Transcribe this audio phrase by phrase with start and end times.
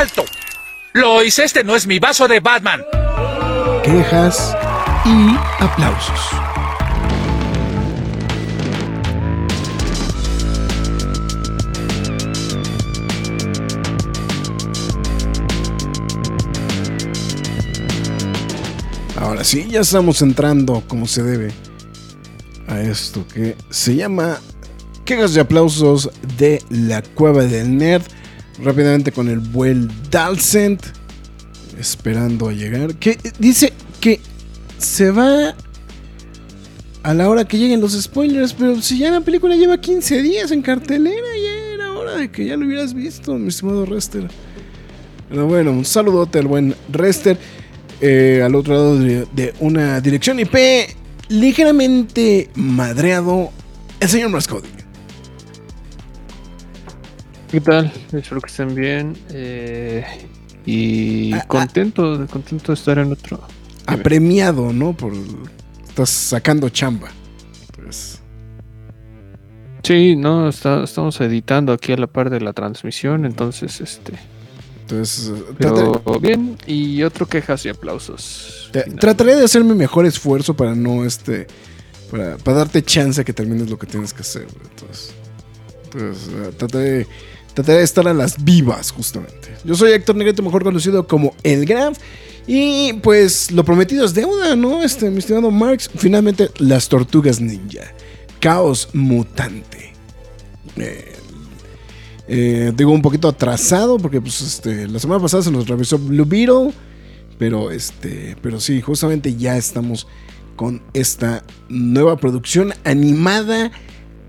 [0.00, 0.24] ¡Alto!
[0.94, 2.80] Lois, este no es mi vaso de Batman.
[3.84, 4.56] Quejas
[5.04, 6.20] y aplausos.
[19.18, 21.52] Ahora sí, ya estamos entrando como se debe
[22.68, 24.38] a esto que se llama
[25.04, 28.04] Quejas y aplausos de la cueva del nerd
[28.62, 30.82] rápidamente con el buen Dalcent.
[31.78, 32.94] Esperando a llegar.
[32.94, 34.20] Que dice que
[34.78, 35.54] se va
[37.02, 38.52] a la hora que lleguen los spoilers.
[38.52, 42.46] Pero si ya la película lleva 15 días en cartelera, ya era hora de que
[42.46, 44.28] ya lo hubieras visto, mi estimado Rester.
[45.28, 47.38] Pero bueno, un saludote al buen Rester.
[48.02, 50.56] Eh, al otro lado de, una dirección IP
[51.28, 53.50] ligeramente madreado,
[54.00, 54.68] el señor Mascodi.
[57.50, 57.92] ¿Qué tal?
[58.12, 59.16] Espero que estén bien.
[59.30, 60.04] Eh,
[60.64, 61.48] y ah, ah.
[61.48, 63.40] contento, contento de estar en otro.
[63.86, 64.92] Apremiado, ¿no?
[64.92, 65.12] Por
[65.88, 67.08] estás sacando chamba.
[67.74, 68.20] Pues.
[69.82, 74.12] Sí, no, estamos editando aquí a la par de la transmisión, entonces este.
[74.82, 78.70] Entonces, Pero bien, y otro quejas y aplausos.
[79.00, 81.48] trataré de hacer mi mejor esfuerzo para no este.
[82.12, 84.46] Para, para darte chance a que termines lo que tienes que hacer.
[84.70, 85.14] Entonces,
[85.84, 87.06] entonces eh, trataré
[87.54, 89.56] Trataré de estar a las vivas, justamente.
[89.64, 91.98] Yo soy Héctor Negrete, mejor conocido como El Graf.
[92.46, 94.82] Y pues lo prometido es deuda, ¿no?
[94.82, 95.90] Este, mi estimado Marx.
[95.94, 97.92] Finalmente, las tortugas ninja.
[98.40, 99.92] Caos mutante.
[100.76, 101.12] Eh,
[102.28, 106.24] eh, digo un poquito atrasado porque pues este, la semana pasada se nos revisó Blue
[106.24, 106.72] Beetle.
[107.38, 110.06] Pero este, pero sí, justamente ya estamos
[110.56, 113.70] con esta nueva producción animada.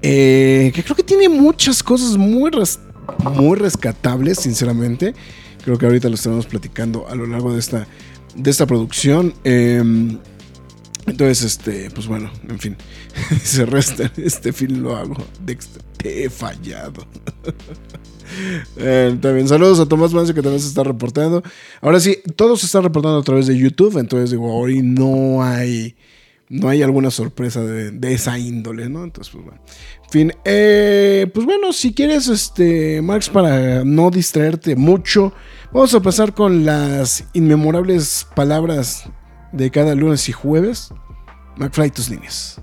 [0.01, 2.49] Eh, que creo que tiene muchas cosas muy
[3.19, 5.13] muy rescatables, sinceramente.
[5.63, 7.87] Creo que ahorita lo estaremos platicando a lo largo de esta,
[8.35, 9.33] de esta producción.
[9.43, 10.17] Em,
[11.07, 12.77] entonces, este, pues bueno, en fin,
[13.43, 15.17] se resta, este film lo hago.
[15.43, 17.05] Dexter, te he fallado.
[18.77, 21.43] Eh, también saludos a Tomás Mancio que también se está reportando.
[21.81, 25.97] Ahora sí, todo se está reportando a través de YouTube, entonces digo, hoy no hay
[26.51, 29.03] no hay alguna sorpresa de, de, esa índole, ¿no?
[29.03, 29.61] Entonces, pues bueno
[30.11, 35.33] fin, eh, pues bueno, si quieres, este, Max, para no distraerte mucho,
[35.71, 39.05] vamos a pasar con las inmemorables palabras
[39.53, 40.93] de cada lunes y jueves.
[41.55, 42.61] McFly, tus líneas.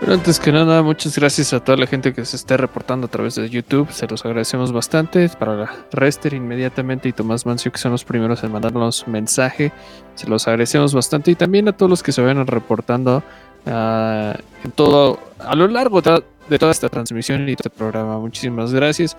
[0.00, 3.10] Pero antes que nada, muchas gracias a toda la gente que se esté reportando a
[3.10, 3.90] través de YouTube.
[3.90, 5.28] Se los agradecemos bastante.
[5.28, 9.72] Para Rester inmediatamente y Tomás Mancio, que son los primeros en mandarnos mensaje.
[10.14, 11.30] Se los agradecemos bastante.
[11.30, 13.22] Y también a todos los que se vayan reportando
[13.66, 18.18] uh, en todo, a lo largo de toda esta transmisión y este programa.
[18.18, 19.16] Muchísimas gracias.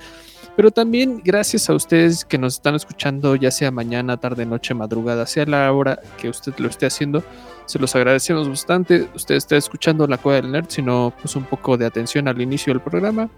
[0.55, 5.25] Pero también gracias a ustedes que nos están escuchando, ya sea mañana, tarde, noche, madrugada,
[5.25, 7.23] sea la hora que usted lo esté haciendo.
[7.65, 9.09] Se los agradecemos bastante.
[9.15, 12.73] Usted está escuchando la Cueva del Nerd, sino pues un poco de atención al inicio
[12.73, 13.29] del programa,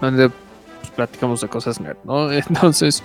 [0.00, 0.30] donde
[0.96, 2.32] platicamos de cosas nerd, ¿no?
[2.32, 3.02] Entonces,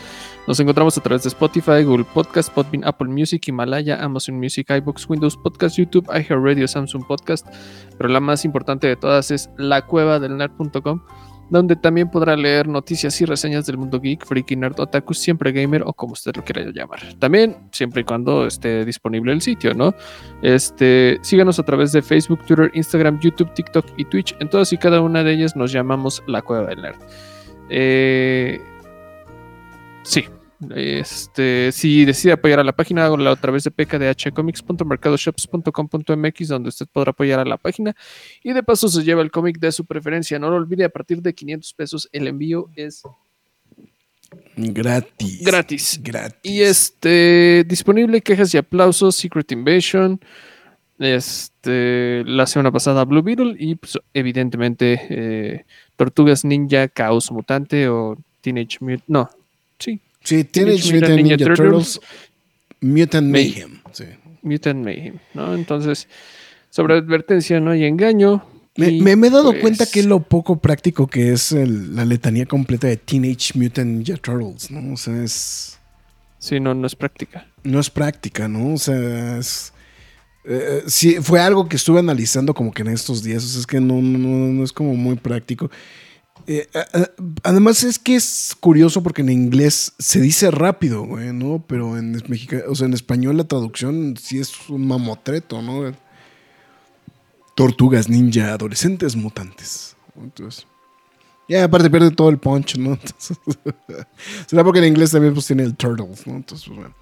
[0.47, 5.07] nos encontramos a través de Spotify, Google Podcast, Podbean, Apple Music, Himalaya, Amazon Music, iBox,
[5.09, 7.45] Windows Podcast, YouTube, iHeartRadio, Samsung Podcast,
[7.97, 11.01] pero la más importante de todas es la cueva del nerd.com
[11.51, 15.83] donde también podrá leer noticias y reseñas del mundo geek, freaky, nerd, otaku, siempre gamer
[15.85, 17.01] o como usted lo quiera llamar.
[17.19, 19.93] También, siempre y cuando esté disponible el sitio, ¿no?
[20.41, 24.33] Este, síganos a través de Facebook, Twitter, Instagram, YouTube, TikTok y Twitch.
[24.39, 26.97] En todas y cada una de ellas nos llamamos La Cueva del Nerd.
[27.69, 28.61] Eh,
[30.03, 30.25] sí.
[30.75, 37.09] Este, si decide apoyar a la página, hágalo a través de pkdhcomics.mercadoshops.com.mx, donde usted podrá
[37.11, 37.95] apoyar a la página.
[38.43, 40.37] Y de paso se lleva el cómic de su preferencia.
[40.37, 43.01] No lo olvide, a partir de 500 pesos el envío es
[44.55, 45.43] gratis.
[45.43, 45.99] Gratis.
[46.43, 50.21] Y este, disponible quejas y aplausos, Secret Invasion.
[50.99, 55.65] Este, la semana pasada Blue Beetle y pues, evidentemente eh,
[55.95, 59.03] Tortugas Ninja, Caos Mutante o Teenage Mutant.
[59.07, 59.27] No,
[60.23, 60.43] sí.
[60.43, 61.99] Teenage, Mutant, Ninja, Turtles,
[62.81, 63.79] Mutant Mayhem.
[64.43, 65.53] Mutant Mayhem, ¿no?
[65.53, 66.07] Entonces,
[66.69, 68.43] sobre advertencia no hay engaño.
[68.77, 71.95] Me, Y, me- me he dado pues, cuenta que lo poco práctico que es el-
[71.95, 74.93] la letanía completa de Teenage Mutant Ninja Turtles, ¿no?
[74.93, 75.77] O sea, es.
[76.39, 77.45] Sí, no, no es práctica.
[77.63, 78.73] No es práctica, ¿no?
[78.73, 79.73] O sea, es.
[80.45, 83.43] eh, sí, fue algo que estuve analizando como que en estos días.
[83.43, 85.69] O sea, es que no, no, no es como muy práctico.
[86.47, 87.11] Eh, a- a-
[87.43, 91.63] además es que es curioso porque en inglés se dice rápido, güey, ¿no?
[91.67, 92.21] Pero en,
[92.67, 95.91] o sea, en español la traducción sí es un mamotreto, ¿no?
[97.55, 99.95] Tortugas ninja, adolescentes mutantes.
[100.15, 100.65] Entonces,
[101.49, 102.97] ya aparte pierde todo el punch, ¿no?
[104.47, 106.35] Será porque en inglés también pues tiene el turtles, ¿no?
[106.37, 106.95] Entonces, pues bueno.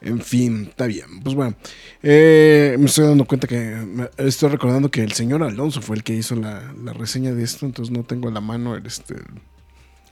[0.00, 1.20] En fin, está bien.
[1.22, 1.56] Pues bueno,
[2.02, 6.04] eh, me estoy dando cuenta que me- estoy recordando que el señor Alonso fue el
[6.04, 9.14] que hizo la, la reseña de esto, entonces no tengo a la mano el, este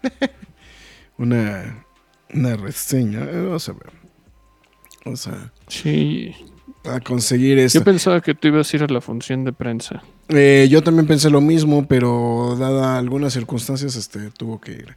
[1.19, 1.84] una,
[2.32, 3.20] una reseña.
[3.25, 3.92] Eh, Vamos a ver.
[5.04, 6.34] Vamos a, Sí.
[6.84, 7.78] a conseguir esto.
[7.81, 10.02] Yo pensaba que tú ibas a ir a la función de prensa.
[10.28, 14.96] Eh, yo también pensé lo mismo, pero dada algunas circunstancias, este, tuvo que ir.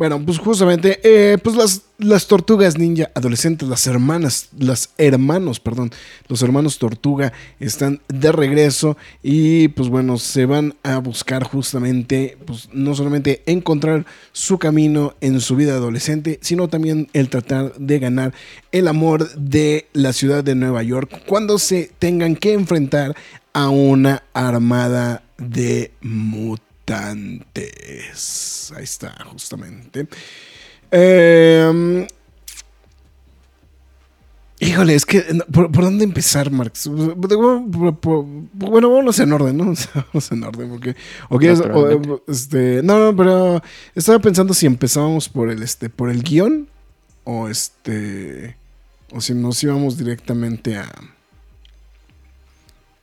[0.00, 5.90] Bueno, pues justamente, eh, pues las, las tortugas ninja adolescentes, las hermanas, las hermanos, perdón,
[6.26, 12.70] los hermanos tortuga están de regreso y pues bueno, se van a buscar justamente, pues
[12.72, 18.32] no solamente encontrar su camino en su vida adolescente, sino también el tratar de ganar
[18.72, 23.14] el amor de la ciudad de Nueva York cuando se tengan que enfrentar
[23.52, 26.69] a una armada de mutantes.
[28.76, 30.06] Ahí está, justamente.
[30.90, 32.06] Eh,
[34.58, 36.86] híjole, es que, no, ¿por, por dónde empezar, Marx?
[36.88, 39.64] Bueno, vámonos en orden, ¿no?
[39.94, 40.96] Vamos en orden, porque...
[41.28, 42.22] o quieres- o, Naturalmente.
[42.28, 43.62] este, no, no, pero
[43.94, 46.68] estaba pensando si empezábamos por el, este, por el guion
[47.24, 48.56] o este...
[49.12, 50.88] O si nos íbamos directamente a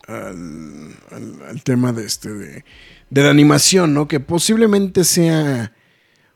[0.07, 2.63] al, al- al tema de este de,
[3.09, 4.07] de la animación, ¿no?
[4.07, 5.73] Que posiblemente sea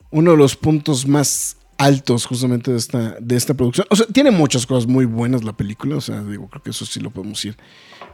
[0.10, 3.88] uno de los puntos más altos justamente de esta, de esta producción.
[3.90, 6.86] O sea, tiene muchas cosas muy buenas la película, o sea, digo, creo que eso
[6.86, 7.58] sí lo podemos ir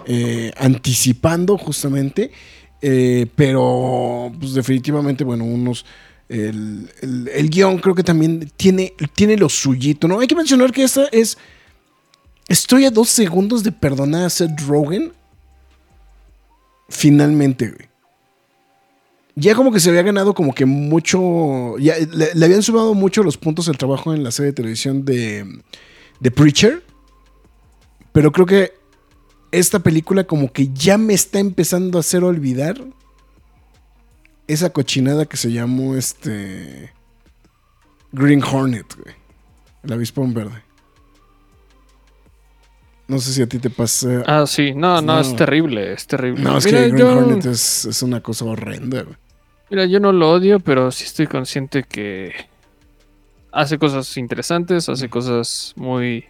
[0.06, 2.32] eh, anticipando justamente,
[2.82, 5.86] eh, pero pues definitivamente, bueno, unos...
[6.30, 10.20] El, el- guion creo que también tiene, tiene lo suyito, ¿no?
[10.20, 11.38] Hay que mencionar que esta es...
[12.50, 15.14] Estoy a dos segundos de perdonar a Seth Rogen
[16.90, 17.87] finalmente, güey.
[19.40, 23.22] Ya como que se había ganado como que mucho, ya le, le habían sumado mucho
[23.22, 25.62] los puntos del trabajo en la serie de televisión de,
[26.20, 26.84] de Preacher,
[28.14, 28.74] pero creo que
[29.52, 32.84] esta película como que ya me está empezando a hacer olvidar
[34.48, 36.92] esa cochinada que se llamó este
[38.12, 39.16] Green Hornet, güey.
[39.84, 40.64] El avispón verde.
[43.08, 44.24] No sé si a ti te pasa.
[44.26, 44.74] Ah, sí.
[44.74, 45.20] No, no, No.
[45.20, 46.44] es terrible, es terrible.
[46.44, 49.16] no, es mira, que Green yo, Hornet es, es una cosa horrenda, güey.
[49.70, 52.34] Mira, yo no lo odio, pero sí estoy consciente que
[53.52, 56.26] hace cosas interesantes, hace cosas muy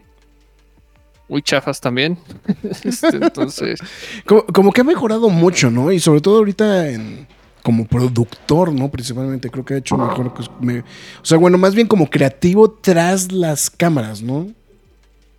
[1.30, 2.18] muy chafas también.
[2.84, 3.80] Este, entonces,
[4.25, 5.92] Como, como que ha mejorado mucho, ¿no?
[5.92, 7.28] Y sobre todo ahorita en,
[7.63, 8.89] como productor, ¿no?
[8.89, 10.31] Principalmente creo que ha hecho mejor.
[10.62, 14.48] me- o sea, bueno, más bien como creativo tras las cámaras, ¿no?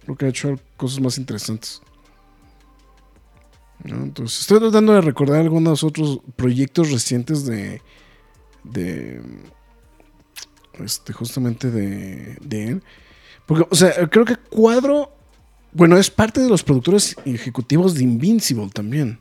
[0.05, 1.81] Creo que ha hecho cosas más interesantes.
[3.85, 7.81] Entonces, estoy tratando de recordar algunos otros proyectos recientes de.
[8.65, 9.23] de.
[10.75, 12.37] Este, justamente de.
[12.41, 12.83] de él.
[13.47, 15.13] Porque, o sea, creo que Cuadro.
[15.73, 19.19] Bueno, es parte de los productores ejecutivos de Invincible también.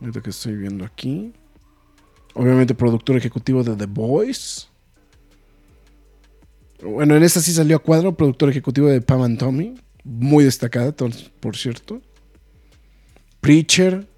[0.00, 1.32] Ahorita que estoy viendo aquí.
[2.34, 4.68] Obviamente, productor ejecutivo de The Boys.
[6.82, 9.74] Bueno, en esta sí salió a cuadro, productor ejecutivo de Pam and Tommy.
[10.04, 10.94] Muy destacada,
[11.40, 12.02] por cierto.
[13.44, 14.08] Preacher.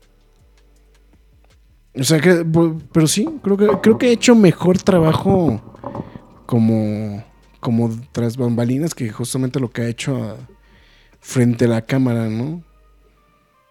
[1.98, 2.46] O sea que,
[2.92, 5.60] pero sí, creo que, creo que ha hecho mejor trabajo
[6.46, 7.24] como,
[7.58, 10.36] como tras bambalinas que justamente lo que ha hecho
[11.18, 12.62] frente a la cámara, ¿no?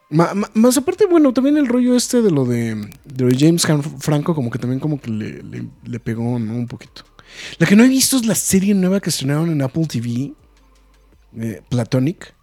[0.10, 3.66] Más aparte, bueno, también el rollo este de lo de, de James
[4.00, 6.54] Franco, como que también como que le pegó, ¿no?
[6.54, 7.04] Un poquito.
[7.60, 10.34] La que no he visto es la serie nueva que estrenaron en Apple TV,
[11.38, 12.36] eh, Platonic.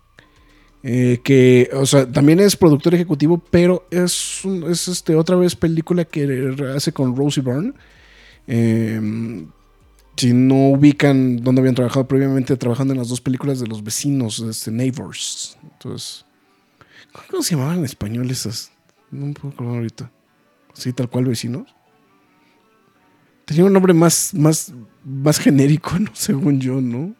[0.82, 6.04] Eh, que, o sea, también es productor ejecutivo, pero es, es este, otra vez película
[6.04, 7.72] que hace con Rosie Byrne.
[8.48, 9.46] Eh,
[10.16, 14.40] si no ubican dónde habían trabajado previamente, trabajando en las dos películas de los vecinos,
[14.40, 15.56] este, Neighbors.
[15.62, 16.24] Entonces,
[17.30, 18.70] ¿cómo se llamaban en español esas?
[19.10, 20.10] No me puedo acordar ahorita.
[20.74, 21.74] Sí, tal cual vecinos.
[23.44, 24.72] Tenía un nombre más, más,
[25.04, 26.10] más genérico, ¿no?
[26.14, 27.14] Según yo, ¿no?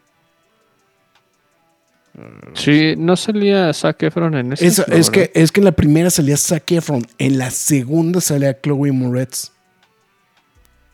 [2.55, 4.67] Sí, no salía Zac Efron en ese.
[4.67, 8.61] Esa- es, que, es que en la primera salía Zac Efron, en la segunda salía
[8.61, 9.51] Chloe Moretz.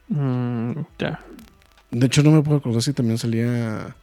[0.09, 1.21] Mm, ya.
[1.91, 3.97] De hecho, no me puedo acordar si también salía.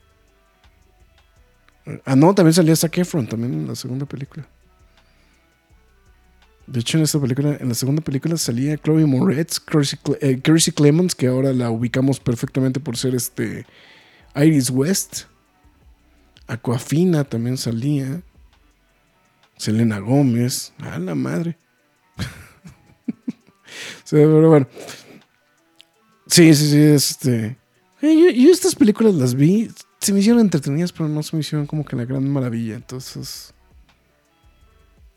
[2.04, 4.46] Ah, no, también salía Zac Efron, también en la segunda película.
[6.68, 10.74] De hecho, en esta película, en la segunda película salía Chloe Moretz, Kiersey Cle- eh,
[10.74, 13.66] Clemons, que ahora la ubicamos perfectamente por ser este
[14.36, 15.26] Iris West.
[16.48, 18.22] Aquafina también salía.
[19.58, 20.74] Selena Gómez.
[20.80, 21.58] A la madre.
[24.10, 24.68] Pero bueno.
[26.28, 27.58] Sí, sí, sí, este.
[28.02, 31.40] eh, Yo, yo estas películas las vi, se me hicieron entretenidas, pero no se me
[31.42, 32.76] hicieron como que la gran maravilla.
[32.76, 33.54] Entonces.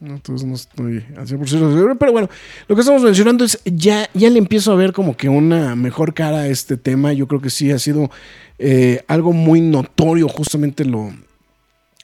[0.01, 1.97] Entonces no estoy al 100% seguro.
[1.99, 2.29] Pero bueno,
[2.69, 6.15] lo que estamos mencionando es ya, ya le empiezo a ver como que una mejor
[6.15, 7.13] cara a este tema.
[7.13, 8.11] Yo creo que sí ha sido
[8.59, 11.13] eh, algo muy notorio, justamente lo,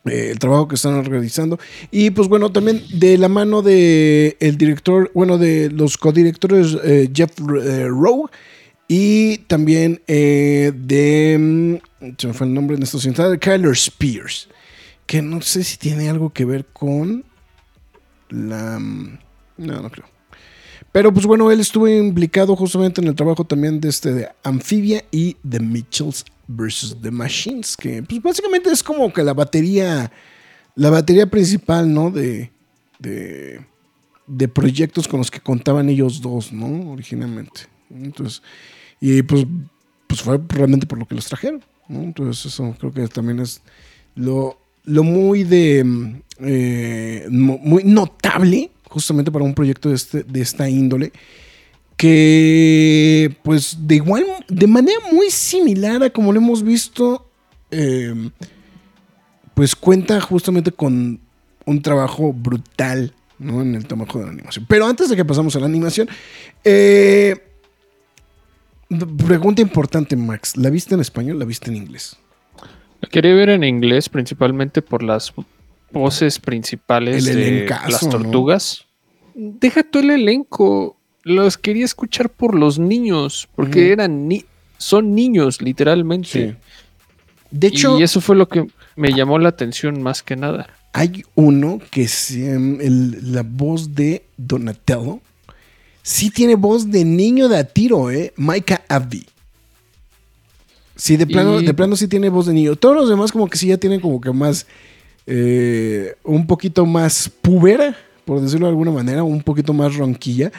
[0.07, 1.59] eh, el trabajo que están realizando.
[1.91, 7.11] Y pues bueno, también de la mano de el director, bueno, de los codirectores eh,
[7.15, 8.29] Jeff eh, Rowe
[8.87, 14.49] y también de, mm, se me fue el nombre en occidente, de Kyler Spears,
[15.07, 17.25] que no sé si tiene algo que ver con
[18.31, 19.19] mm,
[19.59, 20.07] No, no creo.
[20.93, 25.05] Pero pues bueno, él estuvo implicado justamente en el trabajo también de este de Amphibia
[25.11, 26.99] y The Mitchells vs.
[27.03, 30.13] The Machines, que pues básicamente es como que la batería,
[30.77, 32.11] la batería principal, ¿no?
[32.11, 32.53] De,
[32.99, 33.65] de,
[34.27, 36.93] de proyectos con los que contaban ellos dos, ¿no?
[36.93, 37.63] Originalmente.
[37.91, 38.43] Entonces,
[39.01, 39.47] y pues,
[40.07, 41.63] pues fue realmente por lo que los trajeron.
[41.89, 43.61] Entonces eso creo que también es
[44.15, 50.41] lo, lo muy de, mm, eh, muy notable justamente para un proyecto de, este, de
[50.41, 51.13] esta índole
[51.97, 57.29] que pues de igual, de manera muy similar a como lo hemos visto,
[57.71, 58.31] eh,
[59.55, 61.21] pues cuenta justamente con
[61.67, 63.63] un trabajo brutal ¿no?
[63.63, 64.67] en el trabajo de la animación.
[64.69, 66.09] Pero antes de que pasamos a la animación,
[66.65, 67.37] eh,
[69.27, 72.17] pregunta importante, Max, ¿la viste en español o la viste en inglés?
[73.01, 75.33] La quería ver en inglés principalmente por las
[75.95, 78.11] voces principales El de las ¿no?
[78.11, 78.85] tortugas.
[79.35, 80.97] Deja tú el elenco.
[81.23, 84.45] Los quería escuchar por los niños, porque eran ni
[84.77, 86.57] son niños, literalmente.
[87.51, 90.69] De hecho, y eso fue lo que me llamó la atención más que nada.
[90.93, 95.21] hay uno que se, el- la voz de Donatello
[96.03, 98.33] sí tiene voz de niño de a tiro, ¿eh?
[98.37, 99.25] Micah Abbey.
[100.97, 102.77] Sí, de plano, Y- de plano sí tiene voz de niño.
[102.77, 104.67] Todos los demás como que sí ya tienen como que más,
[105.27, 110.53] eh, un poquito más púbera, por decirlo de alguna manera, un poquito más ronquilla.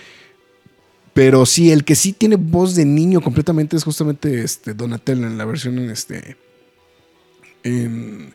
[1.14, 5.38] Pero sí, el que sí tiene voz de niño completamente es justamente este Donatello en
[5.38, 6.36] la versión en este.
[7.64, 8.34] En,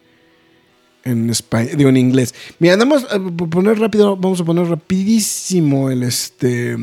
[1.04, 2.34] en español, digo en inglés.
[2.58, 6.76] Mira, nada más eh, poner rápido, vamos a poner rapidísimo el este.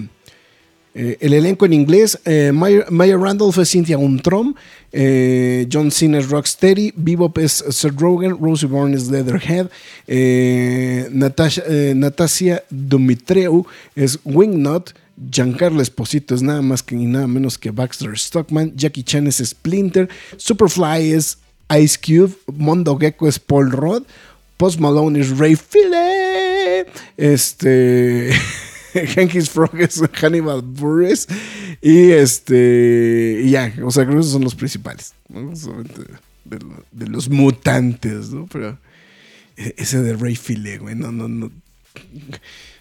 [1.00, 4.56] Eh, el elenco en inglés, eh, Maya, Randolph es Cynthia Untrom,
[4.92, 9.68] eh, John Cena es Rocksteady, Bebop es Seth Rogen, Rosie Bourne es Leatherhead,
[10.08, 14.96] eh, Natasha, eh, Natasia Dumitreu es Wingnut,
[15.30, 20.10] Giancarlo Esposito es nada más que nada menos que Baxter Stockman, Jackie Chan es Splinter,
[20.38, 21.38] Superfly es
[21.80, 24.02] Ice Cube, Mondo Gecko es Paul Rudd,
[24.58, 26.88] Post Malone es Ray Philly,
[27.18, 28.32] este...
[29.18, 31.28] Hankins Frog es Hannibal Buress.
[31.82, 33.42] Y este.
[33.44, 35.14] Y ya, o sea, creo que esos son los principales.
[35.30, 38.48] De, lo- de los mutantes, ¿no?
[38.52, 38.78] Pero.
[39.56, 40.96] Ese de Ray Philly, güey.
[40.96, 41.52] No, no, no.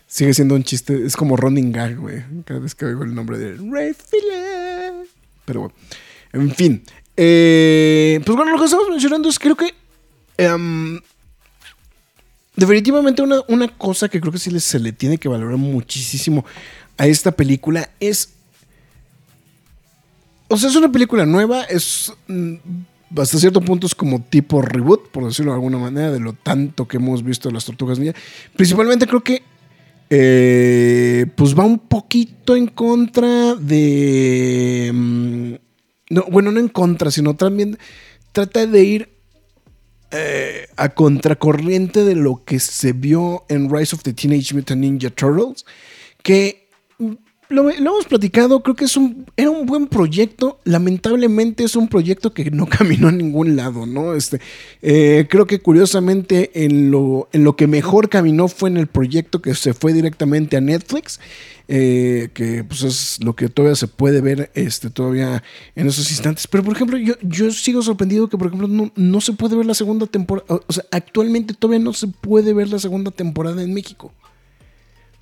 [0.06, 1.04] Sigue siendo un chiste.
[1.06, 2.23] Es como running gag, güey.
[2.44, 5.08] Cada vez que oigo el nombre de Ray Philly.
[5.46, 5.75] Pero bueno.
[6.32, 6.82] En fin.
[7.16, 9.75] Eh, pues bueno, lo que estamos mencionando es creo que.
[10.37, 11.00] em,
[12.56, 16.44] Definitivamente una, una cosa que creo que sí se le tiene que valorar muchísimo
[16.96, 18.30] a esta película es...
[20.48, 22.12] O sea, es una película nueva, es...
[22.28, 22.54] mm,
[23.18, 26.88] Hasta cierto punto es como tipo reboot, por decirlo de alguna manera, de lo tanto
[26.88, 28.18] que hemos visto de las Tortugas Ninja.
[28.56, 29.42] Principalmente creo que...
[30.08, 34.90] eh, pues va un poquito en contra de...
[34.94, 35.52] mm,
[36.10, 37.76] no, bueno, no en contra, sino también
[38.32, 39.15] trata de ir
[40.10, 45.10] eh, a contracorriente de lo que se vio en Rise of the Teenage Mutant Ninja
[45.10, 45.64] Turtles,
[46.22, 46.66] que
[47.48, 50.58] lo, lo hemos platicado, creo que es un, era un buen proyecto.
[50.64, 54.14] Lamentablemente es un proyecto que no caminó a ningún lado, ¿no?
[54.14, 54.40] Este,
[54.82, 59.40] eh, creo que curiosamente en lo, en lo que mejor caminó fue en el proyecto
[59.40, 61.20] que se fue directamente a Netflix.
[61.68, 65.42] Eh, que pues es lo que todavía se puede ver este, todavía
[65.75, 66.46] en esos instantes.
[66.46, 69.66] Pero por ejemplo, yo, yo sigo sorprendido que por ejemplo no, no se puede ver
[69.66, 70.46] la segunda temporada.
[70.49, 74.12] O sea, actualmente todavía no se puede ver la segunda temporada en México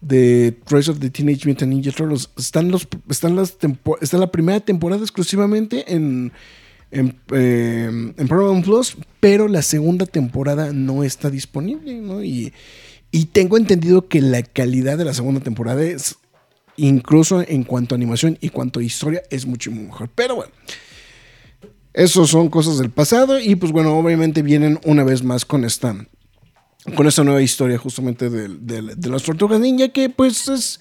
[0.00, 2.28] de Rise of the Teenage Mutant Ninja Turtles.
[2.36, 3.56] Están los, están las
[4.00, 6.32] está la primera temporada exclusivamente en,
[6.90, 12.22] en, eh, en Paramount Plus, pero la segunda temporada no está disponible, ¿no?
[12.22, 12.52] Y,
[13.10, 16.16] y tengo entendido que la calidad de la segunda temporada es,
[16.76, 20.09] incluso en cuanto a animación y cuanto a historia, es mucho mejor.
[20.14, 20.52] Pero bueno.
[21.93, 25.95] Esos son cosas del pasado y pues bueno, obviamente vienen una vez más con esta
[26.97, 30.81] con esta nueva historia justamente del- de, las tortugas ninja que pues es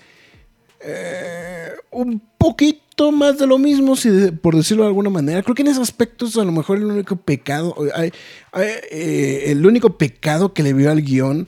[0.81, 5.43] eh, un poquito más de lo mismo, si de- por decirlo de alguna manera.
[5.43, 8.11] Creo que en ese aspecto es a lo mejor el único pecado, hay,
[8.57, 11.47] eh, el único pecado que le vio al guion.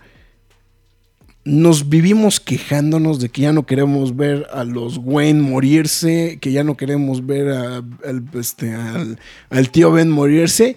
[1.46, 6.64] Nos vivimos quejándonos de que ya no queremos ver a los Wayne morirse, que ya
[6.64, 9.20] no queremos ver a- al, este, al,
[9.52, 10.76] al tío Ben morirse.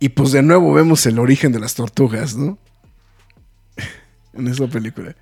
[0.00, 2.58] Y pues de nuevo vemos el origen de las tortugas, ¿no?
[4.34, 5.14] en esa película.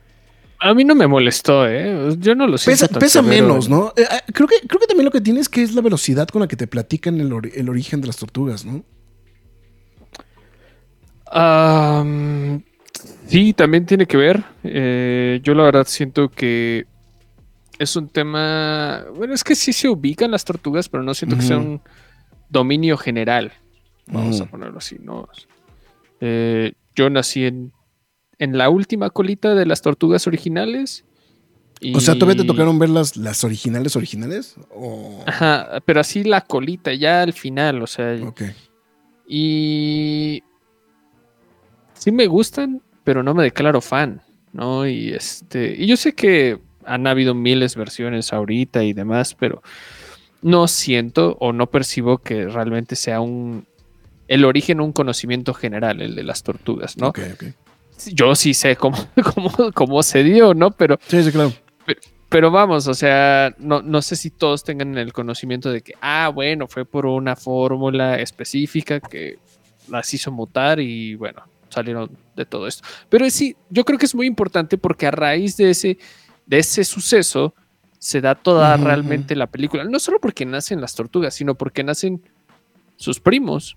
[0.63, 2.17] A mí no me molestó, ¿eh?
[2.19, 3.49] Yo no lo siento Pesa, tan pesa severo.
[3.49, 3.93] menos, ¿no?
[3.97, 6.29] Eh, ah, creo, que, creo que también lo que tiene es que es la velocidad
[6.29, 8.83] con la que te platican el, ori- el origen de las tortugas, ¿no?
[11.33, 12.63] Am,
[13.31, 14.45] sí, también tiene que ver.
[14.65, 16.87] Eh, yo la verdad siento que
[17.79, 19.05] es un tema.
[19.17, 21.81] Bueno, es que sí se ubican las tortugas, pero no siento que sea un
[22.49, 23.53] dominio general.
[24.07, 25.29] Vamos a ponerlo así, ¿no?
[26.21, 27.73] Eh, yo nací en,
[28.39, 31.05] en la última colita de las tortugas originales.
[31.81, 34.57] y- O sea, ¿todavía te tocaron ver las, las originales originales?
[34.75, 35.23] O...
[35.27, 38.19] Ajá, pero así la colita, ya al final, o sea.
[38.27, 38.43] Ok.
[39.33, 40.43] Y
[41.95, 44.87] sí me gustan, pero no me declaro fan, ¿no?
[44.87, 49.62] Y este, y yo sé que han habido miles de versiones ahorita y demás, pero
[50.42, 53.66] no siento o no percibo que realmente sea un
[54.28, 57.09] el origen un conocimiento general, el de las tortugas, ¿no?
[57.09, 57.45] Ok, ok.
[58.12, 58.97] Yo sí sé cómo,
[59.35, 60.71] cómo, cómo se dio, ¿no?
[60.71, 61.52] Pero Sí, sí, claro.
[62.28, 66.31] pero vamos, o sea, no, no sé si todos tengan el conocimiento de que, ah,
[66.33, 69.38] bueno, fue por una fórmula específica que
[69.88, 72.87] las hizo mutar y bueno, salieron de todo esto.
[73.09, 75.98] Pero sí, yo creo que es muy importante porque a raíz de ese,
[76.46, 77.54] de ese suceso
[77.98, 79.85] se da toda realmente la película.
[79.85, 82.22] No solo porque nacen las tortugas, sino porque nacen
[82.96, 83.76] sus primos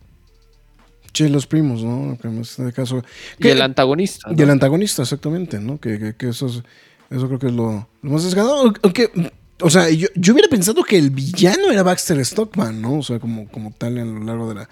[1.14, 2.18] Sí, los primos, ¿no?
[2.24, 3.04] En este caso.
[3.38, 4.32] y que- el antagonista.
[4.32, 4.44] Y ¿no?
[4.46, 5.80] el antagonista, exactamente, ¿no?
[5.80, 6.64] Que, que- que eso, es-
[7.12, 8.74] eso creo que es lo, lo más desganado.
[8.82, 9.12] Aunque,
[9.62, 12.98] o sea, yo, yo hubiera pensado que el villano era Baxter Stockman, ¿no?
[12.98, 14.70] O sea, como, como tal a lo largo de la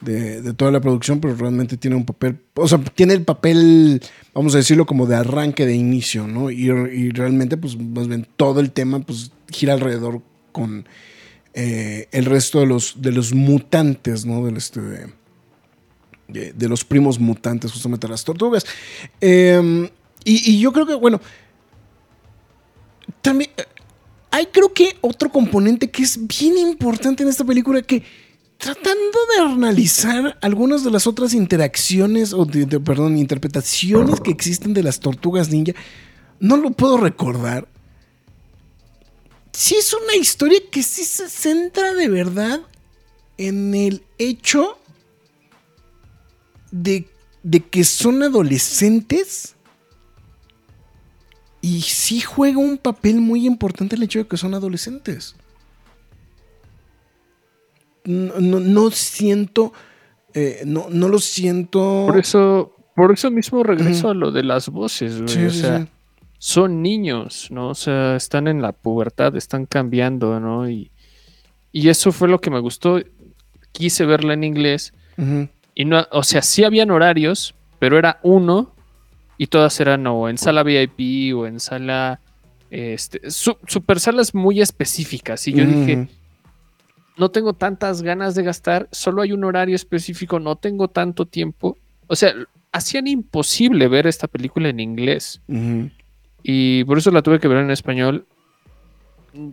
[0.00, 4.02] de, de toda la producción, pero realmente tiene un papel, o sea, tiene el papel,
[4.34, 6.50] vamos a decirlo, como de arranque, de inicio, ¿no?
[6.50, 10.86] Y, y realmente, pues, más bien todo el tema, pues, gira alrededor con
[11.54, 14.44] eh, el resto de los, de los mutantes, ¿no?
[14.44, 14.80] Del este
[16.28, 18.66] de, de, los primos mutantes, justamente las tortugas.
[19.20, 19.90] Eh,
[20.24, 21.20] y, y yo creo que, bueno,
[23.22, 23.64] también eh,
[24.30, 28.02] hay creo que otro componente que es bien importante en esta película que
[28.58, 34.82] tratando de analizar algunas de las otras interacciones o de, perdón, interpretaciones que existen de
[34.82, 35.72] las tortugas ninja,
[36.40, 37.68] no lo puedo recordar.
[39.52, 42.60] Sí es una historia que sí se centra de verdad
[43.38, 44.78] en el hecho
[46.70, 47.08] de,
[47.42, 49.54] de que son adolescentes
[51.62, 55.36] y sí juega un papel muy importante el hecho de que son adolescentes.
[58.06, 59.72] No, no- siento,
[60.34, 62.04] eh, no, no lo siento.
[62.06, 65.28] Por eso, por eso mismo regreso a lo de las voces, güey.
[65.28, 65.88] Sí, o sí, sea, sí.
[66.38, 67.68] son niños, ¿no?
[67.70, 70.68] O sea, están en la pubertad, están cambiando, ¿no?
[70.70, 70.90] Y,
[71.72, 73.00] y eso fue lo que me gustó.
[73.72, 74.92] Quise verla en inglés
[75.74, 78.72] y no, o sea, sí habían horarios, pero era uno
[79.38, 82.20] y todas eran o en sala VIP o en sala,
[82.70, 85.46] este, su- super salas muy específicas.
[85.48, 86.08] Y yo dije.
[87.16, 91.76] No tengo tantas ganas de gastar, solo hay un horario específico, no tengo tanto tiempo.
[92.08, 92.34] O sea,
[92.72, 95.40] hacían imposible ver esta película en inglés
[96.42, 98.26] y por eso la tuve que ver en español.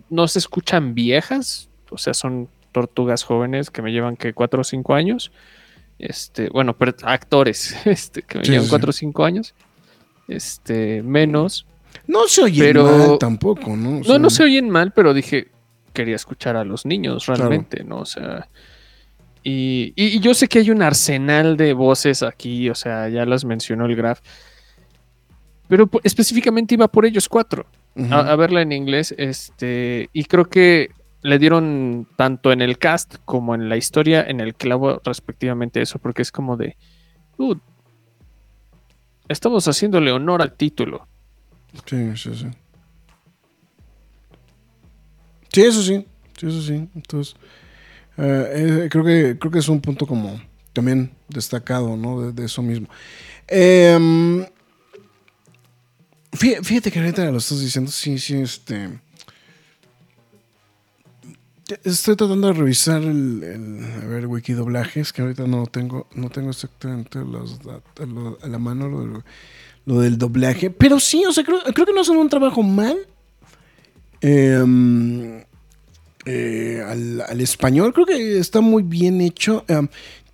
[0.08, 4.64] No se escuchan viejas, o sea, son tortugas jóvenes que me llevan que 4 o
[4.64, 5.30] 5 años.
[5.98, 9.54] Este, bueno, pero actores este, que me Sí, llevan sí, 4 o 5 años.
[10.28, 11.66] Este, menos.
[12.06, 13.98] No se oye Pero- mal tampoco, ¿no?
[13.98, 15.48] O No, no se oyen mal, pero dije,
[15.94, 18.00] quería escuchar a los niños realmente, ¿no?
[18.00, 18.48] O sea,
[19.42, 23.44] y, y- yo sé que hay un arsenal de voces aquí, o sea, ya las
[23.46, 24.20] mencionó el Graf,
[25.68, 27.66] pero específicamente iba por ellos cuatro,
[28.12, 30.90] a, a verla en inglés, este, y creo que
[31.22, 35.98] le dieron tanto en el cast como en la historia en el clavo respectivamente eso,
[35.98, 36.76] porque es como de,
[37.38, 37.60] "Dude,
[39.28, 41.06] estamos haciéndole honor al título.
[41.86, 42.46] Sí, sí, sí.
[45.54, 46.04] Sí, eso sí.
[46.38, 46.88] Sí, eso sí.
[46.94, 47.36] Entonces,
[48.18, 50.40] eh, eh, creo, que, creo que es un punto como
[50.72, 52.32] también destacado, ¿no?
[52.32, 52.88] De, eso mismo.
[53.46, 54.44] Em,
[56.32, 58.98] fí- fíjate que ahorita lo estás diciendo, sí, sí, este...
[61.82, 66.50] Estoy tratando de revisar el, a ver, wiki doblajes, que ahorita no tengo, no tengo
[66.50, 67.58] exactamente los
[68.42, 69.22] a la mano
[69.86, 70.68] lo del doblaje.
[70.70, 72.98] Pero sí, o sea, creo, creo que no hacen un trabajo mal.
[74.26, 75.42] Em,
[76.24, 79.66] eh, al, al español, creo que está muy bien hecho.
[79.68, 79.86] Em,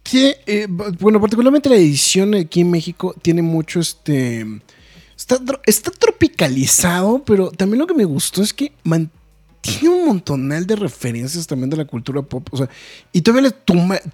[0.05, 4.47] tiene, eh, bueno, particularmente la edición aquí en México tiene mucho este.
[5.17, 8.73] Está, está tropicalizado, pero también lo que me gustó es que
[9.61, 12.47] tiene un montonal de referencias también de la cultura pop.
[12.53, 12.69] O sea,
[13.13, 13.53] y todavía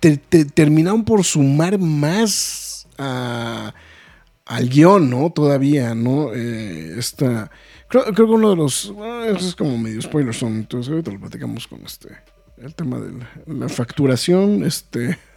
[0.01, 5.29] le terminaron por sumar más al guion, ¿no?
[5.29, 6.33] Todavía, ¿no?
[6.35, 7.51] Eh, esta.
[8.03, 8.85] Creo, que uno de los.
[8.85, 10.57] eso es como medio spoiler son.
[10.57, 12.09] Entonces, ahorita lo platicamos con este.
[12.59, 13.13] El tema de
[13.47, 14.65] la, facturación.
[14.65, 15.19] Este.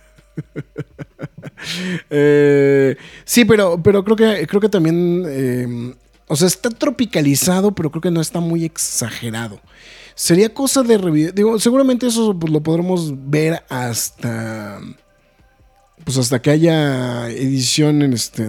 [2.10, 2.96] Eh,
[3.26, 5.26] sí, pero, pero creo que creo que también.
[5.28, 5.94] eh,
[6.28, 9.60] o sea, está tropicalizado, pero creo que no está muy exagerado.
[10.16, 14.80] Sería cosa de revi- Digo, seguramente eso pues, lo podremos ver hasta.
[16.04, 18.48] Pues hasta que haya edición en este.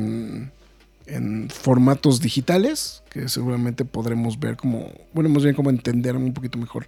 [1.11, 3.03] En formatos digitales.
[3.11, 4.93] Que seguramente podremos ver como.
[5.13, 6.87] Bueno, más bien como entender un poquito mejor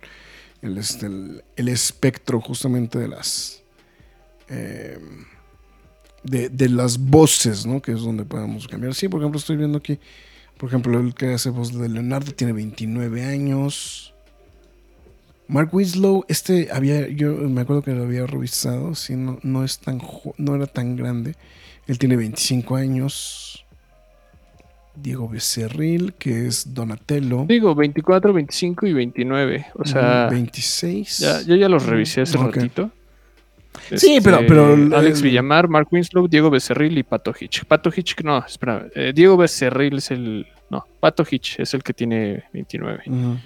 [0.63, 3.63] el, este, el, espectro justamente de las.
[4.49, 4.99] eh,
[6.23, 7.83] de, las voces, ¿no?
[7.83, 8.95] Que es donde podemos cambiar.
[8.95, 9.99] Sí, por ejemplo, estoy viendo aquí.
[10.57, 14.15] Por ejemplo, el que hace voz de Leonardo tiene 29 años.
[15.49, 19.81] Mark Winslow, este había, yo me acuerdo que lo había revisado, sí, no, no es
[19.81, 20.01] tan
[20.39, 21.35] no era tan grande.
[21.87, 23.67] Él tiene 25 años.
[24.95, 27.45] Diego Becerril, que es Donatello.
[27.49, 29.67] Digo, 24, 25 y 29.
[29.75, 31.19] O sea, 26.
[31.19, 32.91] ya, yo ya los revisé hace ratito.
[33.97, 37.65] Sí, pero- Este, pero el- Alex el- Villamar, Mark Winslow, Diego Becerril y Pato Hitch.
[37.65, 38.87] Pato Hitch, no, espera.
[38.95, 40.47] eh, Diego Becerril es el.
[40.69, 43.03] No, Pato Hitch es el que tiene 29.
[43.07, 43.39] Ujú.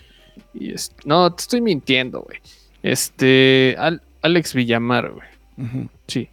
[0.52, 2.38] Y es, no, te estoy mintiendo, güey.
[2.82, 3.76] Este.
[3.78, 5.28] Al- Alex Villamar, güey.
[6.08, 6.28] Sí.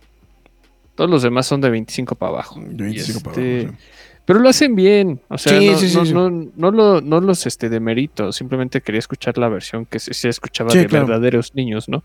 [0.96, 2.60] Todos los demás son de 25 para abajo.
[2.60, 3.86] De 25 para este, abajo, sí.
[4.26, 5.20] Pero lo hacen bien.
[5.28, 6.14] O sea, Sí, no, sí, sí, no, sí.
[6.14, 8.32] no- no lo- no los este, demerito.
[8.32, 11.08] Simplemente quería escuchar la versión que se, se escuchaba de claro.
[11.08, 12.04] verdaderos niños, ¿no?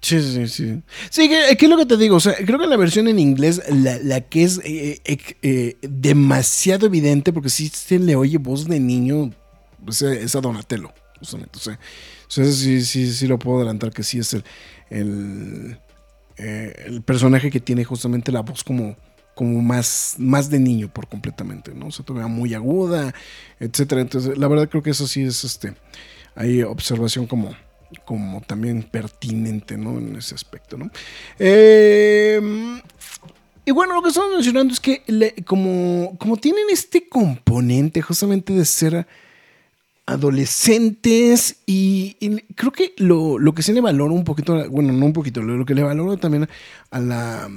[0.00, 0.82] Sí, sí, sí.
[1.10, 2.16] Sí, que, que es lo que te digo.
[2.16, 5.76] O sea, creo que la versión en inglés, la, la que es eh, eh, eh,
[5.82, 9.30] demasiado evidente, porque sí se le oye voz de niño,
[9.90, 11.56] sea, es a Donatello, justamente.
[11.56, 14.44] O sea, o sea, sí, sí, sí lo puedo adelantar que sí es el,
[14.90, 15.78] el,
[16.36, 18.96] eh, el personaje que tiene justamente la voz como,
[19.34, 21.88] como más, más de niño por completamente, ¿no?
[21.88, 23.14] O sea, todavía muy aguda,
[23.60, 24.00] etcétera.
[24.00, 25.74] Entonces, la verdad creo que eso sí es este.
[26.34, 27.54] Hay observación como,
[28.04, 29.98] como también pertinente, ¿no?
[29.98, 30.90] En ese aspecto, ¿no?
[31.38, 32.40] Eh,
[33.66, 35.02] y bueno, lo que estamos mencionando es que
[35.46, 39.06] como, como tienen este componente justamente de ser
[40.06, 42.16] adolescentes y,
[42.54, 45.64] creo que lo, lo que se le valora un poquito, bueno, no un poquito, lo,
[45.64, 46.46] que le valora también
[46.90, 47.48] a la,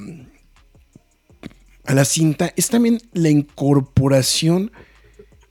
[1.88, 4.71] a la cinta es también la incorporación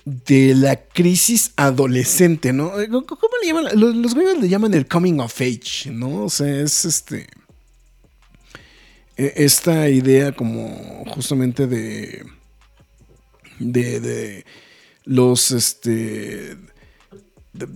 [0.05, 2.79] de la crisis adolescente, ¿no?
[2.81, 3.05] Eh, ¿Cómo
[3.43, 3.65] le llaman?
[3.75, 6.25] Los, los le llaman el coming of age, ¿no?
[6.25, 7.27] O sea, es este.
[9.17, 12.25] e- Esta idea como justamente de.
[13.59, 14.01] De.
[14.01, 14.45] de
[15.05, 16.57] los este.
[17.53, 17.67] De,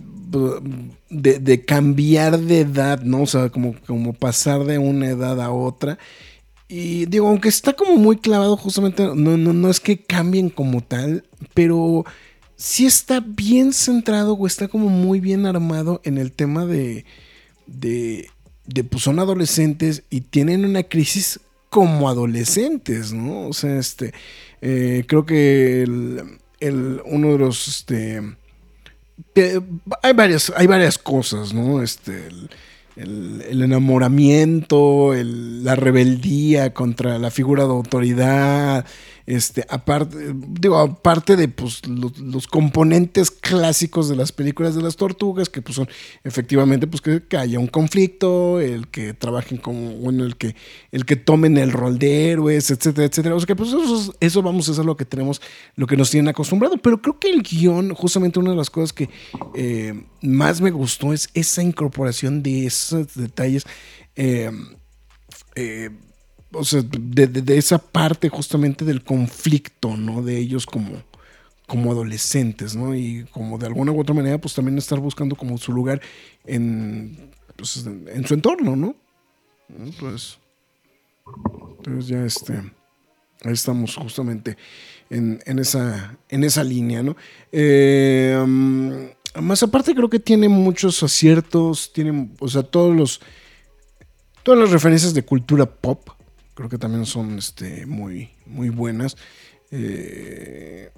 [1.09, 3.23] de- de cambiar de edad, ¿no?
[3.23, 5.97] O sea, como, como pasar de una edad a otra.
[6.73, 10.81] Y digo, aunque está como muy clavado, justamente, no, no, no es que cambien como
[10.81, 12.05] tal, pero
[12.55, 17.03] sí está bien centrado o está como muy bien armado en el tema de,
[17.67, 18.29] de,
[18.67, 23.49] de, pues son adolescentes y tienen una crisis como adolescentes, ¿no?
[23.49, 24.13] O sea, este,
[24.61, 28.21] eh, creo que el, el- uno de los, este,
[30.03, 31.81] hay varias, hay varias cosas, ¿no?
[31.81, 32.29] Este,
[32.95, 38.85] el- el enamoramiento, el- la rebeldía contra la figura de autoridad,
[39.31, 45.47] Este, aparte, digo, aparte de pues, los, componentes clásicos de las películas de las tortugas,
[45.47, 45.87] que pues son
[46.25, 50.57] efectivamente pues que, haya un conflicto, el que trabajen como, bueno, el que,
[50.91, 53.35] el que tomen el rol de héroes, etcétera, etcétera.
[53.35, 55.41] O sea que pues eso, eso vamos, eso es lo que tenemos,
[55.77, 56.75] lo que nos tienen acostumbrado.
[56.75, 59.09] Pero creo que el guion, justamente una de las cosas que
[59.55, 63.65] eh, más me gustó es esa incorporación de esos detalles.
[64.17, 64.51] eh,
[65.55, 65.89] eh,
[66.53, 70.21] o sea, de, esa parte justamente del conflicto, ¿no?
[70.21, 71.01] De ellos como,
[71.67, 72.95] como adolescentes, ¿no?
[72.95, 76.01] Y como de alguna u otra manera, pues también estar buscando como su lugar
[76.45, 78.95] en, pues, en, su entorno, ¿no?
[79.99, 80.37] Pues,
[81.77, 82.53] entonces ya este,
[83.43, 84.57] ahí estamos justamente
[85.09, 87.15] en, en esa, en esa línea, ¿no?
[87.51, 88.35] Eh,
[89.39, 93.21] más aparte creo que tiene muchos aciertos, tiene, o sea, todos los,
[94.43, 96.09] todas las referencias de cultura pop,
[96.53, 99.15] creo que también son este, muy, muy buenas.
[99.71, 100.91] Eh,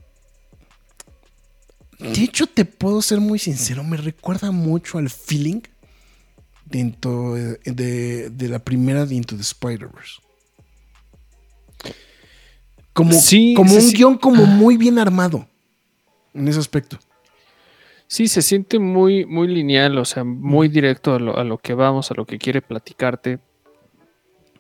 [2.00, 5.62] de hecho, te puedo ser muy sincero, me recuerda mucho al feeling
[6.66, 10.22] de, de- de la primera de Into the Spider-Verse.
[12.94, 15.48] Como, Sí, como un guion como muy bien armado
[16.34, 17.00] en ese aspecto.
[18.08, 21.74] Sí, se siente muy, muy lineal, o sea, muy directo a lo, a lo que
[21.74, 23.39] vamos, a lo que quiere platicarte.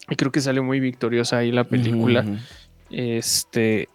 [0.09, 2.25] Y creo que sale muy victoriosa ahí la película.
[2.89, 3.87] Este.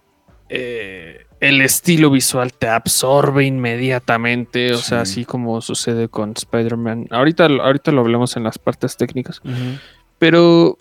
[0.50, 5.12] eh, el estilo visual te absorbe inmediatamente, o sea, Sí.
[5.20, 7.06] así como sucede con Spider-Man.
[7.10, 9.40] Ahorita, lo- ahorita lo hablamos en las partes técnicas.
[10.18, 10.78] Pero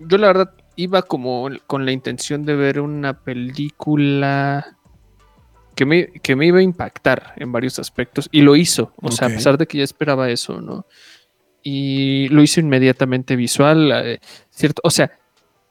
[0.00, 4.76] yo la verdad iba como con la intención de ver una película
[5.76, 8.92] que me, que me iba a impactar en varios aspectos y lo hizo.
[8.96, 10.84] O sea, a pesar de que ya esperaba eso, ¿no?
[11.62, 14.20] Y lo hizo inmediatamente visual, eh,
[14.50, 14.80] ¿cierto?
[14.84, 15.10] O sea,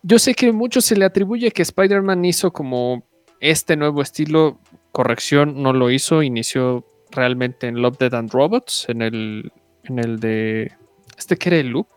[0.04, 3.04] yo sé que mucho se le atribuye que Spider-Man hizo como
[3.40, 4.60] este nuevo estilo,
[4.92, 9.52] corrección, no lo hizo, inició realmente en Love, Dead and Robots, en el,
[9.84, 10.72] en el de...
[11.18, 11.88] ¿Este que era el loop?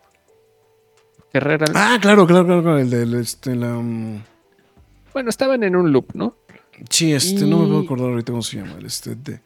[1.31, 1.65] Herrera.
[1.73, 4.21] Ah, claro, claro, claro, claro, el del este, la, um,
[5.13, 6.37] Bueno, estaban en un loop, ¿no?
[6.89, 8.75] Sí, este, no me puedo acordar ahorita cómo se llama.
[8.77, 9.39] el Este, de,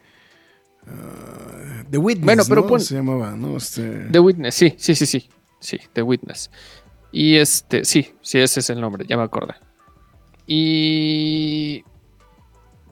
[1.90, 2.26] The Witness.
[2.26, 2.68] Bueno, pero ¿no?
[2.68, 3.58] pon- Se llamaba, ¿no?
[3.58, 5.30] Este, The Witness, sí, sí, sí, sí.
[5.60, 6.52] Sí, The Witness.
[7.12, 9.56] Y este, sí, sí, ese es el nombre, ya me acordé.
[10.46, 11.84] Y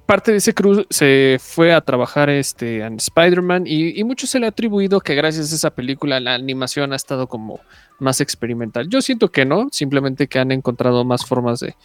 [0.06, 4.40] parte de ese crew se fue a trabajar este, en Spider-Man y, y mucho se
[4.40, 7.60] le ha atribuido que gracias a esa película la animación ha estado como
[8.00, 8.88] más experimental.
[8.90, 11.76] Yo siento que no, simplemente que han encontrado más formas de,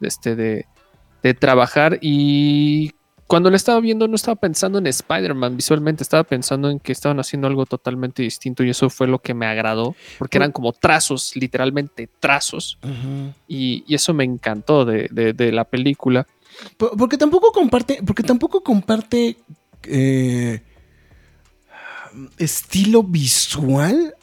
[0.00, 0.66] de este, de,
[1.22, 2.92] de trabajar y
[3.26, 7.18] cuando la estaba viendo no estaba pensando en Spider-Man visualmente, estaba pensando en que estaban
[7.20, 11.34] haciendo algo totalmente distinto y eso fue lo que me agradó, porque eran como trazos,
[11.34, 12.78] literalmente trazos,
[13.48, 16.26] y, y eso me encantó de, de- de la película.
[16.76, 19.36] Po- Porque tampoco comparte, porque tampoco comparte
[19.84, 20.62] eh,
[22.38, 24.14] estilo visual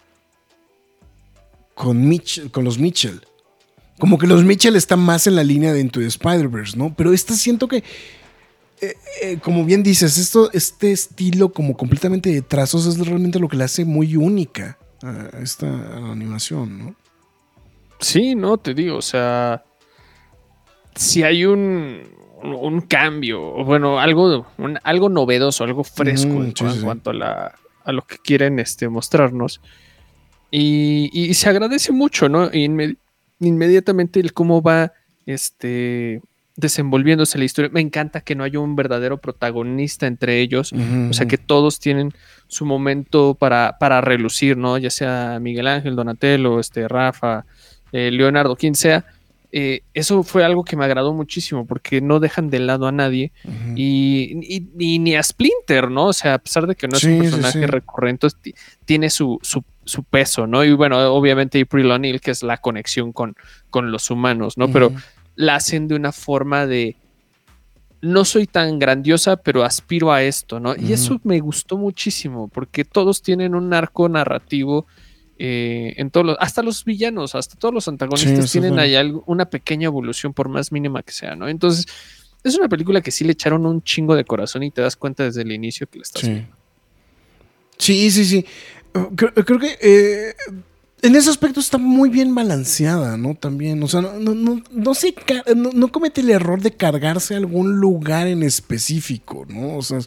[1.73, 3.21] con, Mitch- con los Mitchell.
[3.99, 6.93] Como que los Mitchell están más en la línea de Into Spider-Verse, ¿no?
[6.95, 7.83] Pero esta siento que,
[8.81, 13.47] eh, eh, como bien dices, esto, este estilo como completamente de trazos es realmente lo
[13.47, 16.95] que la hace muy única a esta a la animación, ¿no?
[17.99, 19.63] Sí, no, te digo, o sea,
[20.95, 22.01] si hay un,
[22.43, 26.79] un cambio, bueno, algo, un- algo novedoso, algo fresco Mm, en, sí, cu- en sí,
[26.79, 26.85] sí.
[26.85, 29.61] cuanto a, la, a lo que quieren este, mostrarnos.
[30.49, 32.51] Y, y se agradece mucho, ¿no?
[32.51, 32.97] Inme-
[33.39, 34.91] inmediatamente el cómo va
[35.25, 36.21] este,
[36.55, 37.69] desenvolviéndose la historia.
[37.73, 40.73] Me encanta que no haya un verdadero protagonista entre ellos.
[41.09, 42.13] O sea, que todos tienen
[42.47, 44.77] su momento para, para relucir, ¿no?
[44.77, 47.45] Ya sea Miguel Ángel, Donatello, este, Rafa,
[47.91, 49.05] eh, Leonardo, quien sea.
[49.53, 53.33] Eh, eso fue algo que me agradó muchísimo porque no dejan de lado a nadie
[53.75, 56.05] y, y- y ni a Splinter, ¿no?
[56.07, 57.65] O sea, a pesar de que no es Sí, un personaje sí.
[57.65, 58.53] recurrente, ti-
[58.85, 60.63] tiene su, su, su peso, ¿no?
[60.63, 63.35] Y bueno, obviamente April O'Neil, que es la conexión con,
[63.69, 64.69] con los humanos, ¿no?
[64.71, 64.93] Pero.
[65.35, 66.95] La hacen de una forma de
[68.01, 70.75] no soy tan grandiosa, pero aspiro a esto, ¿no?
[70.75, 74.87] Y eso me gustó muchísimo, porque todos tienen un arco narrativo
[75.37, 79.45] eh, en todos los, hasta los villanos, hasta todos los antagonistas tienen ahí algo- una
[79.49, 81.47] pequeña evolución, por más mínima que sea, ¿no?
[81.47, 81.85] Entonces,
[82.43, 85.23] es una película que sí le echaron un chingo de corazón y te das cuenta
[85.23, 86.29] desde el inicio que la estás Sí.
[86.31, 86.55] viendo.
[87.77, 88.45] Sí, sí, sí.
[89.15, 90.35] Creo, creo que eh,
[91.01, 93.35] en ese aspecto está muy bien balanceada, ¿no?
[93.35, 95.15] También, o sea, no, no, no, no se
[95.55, 99.77] no, comete el error de cargarse a algún lugar en específico, ¿no?
[99.77, 99.99] O sea,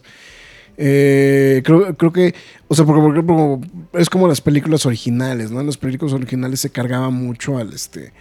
[0.77, 2.33] eh, creo, creo que,
[2.67, 3.61] o sea, porque por ejemplo,
[3.93, 5.59] es como las películas originales, ¿no?
[5.59, 8.13] En las películas originales se cargaba mucho al este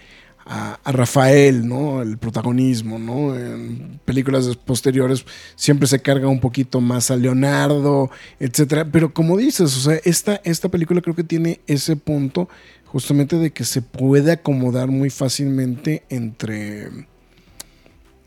[0.47, 2.03] a, Rafael, ¿no?
[2.03, 3.35] El protagonismo, ¿no?
[3.37, 5.25] En películas posteriores
[5.57, 8.85] siempre se carga un poquito más a Leonardo, etcétera.
[8.91, 12.49] Pero como dices, o sea, esta, esta película creo que tiene ese punto
[12.87, 16.89] justamente de que se puede acomodar muy fácilmente entre.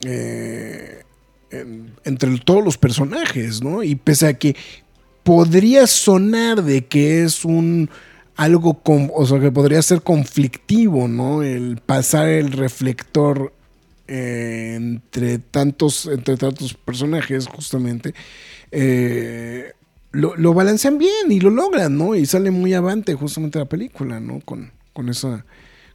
[0.05, 1.03] eh,
[1.49, 3.81] en- entre todos los personajes, ¿no?
[3.83, 4.55] Y pese a que
[5.23, 7.89] podría sonar de que es un
[8.37, 11.41] algo con, o sea que podría ser conflictivo, ¿no?
[11.43, 13.51] El pasar el reflector
[14.07, 18.13] eh, entre tantos entre tantos personajes justamente
[18.71, 19.73] eh,
[20.11, 22.15] lo, lo balancean bien y lo logran, ¿no?
[22.15, 24.39] Y sale muy avante justamente la película, ¿no?
[24.41, 25.45] Con, con esa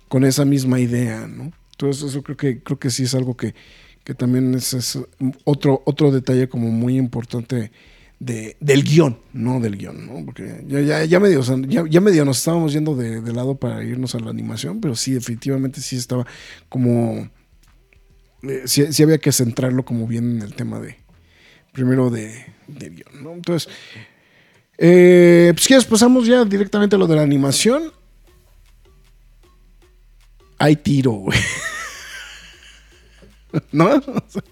[0.08, 1.52] con esa misma idea, ¿no?
[1.70, 3.54] Entonces eso creo que creo que sí es algo que,
[4.02, 4.98] que también es, es
[5.44, 7.70] otro otro detalle como muy importante
[8.22, 10.24] de, del guion, no del guion, ¿no?
[10.24, 13.82] Porque ya, ya, ya medio, ya, ya medio nos estábamos yendo de, de lado para
[13.82, 16.24] irnos a la animación, pero sí, definitivamente sí estaba
[16.68, 17.28] como.
[18.44, 20.98] eh, sí, sí había que centrarlo como bien en el tema de.
[21.72, 22.32] Primero de,
[22.68, 23.32] del guion, ¿no?
[23.32, 23.68] Entonces.
[24.78, 27.90] eh, pues quieres, pasamos ya directamente a lo de la animación.
[30.58, 31.38] Hay tiro, güey.
[33.72, 34.02] ¿No?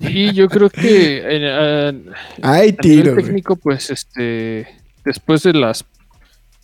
[0.00, 3.24] Y yo creo que en, eh, Hay a nivel tiro, güey.
[3.24, 4.66] técnico, pues, este,
[5.04, 5.84] después de las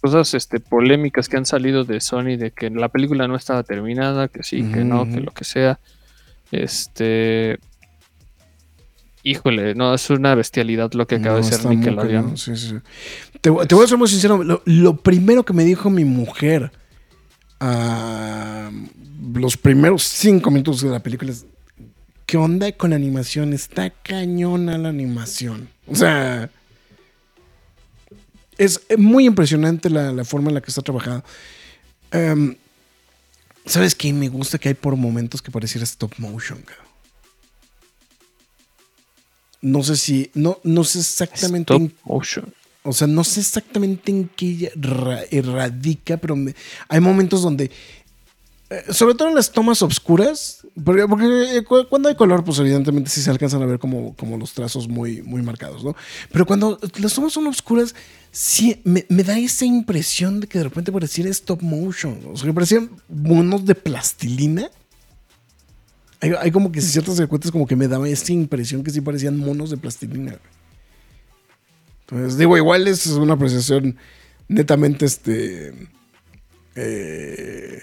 [0.00, 4.28] cosas, este, polémicas que han salido de Sony de que la película no estaba terminada,
[4.28, 5.80] que sí, que no, que lo que sea,
[6.52, 7.58] este,
[9.22, 12.22] híjole, no, es una bestialidad lo que acaba No, de ser Nickelodeon.
[12.22, 12.74] cañón, sí, sí.
[13.40, 14.44] Te, voy- te voy a ser muy sincero.
[14.44, 16.70] Lo, lo primero que me dijo mi mujer
[17.60, 18.70] ah,
[19.34, 21.46] los primeros cinco minutos de la película es:
[22.26, 23.52] ¿Qué onda con la animación?
[23.52, 25.68] Está cañona la animación.
[25.86, 26.50] O sea,
[28.58, 31.24] es muy impresionante la, la forma en la que está trabajada.
[32.10, 32.56] Em,
[33.64, 34.12] ¿Sabes qué?
[34.12, 36.86] Me gusta que hay por momentos que pareciera stop motion, cabrón.
[39.62, 42.54] No sé si, no, no sé exactamente Stop en motion.
[42.84, 46.54] o sea, no sé exactamente en qué ra- radica, pero me-
[46.88, 47.70] hay momentos donde,
[48.90, 53.22] sobre todo en las tomas oscuras, porque, eh, cu- cuando hay color, pues evidentemente sí
[53.22, 55.94] se alcanzan a ver como, como los trazos muy, muy marcados, ¿no?
[56.32, 57.94] Pero cuando las tomas son oscuras,
[58.32, 62.54] sí me, da esa impresión de que de repente pareciera stop motion, o sea, que
[62.54, 64.68] parecían monos de plastilina.
[66.20, 69.36] Hay, hay como que ciertas secuencias como que me daba esa impresión que sí parecían
[69.38, 70.38] monos de plastilina.
[72.00, 73.96] Entonces, digo, igual es una apreciación
[74.48, 75.72] netamente este,
[76.74, 77.82] eh,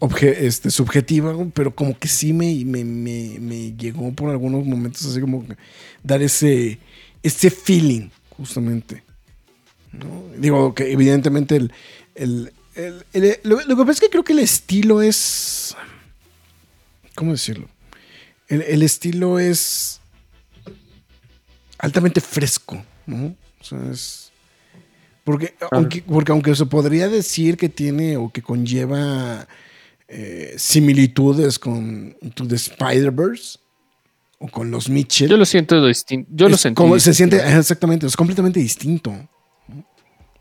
[0.00, 5.04] obje- este subjetiva, pero como que sí me, me, me- me llegó por algunos momentos
[5.06, 5.56] así como que
[6.02, 6.78] dar ese,
[7.22, 9.02] ese feeling, justamente.
[9.92, 10.24] ¿no?
[10.38, 11.72] Digo que evidentemente el,
[12.14, 15.76] el- el- el- lo, lo que pasa es que creo que el estilo es...
[17.14, 17.68] ¿Cómo decirlo?
[18.48, 20.00] El, el estilo es
[21.78, 23.34] altamente fresco, ¿no?
[23.60, 24.32] O sea, es...
[25.24, 29.46] Porque aunque, porque aunque se podría decir que tiene o que conlleva
[30.12, 33.58] eh, similitudes con To the Spider-Verse
[34.40, 35.28] o con los Mitchell.
[35.30, 36.28] Yo lo siento distinto.
[36.34, 36.74] Yo lo sentí.
[36.76, 39.12] como- se siente, exactamente, es completamente distinto.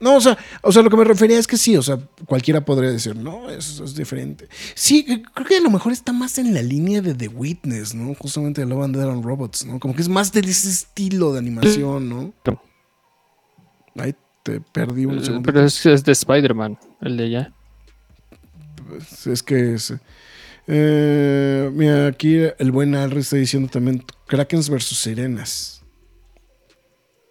[0.02, 2.64] No, o sea, o sea, lo que me refería es que sí, o sea, cualquiera
[2.64, 4.48] podría decir, no, eso es diferente.
[4.74, 5.04] Sí,
[5.34, 8.16] creo que a lo mejor está más en la línea de The Witness, ¿no?
[8.16, 9.78] Justamente de Love and Dead and Robots, ¿no?
[9.78, 12.34] Como que es más de ese estilo de animación, ¿no?
[13.98, 15.46] Ahí te perdí un Eh, segundo.
[15.52, 17.54] Pero es, es de Spider-Man, el de allá.
[19.26, 19.94] Es que es.
[20.68, 25.84] eh, mira, aquí el buen Alri está diciendo también Krakens versus Sirenas.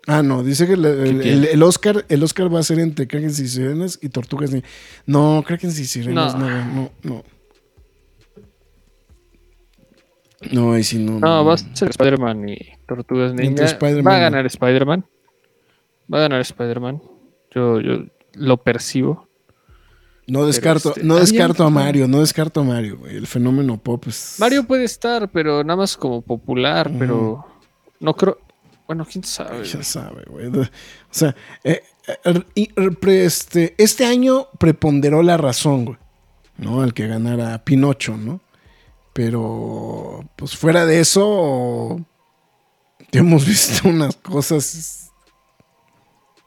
[0.07, 1.39] Ah, no, dice que el, el- tiene?
[1.39, 4.67] el- el Oscar, el Oscar va a ser entre Krakens y Sirenas y Tortugas Ninja.
[5.05, 6.49] No, Krakens y Sirenas, No.
[6.49, 7.25] no, no, no.
[10.53, 11.19] No, ahí sí no.
[11.19, 13.65] No, va a ser Spider-Man y Tortugas Ninja.
[14.07, 15.05] Va a ganar Spider-Man.
[16.13, 17.03] Va a ganar Spider-Man.
[17.55, 19.28] Yo, yo lo percibo.
[20.29, 21.71] No descarto, este, no descarto a.
[21.71, 23.17] Mario, no descarto a Mario, güey.
[23.17, 24.37] El fenómeno pop es.
[24.39, 27.47] Mario puede estar, pero nada más como popular, pero
[27.99, 28.39] no creo.
[28.87, 29.65] Bueno, quién sabe.
[29.65, 30.49] Ya sabe, güey.
[30.49, 30.69] O
[31.11, 31.83] sea, eh,
[32.25, 32.69] eh,
[33.25, 35.99] este, este año preponderó la razón, güey.
[36.59, 36.83] ¿No?
[36.83, 38.41] Al que ganara Pinocho, ¿no?
[39.15, 42.05] Pero, pues fuera de eso,
[43.13, 45.11] hemos visto unas cosas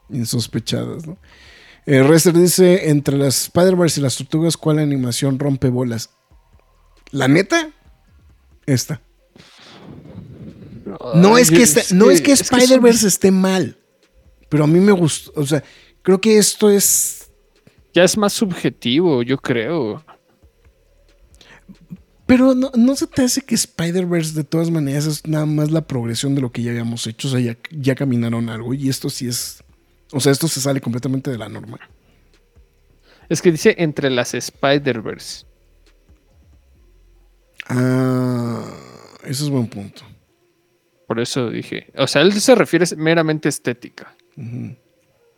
[0.08, 1.18] insospechadas, ¿no?
[1.84, 6.10] Eh, Rester dice, entre las Spider-Verse y las tortugas, ¿cuál animación rompe bolas?
[7.10, 7.70] La neta,
[8.66, 9.02] esta.
[11.14, 13.76] No Ay, es que, no es que Spider-Verse esté mal,
[14.48, 15.62] pero a mí me gustó, o sea,
[16.02, 17.30] creo que esto es,
[17.94, 20.04] Ya es más subjetivo, yo creo.
[22.26, 25.86] Pero no, no se te hace que Spider-Verse de todas maneras es nada más la
[25.86, 27.28] progresión de lo que ya habíamos hecho.
[27.28, 29.61] O sea, ya, ya caminaron algo y esto sí es...
[30.12, 31.80] O sea, esto se sale completamente de la norma.
[33.28, 35.46] Es que dice entre las Spider-Verse.
[37.68, 38.64] Ah,
[39.24, 40.02] ese es buen punto.
[41.06, 41.92] Por eso dije.
[41.96, 44.14] O sea, él se refiere meramente estética.
[44.36, 44.76] Ujú.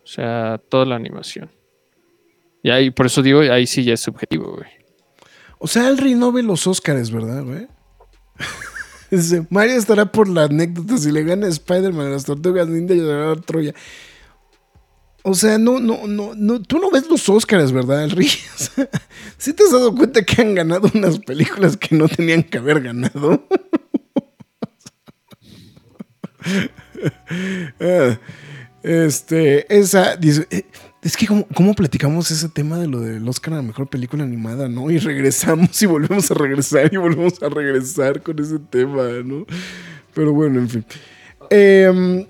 [0.02, 1.50] O sea, toda la animación.
[2.62, 4.70] Y ahí, por eso digo, ahí sí ya es subjetivo, güey.
[5.58, 7.68] O sea, Alri no ve los Oscars, ¿verdad, güey?
[9.50, 10.96] Mario estará por la anécdota.
[10.98, 13.74] Si le gana Spider-Man a las tortugas ninja, llorará Troya.
[15.26, 18.28] O sea, no, no, no, no, tú no ves los Oscars, ¿verdad, Alri?
[18.54, 18.88] O sea,
[19.38, 22.82] ¿sí te has dado cuenta que han ganado unas películas que no tenían que haber
[22.82, 23.46] ganado?
[27.80, 28.18] Ah,
[28.82, 30.64] este, esa, eh,
[31.02, 34.68] es que cómo platicamos ese tema de lo del Oscar a la mejor película animada,
[34.68, 34.90] ¿no?
[34.90, 39.46] Y regresamos y volvemos a regresar y volvemos a regresar con ese tema, ¿no?
[40.14, 40.86] Pero bueno, en fin.
[41.50, 42.26] Em,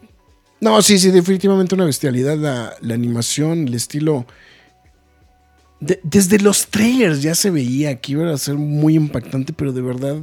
[0.65, 4.25] no, sí, sí, definitivamente una bestialidad la, animación, el estilo.
[5.79, 9.83] De- desde los trailers ya se veía que iba a ser muy impactante, pero de
[9.83, 10.23] verdad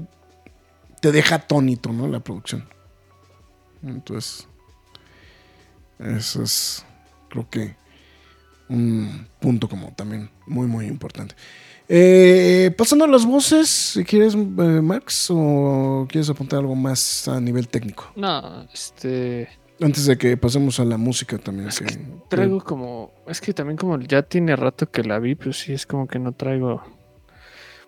[1.00, 2.08] te deja atónito, ¿no?
[2.08, 2.68] La producción.
[3.84, 4.48] Entonces,
[6.00, 6.84] eso es,
[7.30, 7.76] creo que,
[8.68, 11.36] un punto como también muy, muy importante.
[11.88, 17.40] Eh, pasando a las voces, si quieres, eh, Max, o quieres apuntar algo más a
[17.40, 18.12] nivel técnico.
[18.16, 19.61] No, este.
[19.82, 21.70] Antes de que pasemos a la música también.
[21.70, 21.98] Es que- que
[22.30, 23.12] traigo como.
[23.28, 26.20] Es que también como ya tiene rato que la vi, pero sí es como que
[26.20, 26.84] no traigo.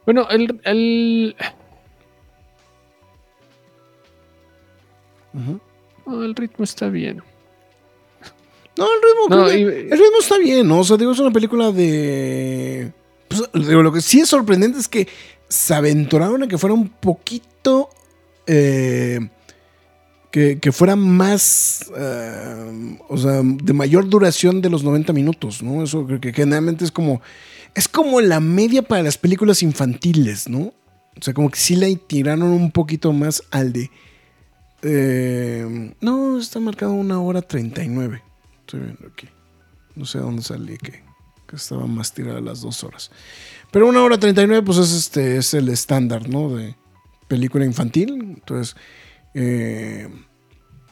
[0.06, 0.60] Bueno, el.
[0.64, 1.36] el...
[6.08, 7.22] El ritmo está bien.
[8.78, 10.80] No, el ritmo, No, y- el ritmo está bien, ¿no?
[10.80, 12.92] O sea, digo, es una película de...
[13.28, 15.08] pues, digo, lo que sí es sorprendente es que
[15.48, 17.90] se aventuraron a que fuera un poquito...
[18.48, 19.20] eh,
[20.34, 21.92] que, que fuera más...
[21.96, 25.84] eh, o sea, de mayor duración de los 90 minutos, ¿no?
[25.84, 27.22] Eso creo que generalmente es como...
[27.76, 30.74] Es como la media para las películas infantiles, ¿no?
[31.16, 33.92] O sea, como que sí la tiraron un poquito más al de...
[34.82, 38.24] eh, no, está marcado una hora 39.
[38.62, 39.28] Estoy viendo aquí.
[39.96, 41.04] No sé dónde salí que,
[41.48, 43.12] que estaba más tirada las dos horas.
[43.72, 46.56] Pero una hora 39, pues es este, es el estándar, ¿no?
[46.56, 46.76] De
[47.28, 48.14] película infantil.
[48.14, 48.76] Entonces,
[49.34, 50.08] eh,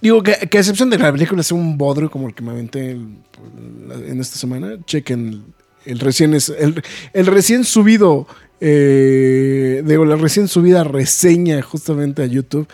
[0.02, 2.52] digo que, que a excepción de la película sea un bodrio como el que me
[2.52, 5.54] aventé en esta semana, chequen
[5.86, 6.82] el, recién es el,
[7.14, 8.28] el recién subido.
[8.60, 12.68] Eh, digo, la recién subida reseña justamente a YouTube.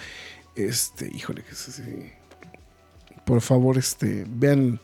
[0.56, 1.84] Este, híjole, que es así
[3.28, 4.80] por favor, este, vean.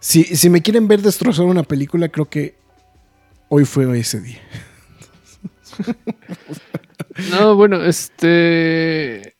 [0.00, 2.56] Si, si me quieren ver destrozar una película, creo que
[3.48, 4.40] hoy fue ese día.
[7.32, 9.34] No, bueno, este.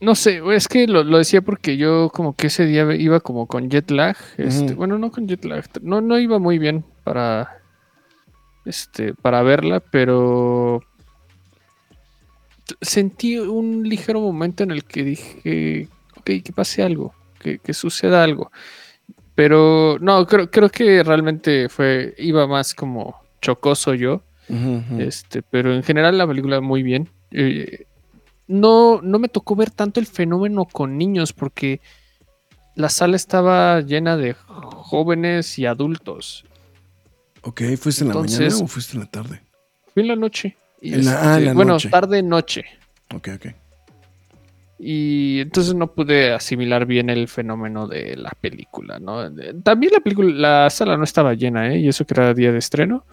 [0.00, 3.46] No sé, es que lo, lo decía porque yo como que ese día iba como
[3.46, 4.16] con jet lag.
[4.38, 4.72] Este.
[4.74, 5.64] Bueno, no con jet lag.
[5.82, 7.60] No, no iba muy bien para.
[8.64, 10.82] Este, para verla, pero.
[12.80, 15.88] Sentí un ligero momento en el que dije.
[16.16, 17.14] Ok, que pase algo.
[17.38, 18.50] Que, que suceda algo.
[19.34, 22.14] Pero no, creo, creo que realmente fue.
[22.16, 24.22] Iba más como chocoso yo.
[24.98, 27.08] Este, pero en general la película muy bien.
[27.30, 27.86] Eh,
[28.50, 31.80] no, no me tocó ver tanto el fenómeno con niños porque
[32.74, 36.44] la sala estaba llena de jóvenes y adultos.
[37.42, 39.40] Ok, ¿fuiste en la mañana o fuiste en la tarde?
[39.94, 40.56] Fui en la noche.
[40.82, 41.88] Y En la- ah, en la bueno, noche.
[41.90, 42.64] tarde noche.
[43.14, 43.46] Ok, ok.
[44.78, 49.30] Y entonces no pude asimilar bien el fenómeno de la película, ¿no?
[49.62, 50.32] También la película,
[50.64, 51.80] la sala no estaba llena, ¿eh?
[51.80, 53.04] Y eso que era día de estreno.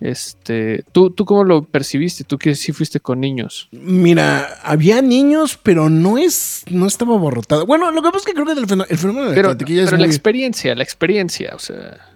[0.00, 2.24] Este, ¿tú, ¿tú cómo lo percibiste?
[2.24, 3.68] ¿Tú que sí fuiste con niños?
[3.72, 7.64] Mira, había niños, pero no es, no estaba abarrotado.
[7.66, 9.54] Bueno, lo que pasa es que creo que el fenómeno, el fenómeno de Pero, la
[9.54, 12.10] es pero la muy- experiencia, la experiencia, o sea...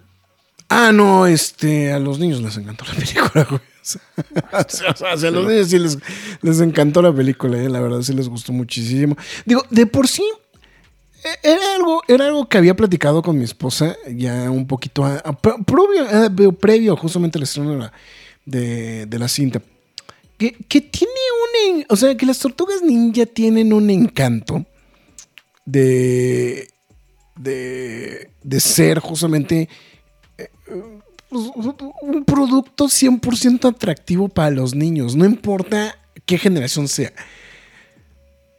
[0.71, 3.61] Ah, no, este, a los niños les encantó la película, güey.
[4.53, 5.97] O sea, o a los niños sí les,
[6.43, 9.17] les encantó la película, eh, la verdad sí les gustó muchísimo.
[9.45, 10.23] Digo, de por sí,
[11.43, 15.03] era algo, era algo que había platicado con mi esposa ya un poquito
[15.65, 17.93] previo, eh, previo justamente al estreno de la,
[18.45, 19.61] de, de la cinta.
[20.37, 21.13] Que, que tiene
[21.73, 21.85] un...
[21.89, 24.65] O sea, que las tortugas ninja tienen un encanto
[25.65, 26.69] de...
[27.35, 29.69] De, de ser justamente
[31.29, 31.51] pues,
[32.01, 37.13] un producto 100% atractivo para los niños, no importa qué generación sea.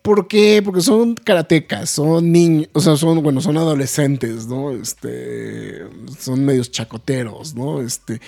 [0.02, 0.62] ¿Por qué?
[0.64, 4.72] Porque son karatecas, son niños, o sea, son, bueno, son adolescentes, ¿no?
[4.72, 5.84] Este,
[6.18, 7.82] son medios chacoteros, ¿no?
[7.82, 8.20] Este,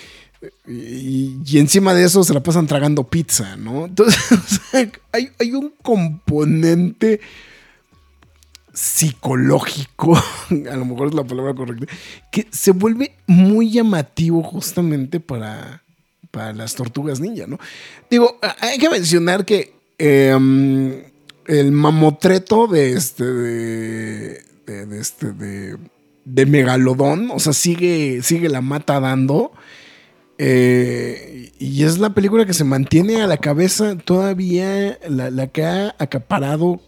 [0.67, 3.85] Y, encima de eso se la pasan tragando pizza, ¿no?
[3.87, 7.21] Entonces, o sea, hay, hay un componente
[8.71, 10.15] psicológico,
[10.71, 11.87] a lo mejor es la palabra correcta,
[12.31, 15.81] que se vuelve muy llamativo justamente para,
[16.29, 17.57] para las tortugas ninja, ¿no?
[18.11, 21.11] Digo, hay que mencionar que eh,
[21.47, 28.61] el mamotreto de este, de, de- de este, de, Megalodón, o sea, sigue, sigue la
[28.61, 29.51] mata dando.
[30.37, 35.63] Eh, y es la película que se mantiene a la cabeza todavía, la, la que
[35.63, 36.81] ha acaparado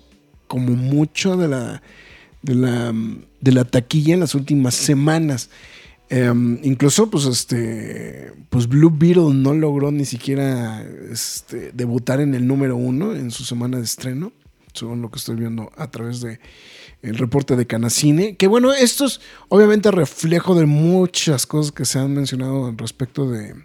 [0.48, 1.82] como mucho de la,
[2.42, 2.94] de la,
[3.42, 5.50] de la taquilla en las últimas semanas.
[6.10, 12.46] Em, incluso, pues, este, pues Blue Beetle no logró ni siquiera este, debutar en el
[12.48, 14.32] número uno en su semana de estreno,
[14.76, 16.40] según lo que estoy viendo a través de
[17.02, 18.36] el reporte de Canacine.
[18.36, 23.56] Que bueno, esto es obviamente reflejo de muchas cosas que se han mencionado respecto de,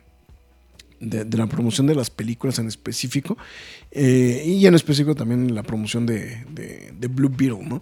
[1.01, 3.37] de, la promoción de las películas en específico
[3.91, 7.81] eh, y en específico también la promoción de, de- de Blue Beetle, ¿no?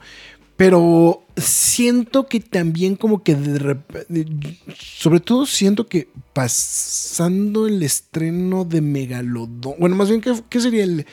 [0.56, 7.82] Pero siento que también como que de rep- de- sobre todo siento que pasando el
[7.82, 11.06] estreno de Megalodón, bueno, más bien, ¿qué, qué sería el,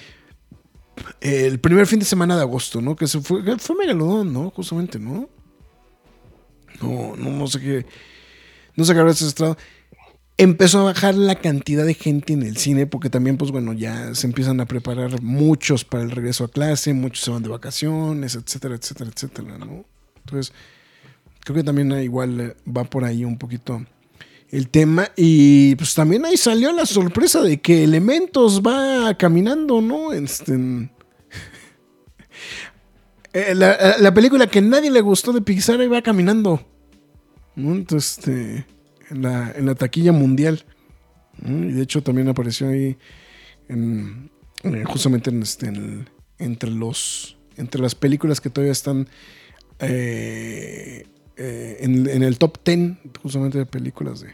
[1.21, 2.95] el primer fin de semana de agosto, ¿no?
[2.95, 4.49] Que se fue, fue Megalodón, ¿no?
[4.51, 5.29] Justamente, ¿no?
[6.81, 7.85] No, no, sé qué,
[8.75, 9.57] no sé qué habrá estado
[10.37, 14.13] empezó a bajar la cantidad de gente en el cine porque también pues bueno ya
[14.15, 18.35] se empiezan a preparar muchos para el regreso a clase, muchos se van de vacaciones,
[18.35, 19.85] etcétera, etcétera, etcétera, ¿no?
[20.17, 20.53] Entonces
[21.41, 23.85] creo que también eh, igual eh, va por ahí un poquito
[24.55, 30.13] el tema y pues también ahí salió la sorpresa de que Elementos va caminando, ¿no?
[30.13, 30.53] Este,
[33.33, 36.65] Eh, la, la película que nadie le gustó de Pixar ahí va caminando.
[37.55, 37.73] ¿no?
[37.73, 38.65] Entonces, este,
[39.09, 40.63] en la, en la taquilla mundial.
[41.45, 42.97] Y de hecho también apareció ahí
[43.67, 44.31] en-
[44.63, 45.69] eh, justamente en este,
[46.39, 49.07] entre los entre las películas que todavía están
[49.79, 54.29] eh, eh, en, en el top 10 justamente de películas de,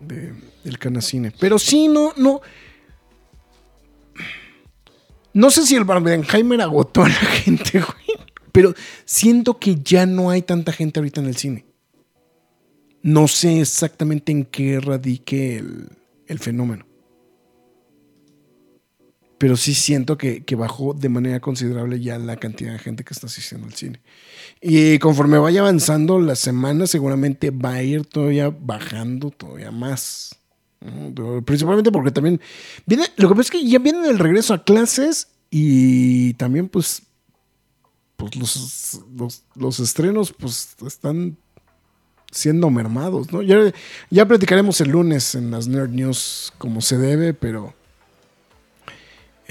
[0.00, 0.32] de-
[0.64, 1.32] del Canacine.
[1.38, 2.40] Pero sí, no, no.
[5.32, 8.18] No sé si el Barbenheimer agotó a la gente, güey.
[8.52, 8.74] Pero
[9.04, 11.64] siento que ya no hay tanta gente ahorita en el cine.
[13.02, 15.88] No sé exactamente en qué radique el,
[16.26, 16.84] el fenómeno.
[19.40, 23.14] Pero sí siento que, que bajó de manera considerable ya la cantidad de gente que
[23.14, 24.02] está asistiendo al cine.
[24.60, 30.36] Y conforme vaya avanzando la semana, seguramente va a ir todavía bajando todavía más.
[31.46, 32.38] Principalmente porque también
[32.84, 37.04] viene, lo que pasa es que ya viene el regreso a clases y también pues,
[38.16, 41.38] pues los, los, los estrenos pues están
[42.30, 43.40] siendo mermados, ¿no?
[43.40, 43.72] Ya,
[44.10, 47.72] ya platicaremos el lunes en las Nerd News como se debe, pero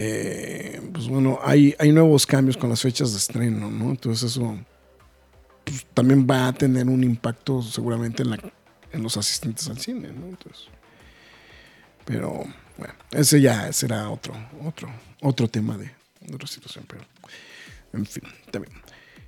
[0.02, 3.89] eh, pues bueno, hay, hay nuevos cambios con las fechas de estreno, ¿no?
[3.89, 4.58] Entonces eso
[5.66, 10.28] pues, también va a tener un impacto seguramente en, los asistentes al cine, ¿no?
[10.28, 10.68] Entonces,
[12.06, 12.45] pero
[12.78, 14.34] bueno, ese ya será otro,
[14.66, 14.89] otro,
[15.22, 15.91] otro tema de,
[16.34, 17.04] otra situación, pero
[17.91, 18.74] en fin, también.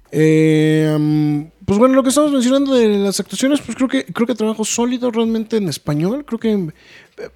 [0.10, 4.36] Eh, pues bueno, lo que estamos mencionando de las actuaciones, pues creo que creo que
[4.36, 6.24] trabajo sólido realmente en español.
[6.24, 7.30] Creo que eh,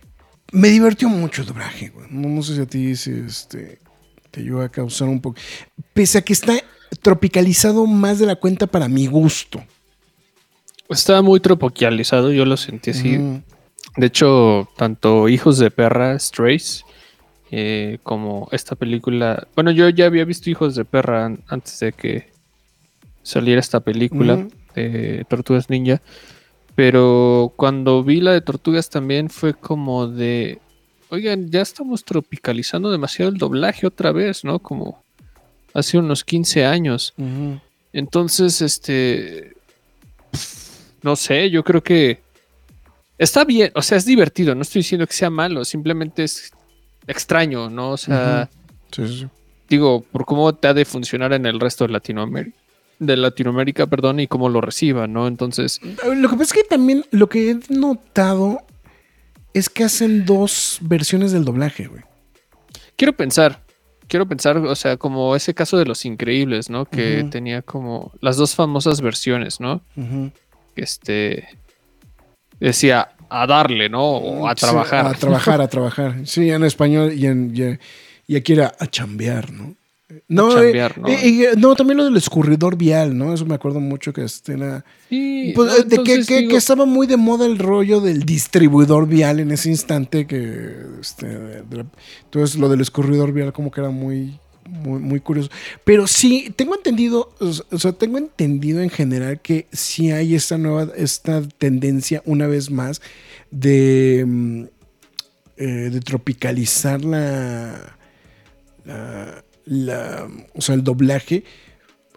[0.51, 1.89] me divirtió mucho el doblaje.
[1.89, 2.07] güey.
[2.09, 3.79] No, no sé si a ti si, este,
[4.31, 5.39] te ayudó a causar un poco.
[5.93, 6.53] Pese a que está
[7.01, 9.63] tropicalizado más de la cuenta para mi gusto.
[10.89, 13.17] Estaba muy tropicalizado, yo lo sentí así.
[13.97, 16.83] De hecho, tanto Hijos de Perra, Strays,
[17.51, 19.47] eh, como esta película.
[19.55, 22.31] Bueno, yo ya había visto Hijos de Perra an- antes de que
[23.23, 24.49] saliera esta película Ujú.
[24.75, 26.01] de Tortugas Ninja.
[26.75, 30.59] Pero cuando vi la de Tortugas también fue como de.
[31.09, 34.59] Oigan, ya estamos tropicalizando demasiado el doblaje otra vez, ¿no?
[34.59, 35.03] Como
[35.73, 37.13] hace unos 15 años.
[37.93, 39.53] Entonces, este.
[41.01, 42.19] No sé, yo creo que.
[43.17, 44.53] Está bien, o sea, es divertido.
[44.55, 46.51] No estoy diciendo que sea malo, simplemente es
[47.07, 47.91] extraño, ¿no?
[47.91, 48.49] O sea,
[48.91, 49.27] Sí, sí, sí.
[49.69, 52.57] digo, por cómo te ha de funcionar en el resto de Latinoamérica.
[52.99, 55.27] De Latinoamérica, perdón, y cómo lo reciban, ¿no?
[55.27, 58.59] Entonces, Lo que pasa es que también lo que he notado
[59.53, 62.03] es que hacen dos versiones del doblaje, güey.
[62.97, 63.63] quiero pensar,
[64.07, 66.85] quiero pensar, o sea, como ese caso de los increíbles, ¿no?
[66.85, 69.81] Que tenía como las dos famosas versiones, ¿no?
[69.97, 70.31] Ujú.
[70.75, 71.47] Este
[72.59, 74.03] decía a darle, ¿no?
[74.05, 75.07] O a Sí, trabajar.
[75.07, 76.15] a trabajar, a trabajar.
[76.25, 77.53] Sí, en español y, en,
[78.27, 79.75] y, y aquí era a chambear, ¿no?
[80.27, 81.07] No, chambear, eh, ¿no?
[81.09, 83.33] eh, eh, no, también lo del escurridor vial, ¿no?
[83.33, 84.85] Eso me acuerdo mucho que este era...
[85.09, 88.01] Sí, Pues, no, eh, de que, que- digo- que estaba muy de moda el rollo
[88.01, 91.27] del distribuidor vial en ese instante que este,
[91.71, 91.85] la-
[92.23, 95.49] entonces lo del escurridor vial como que era muy muy, muy curioso
[95.83, 100.87] pero sí tengo entendido o sea tengo entendido en general que sí hay esta nueva
[100.95, 102.99] esta tendencia una vez más
[103.51, 104.63] de mm,
[105.57, 107.95] eh, de tropicalizar la,
[108.85, 111.43] la, la- o sea el doblaje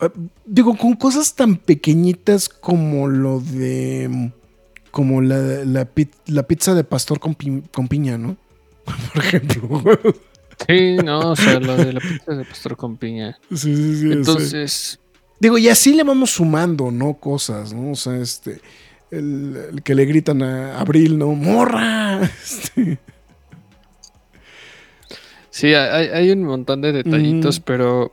[0.00, 0.12] Ah,
[0.46, 4.30] Digo, con cosas tan pequeñitas como lo de.
[4.92, 5.88] Como la, la,
[6.26, 8.36] la pizza de pastor con, pi- con piña, ¿no?
[9.14, 9.82] Por ejemplo.
[10.68, 13.38] Sí, no, o sea, lo de la pizza de pastor con piña.
[13.50, 14.12] Sí, sí, sí.
[14.12, 15.00] Entonces,
[15.40, 17.14] digo, y así le vamos sumando, ¿no?
[17.14, 17.90] Cosas, ¿no?
[17.90, 18.60] O sea, este.
[19.10, 21.32] El, el que le gritan a Abril, ¿no?
[21.32, 22.20] ¡Morra!
[22.44, 22.98] Este,
[25.58, 27.62] sí, hay, hay un montón de detallitos, Mm.
[27.64, 28.12] pero.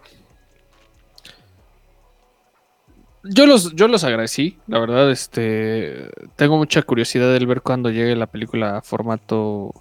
[3.24, 6.10] Yo los, yo los agradecí, la verdad, este.
[6.36, 9.72] Tengo mucha curiosidad de ver cuando llegue la película a formato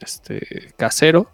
[0.00, 1.30] este casero.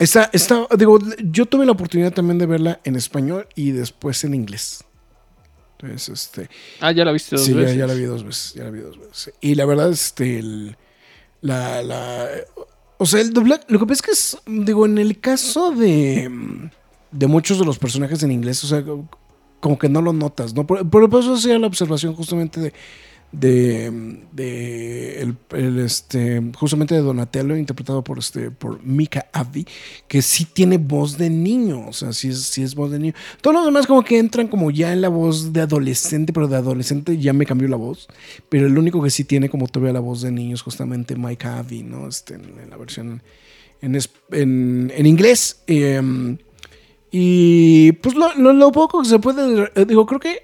[0.00, 4.34] Está, está, digo, yo tuve la oportunidad también de verla en español y después en
[4.34, 4.82] inglés.
[5.78, 6.50] Entonces, este.
[6.80, 7.76] Ah, ya la viste dos sí, ya- veces.
[7.76, 8.54] Ya, la vi dos veces.
[8.54, 9.32] Ya la vi dos veces.
[9.40, 10.76] Y la verdad, este, el-
[11.42, 12.28] la, la,
[13.02, 16.30] o sea, el doblaje, lo que pasa es que es, digo, en el caso de,
[17.10, 18.84] de muchos de los personajes en inglés, o sea,
[19.58, 20.66] como que no lo notas, ¿no?
[20.66, 22.74] Por, por eso hacía la observación justamente de,
[23.32, 25.20] de, de
[25.52, 29.66] el, este, justamente de Donatello, interpretado por, este, por Mika Avi,
[30.08, 33.14] que sí tiene voz de niño, o sea, sí es, sí es voz de niño.
[33.40, 36.56] Todos los demás como que entran como ya en la voz de adolescente, pero de
[36.56, 38.08] adolescente ya me cambió la voz.
[38.48, 41.46] Pero el único que sí tiene como todavía la voz de niño es justamente Mike
[41.46, 42.08] Avi, ¿no?
[42.08, 43.22] Este, en, la versión
[43.80, 43.96] en,
[44.32, 45.62] en, en inglés.
[45.66, 46.36] Em,
[47.12, 50.42] y pues lo, lo- lo poco que se puede, digo, creo que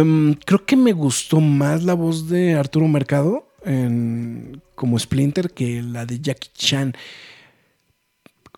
[0.00, 5.82] em, creo que me gustó más la voz de Arturo Mercado en- como Splinter que
[5.82, 6.94] la de Jackie Chan.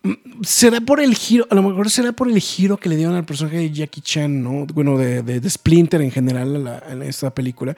[0.03, 0.13] Mm,
[0.43, 3.25] Será por el giro, a lo mejor será por el giro que le dieron al
[3.25, 4.65] personaje de Jackie Chan, ¿no?
[4.67, 7.75] Bueno, de, Splinter en general a la- en esta película.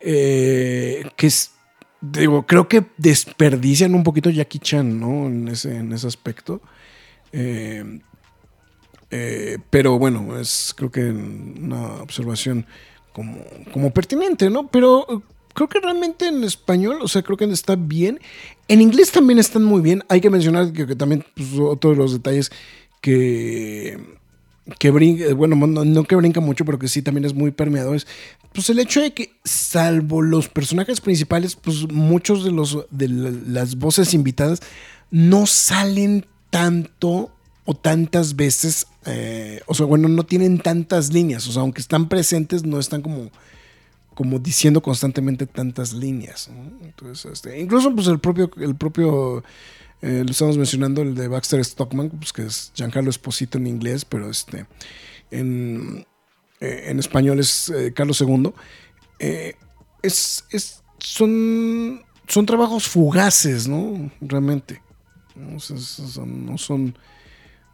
[0.00, 1.50] eh, que es,
[2.00, 5.26] digo, creo que desperdician un poquito Jackie Chan, ¿no?
[5.26, 6.60] En ese, en ese aspecto.
[7.32, 7.98] Eh,
[9.10, 12.64] eh, pero bueno, es creo que una observación
[13.72, 14.68] como, pertinente, ¿no?
[14.68, 15.20] Pero eh,
[15.54, 18.20] creo que realmente en español, o sea, creo que está bien.
[18.68, 20.04] En inglés también están muy bien.
[20.08, 21.48] Hay que mencionar que, también pues,
[21.80, 22.50] todos los detalles
[23.00, 23.98] que,
[24.78, 27.94] que brinca, bueno, no, que brinca mucho, pero que sí también es muy permeado.
[27.94, 28.06] Es
[28.52, 33.30] pues el hecho de que, salvo los personajes principales, pues muchos de los de la-
[33.46, 34.60] las voces invitadas
[35.10, 37.30] no salen tanto
[37.70, 42.08] o tantas veces, eh, o sea, bueno, no tienen tantas líneas, o sea, aunque están
[42.08, 43.30] presentes, no están como,
[44.14, 46.48] como diciendo constantemente tantas líneas.
[46.48, 46.86] ¿no?
[46.86, 49.44] Entonces, este, incluso pues el propio, el propio,
[50.00, 54.06] eh, lo estamos mencionando, el de Baxter Stockman, pues que es Giancarlo Esposito en inglés,
[54.06, 54.64] pero este,
[55.30, 56.06] en,
[56.60, 58.50] eh, en español es Carlos II.
[60.00, 64.10] Es, es, son, son trabajos fugaces, ¿no?
[64.22, 64.80] Realmente.
[65.36, 66.96] no son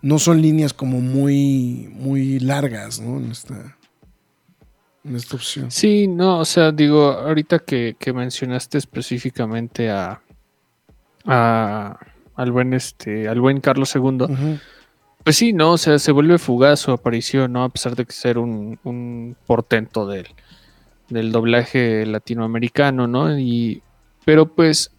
[0.05, 3.17] no son líneas como muy muy largas, ¿no?
[3.19, 3.77] En esta
[5.05, 5.71] en esta opción.
[5.71, 10.21] Sí, no, o sea, digo, ahorita que, que mencionaste específicamente a,
[11.27, 11.99] a-
[12.37, 14.59] al buen este, al buen Carlos II,
[15.23, 17.65] pues sí, no, o sea, se vuelve fugaz su aparición, ¿no?
[17.65, 20.27] A pesar de que ser un, un portento del,
[21.09, 23.39] del doblaje latinoamericano, ¿no?
[23.39, 23.83] Y,
[24.25, 24.91] pero pues,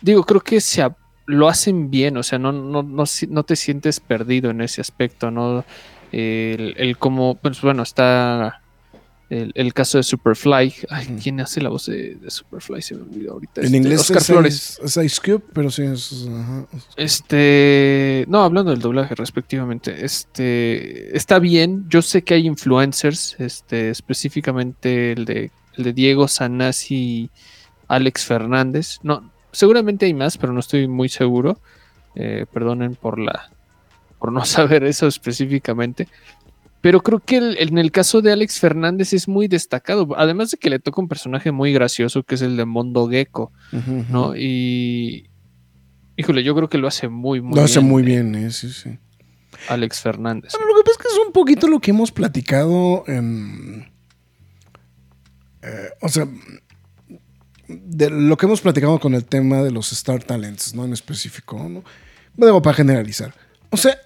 [0.00, 0.82] digo, creo que se
[1.26, 5.64] lo hacen bien, o sea, no, no, no, te sientes perdido en ese aspecto, ¿no?
[6.12, 8.60] El, el como, pues bueno, está
[9.30, 10.74] el, el caso de Superfly.
[10.90, 11.18] Ay.
[11.22, 12.82] ¿quién hace la voz de, de Superfly?
[12.82, 13.62] Se me olvidó ahorita.
[13.62, 14.80] En Este, inglés Oscar es, Flores.
[14.84, 16.66] Ice, es Ice Cube, pero sí es ajá.
[16.96, 21.86] Este, no, hablando del doblaje respectivamente, este, está bien.
[21.88, 27.30] Yo sé que hay influencers, este, específicamente el de, el de Diego Sanasi y
[27.88, 28.98] Alex Fernández.
[29.02, 31.58] No, seguramente hay más, pero no estoy muy seguro.
[32.16, 33.50] Eh, perdonen por la,
[34.18, 36.06] por no saber eso específicamente.
[36.80, 40.06] Pero creo que el- en el caso de Alex Fernández es muy destacado.
[40.18, 43.52] Además de que le toca un personaje muy gracioso que es el de Mondo Gecko.
[44.36, 45.24] Y.
[46.16, 47.90] Híjole, yo creo que lo hace muy, muy Lo hace bien.
[47.90, 48.98] muy eh, bien, eh, sí, sí.
[49.68, 50.52] Alex Fernández.
[50.52, 53.90] Bueno, lo que pasa es que es un poquito lo que hemos platicado en.
[55.62, 56.28] eh, o sea,
[57.84, 60.84] de lo que hemos platicado con el tema de los Star Talents, ¿no?
[60.84, 61.84] En específico, ¿no?
[62.36, 63.34] Bueno, para generalizar.
[63.70, 63.98] O sea,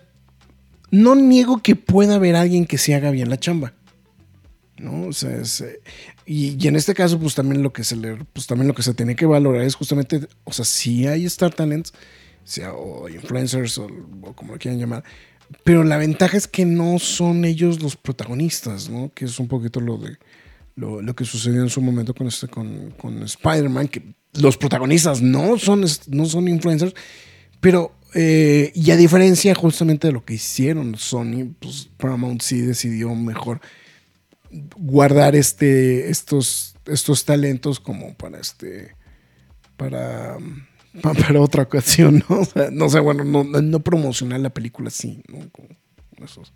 [0.90, 3.72] no niego que pueda haber alguien que se haga bien la chamba.
[4.78, 5.08] ¿no?
[5.08, 5.80] O sea, es, eh,
[6.26, 8.82] y, y en este caso, pues también lo que se le, pues también lo que
[8.82, 11.92] se tiene que valorar es justamente, o sea, si hay Star Talents,
[12.44, 13.88] sea o influencers o
[14.34, 15.04] como lo quieran llamar,
[15.64, 19.10] pero la ventaja es que no son ellos los protagonistas, ¿no?
[19.14, 20.18] Que es un poquito lo de
[20.78, 24.02] lo, lo que sucedió en su momento con este, con, con Spider-Man, que
[24.34, 26.94] los protagonistas no son, no son influencers,
[27.60, 33.14] pero eh, y a diferencia justamente de lo que hicieron Sony, pues Paramount sí decidió
[33.14, 33.60] mejor
[34.76, 38.94] guardar este, estos, estos talentos como para este,
[39.76, 40.38] para,
[41.02, 42.36] pa- para otra ocasión, ¿no?
[42.40, 45.38] O sea, no sé, bueno, no, no promocionar la película así, ¿no?
[45.50, 45.66] Con
[46.24, 46.52] esos,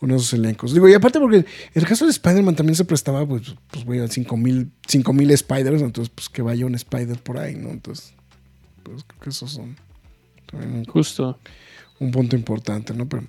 [0.00, 0.72] con esos elencos.
[0.72, 1.44] Digo, y aparte porque
[1.74, 4.72] el caso de Spider-Man también se prestaba, pues, pues güey, a 5000
[5.12, 7.68] mil Spiders, entonces, pues que vaya un Spider por ahí, ¿no?
[7.68, 8.14] Entonces,
[8.82, 9.76] pues creo que esos son
[10.50, 11.38] también un Justo.
[11.98, 13.06] un punto importante, ¿no?
[13.08, 13.26] Pero,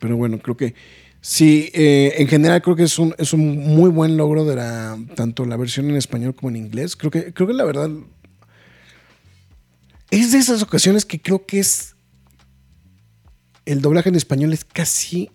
[0.00, 0.74] pero bueno, creo que
[1.20, 4.98] sí, eh, en general creo que es un, es un muy buen logro de la,
[5.14, 6.96] tanto la versión en español como en inglés.
[6.96, 7.88] Creo que, creo que la verdad
[10.10, 11.94] es de esas ocasiones que creo que es
[13.64, 15.30] el doblaje en español es casi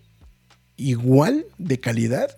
[0.78, 2.30] igual de calidad.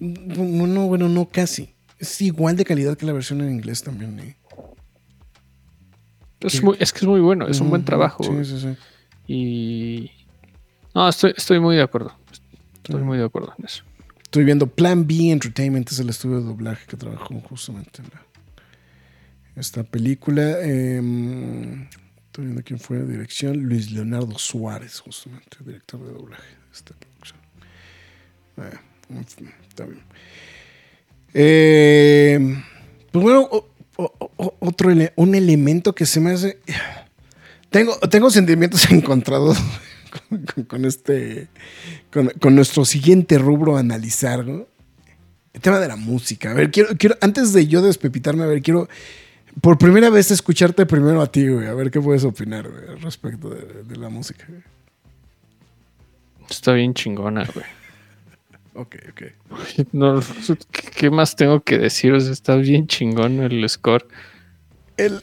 [0.00, 1.70] No, no, bueno, no casi.
[1.98, 4.18] Es igual de calidad que la versión en inglés también.
[4.20, 4.36] ¿eh?
[6.40, 8.24] Es, muy- es que es muy bueno, es un buen Ujú, trabajo.
[8.24, 8.76] Sí, sí, sí.
[9.32, 10.10] Y.
[10.94, 12.12] No, estoy, estoy muy de acuerdo.
[12.76, 13.82] Estoy muy de acuerdo en eso.
[14.22, 18.22] Estoy viendo Plan B Entertainment, es el estudio de doblaje que trabajó justamente en la-
[19.56, 20.60] esta película.
[20.60, 21.84] Em,
[22.26, 23.56] estoy viendo quién fue la dirección.
[23.62, 27.13] Luis Leonardo Suárez, justamente, director de doblaje de esta producción.
[28.56, 28.78] Eh.
[32.36, 32.62] Em,
[33.10, 33.48] pues bueno,
[34.60, 36.58] otro un elemento que se me hace.
[37.70, 39.58] Tengo, tengo sentimientos encontrados
[40.68, 41.48] con, este.
[42.10, 44.44] Con, nuestro siguiente rubro analizar.
[45.52, 46.50] El tema de la música.
[46.50, 48.88] A ver, quiero, quiero, antes de yo despepitarme, a ver, quiero
[49.60, 51.66] por primera vez escucharte primero a ti, güey.
[51.66, 54.46] A ver qué puedes opinar, güey, respecto de, la música.
[56.50, 57.66] Está bien chingona, güey.
[58.74, 59.22] Ok, ok.
[59.92, 60.20] No,
[60.72, 62.26] ¿qué- ¿Qué más tengo que deciros?
[62.26, 64.06] Está bien chingón el score.
[64.96, 65.22] El,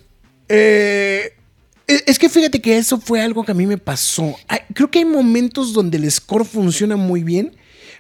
[0.50, 1.34] eh,
[1.88, 4.36] es que fíjate que eso fue algo que a mí me pasó.
[4.74, 7.56] Creo que hay momentos donde el score funciona muy bien,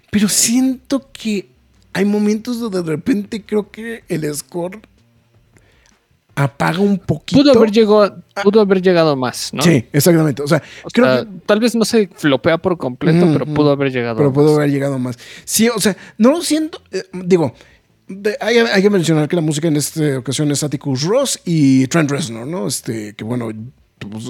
[0.09, 1.49] pero siento que
[1.93, 4.79] hay momentos donde de repente creo que el score
[6.43, 7.41] apaga un poquito.
[7.41, 9.61] Pudo haber llegado, pudo haber llegado más, ¿no?
[9.61, 10.41] Sí, exactamente.
[10.41, 13.71] O sea, O creo sea, que Tal vez no se flopea por completo, pero pudo
[13.71, 14.15] haber llegado.
[14.17, 14.35] pero más.
[14.35, 15.17] pudo haber llegado más.
[15.45, 16.81] Sí, o sea, no lo siento.
[16.91, 17.53] eh, digo,
[18.07, 21.87] de- hay, hay que mencionar que la música en esta ocasión es Atticus Ross y
[21.87, 22.67] Trent Reznor, ¿no?
[22.67, 23.49] Este, que bueno,
[23.99, 24.25] pues,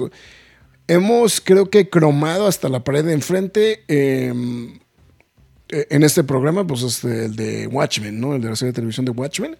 [0.88, 3.82] hemos creo que cromado hasta la pared de enfrente.
[3.88, 4.32] eh,
[5.74, 8.34] eh, en este programa, pues este, el de Watchmen, ¿no?
[8.34, 9.56] El de la serie de televisión de Watchmen.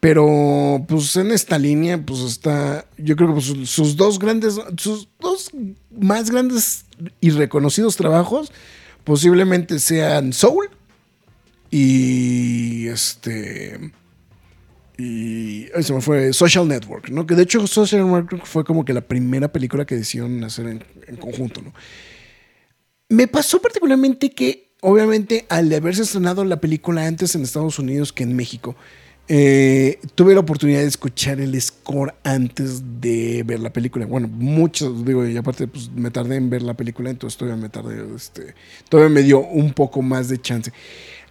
[0.00, 5.08] Pero, pues en esta línea, pues está, yo creo que pues, sus- dos grandes, sus
[5.20, 5.50] dos
[5.90, 6.86] más grandes
[7.20, 8.50] y reconocidos trabajos
[9.04, 10.70] posiblemente sean Soul
[11.70, 13.92] y este
[14.98, 17.26] y ay, se me fue Social Network, ¿no?
[17.26, 21.16] Que de hecho Social Network fue como que la primera película que decidieron hacer en,
[21.16, 21.72] conjunto, ¿no?
[23.08, 28.22] Me pasó particularmente que, obviamente, al haberse estrenado la película antes en Estados Unidos que
[28.24, 28.76] en México,
[29.32, 34.04] eh, tuve la oportunidad de escuchar el score antes de ver la película.
[34.04, 37.68] Bueno, mucho, digo, y aparte, pues me tardé en ver la película, entonces todavía me
[37.68, 38.56] tardé, este,
[38.88, 40.72] todavía me dio un poco más de chance.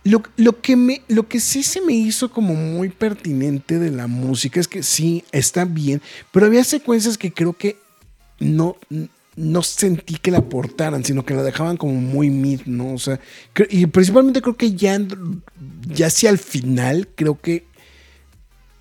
[0.06, 4.08] Lo, lo que me, lo que sí se me hizo como muy pertinente de la
[4.08, 7.76] música es que sí, está bien, pero había secuencias que creo que
[8.39, 8.78] no,
[9.36, 12.93] no sentí que la aportaran, sino que la dejaban como muy mid, ¿no?
[12.93, 13.20] O sea,
[13.70, 14.97] y principalmente creo que ya,
[15.88, 17.68] ya hacia el final, creo que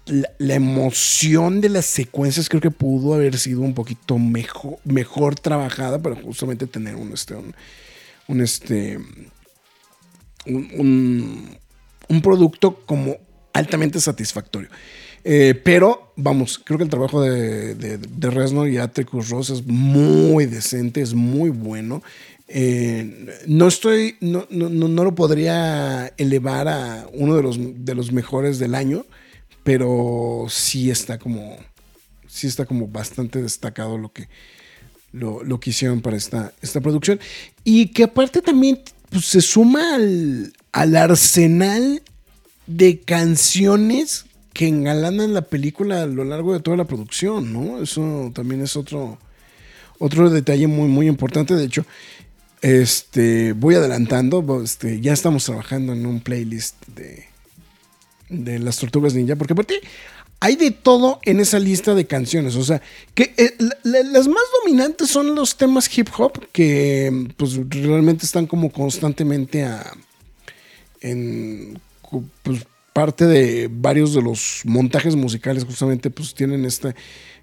[0.08, 6.16] la, emoción de las secuencias creo que pudo haber sido un poquito mejor, trabajada para
[6.16, 7.34] justamente tener un, este,
[8.26, 8.98] un, este,
[10.46, 11.58] un,
[12.22, 13.16] producto como
[13.52, 14.68] altamente satisfactorio.
[15.24, 20.46] Eh, pero, vamos, creo que el trabajo de, de, Reznor y Atticus Ross es muy
[20.46, 22.02] decente, es muy bueno.
[22.46, 27.94] Eh, no estoy, no, no, no- no lo podría elevar a uno de los, de
[27.94, 29.04] los mejores del año,
[29.68, 31.58] pero sí está como,
[32.26, 34.26] sí está como bastante destacado lo que,
[35.12, 37.20] lo, lo que hicieron para esta, esta producción.
[37.64, 42.00] Y que aparte también pues, se suma al, al arsenal
[42.66, 47.82] de canciones que engalanan la película a lo largo de toda la producción, ¿no?
[47.82, 49.18] Eso también es otro,
[49.98, 51.52] otro detalle muy, muy importante.
[51.52, 51.84] De hecho,
[52.62, 54.62] este, voy adelantando.
[54.64, 57.27] Este, ya estamos trabajando en un playlist de,
[58.28, 59.36] de las tortugas ninja.
[59.36, 59.80] Porque aparte
[60.40, 62.54] hay de todo en esa lista de canciones.
[62.56, 62.80] O sea,
[63.14, 66.46] que eh, la- la- las más dominantes son los temas hip hop.
[66.52, 69.92] Que pues realmente están como constantemente a,
[71.00, 71.80] en
[72.42, 76.94] pues, parte de varios de los montajes musicales justamente pues tienen esta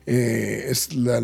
[0.06, 1.22] eh, es la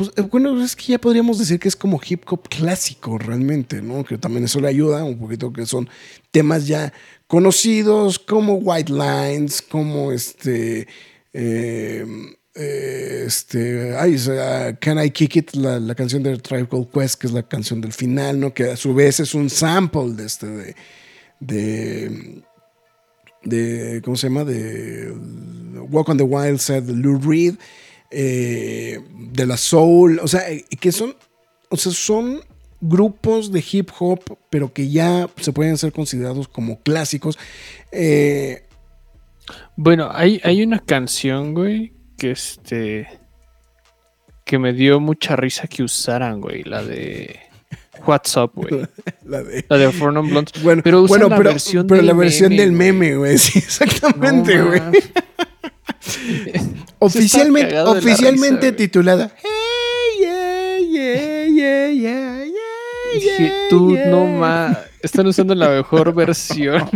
[0.00, 3.82] pues, eh, bueno es que ya podríamos decir que es como hip hop clásico realmente
[3.82, 5.90] no que también eso le ayuda un poquito que son
[6.30, 6.94] temas ya
[7.26, 10.88] conocidos como White Lines como este
[11.34, 12.06] eh,
[12.54, 17.20] eh, este, ay, sea, Can I Kick It, la, la canción de Tribe Called Quest,
[17.20, 18.52] que es la canción del final, ¿no?
[18.52, 20.74] Que a su vez es un sample de este,
[21.38, 22.42] de,
[23.44, 24.44] de ¿cómo se llama?
[24.44, 25.14] De
[25.90, 27.54] Walk on the Wild Side de Lou Reed,
[28.10, 30.42] eh, de la Soul, o sea,
[30.80, 31.14] que son,
[31.68, 32.40] o sea, son
[32.80, 37.38] grupos de hip hop, pero que ya se pueden ser considerados como clásicos.
[37.92, 38.64] Eh,
[39.76, 43.08] Bueno, hay, hay una canción, güey, que este.
[44.44, 46.62] que me dio mucha risa que usaran, güey.
[46.64, 47.38] La de.
[48.06, 48.86] What's up, güey.
[49.24, 49.64] la de...
[49.68, 50.62] La de Blondes.
[50.62, 53.38] Bueno, pero usan bueno, la versión pero del la versión meme, del meme, güey.
[53.38, 54.80] Sí, exactamente, No, güey.
[56.98, 64.08] oficialmente oficialmente titulada Hey, yeah, yeah, yeah, yeah, yeah, Dije, yeah, tú yeah".
[64.08, 64.78] no más.
[65.02, 66.88] Están usando la mejor versión.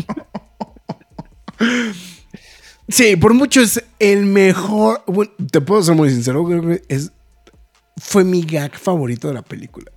[2.89, 5.03] Sí, por mucho es el mejor.
[5.07, 6.47] Bueno, te puedo ser muy sincero,
[6.89, 7.13] es,
[7.97, 9.91] fue mi gag favorito de la película.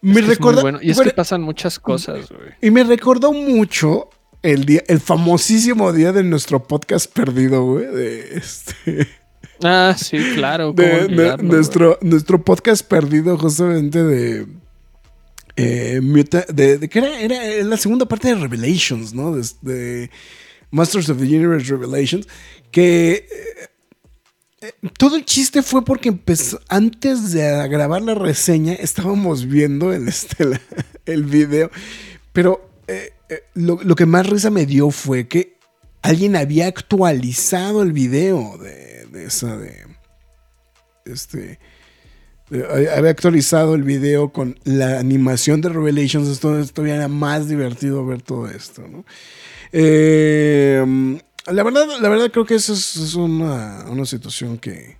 [0.00, 0.78] Me Es que bueno.
[0.80, 2.54] Y es bueno, que pasan muchas cosas, güey.
[2.62, 4.08] y me recordó mucho
[4.42, 7.86] el día, el famosísimo día de nuestro podcast perdido, güey.
[7.86, 9.08] De este.
[9.62, 10.74] Ah, sí, claro.
[10.74, 14.46] ¿cómo de, nuestro, nuestro podcast perdido justamente de...
[15.56, 19.34] eh, Muta- de, de- que era, era la segunda parte de Revelations, ¿no?
[19.34, 20.10] De, de
[20.70, 22.28] Masters of the Universe Revelations,
[22.70, 23.68] que eh,
[24.60, 30.06] eh, todo el chiste fue porque empezó, antes de grabar la reseña estábamos viendo el,
[30.08, 30.60] este, la-
[31.06, 31.70] el video,
[32.32, 35.58] pero eh, eh, lo, lo que más risa me dio fue que
[36.02, 39.84] alguien había actualizado el video de, de esa de
[41.04, 41.58] este
[42.50, 48.04] de- había actualizado el video con la animación de Revelations esto todavía era más divertido
[48.06, 49.04] ver todo esto ¿no?
[49.72, 54.96] Eh, la verdad la verdad creo que eso es, es una, una situación que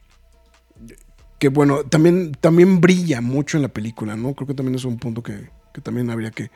[1.39, 4.99] que bueno también también brilla mucho en la película no creo que también es un
[4.99, 6.51] punto que, que también habría que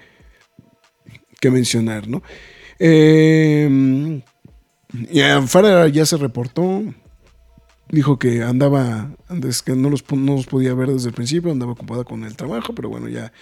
[1.43, 2.23] que mencionar no
[2.85, 4.23] eh,
[5.13, 6.83] ya, Farah ya se reportó.
[7.89, 9.15] Dijo que andaba,
[9.47, 12.37] es que no los, no los podía ver desde el principio, andaba ocupada con el
[12.37, 13.33] trabajo, pero bueno, ya,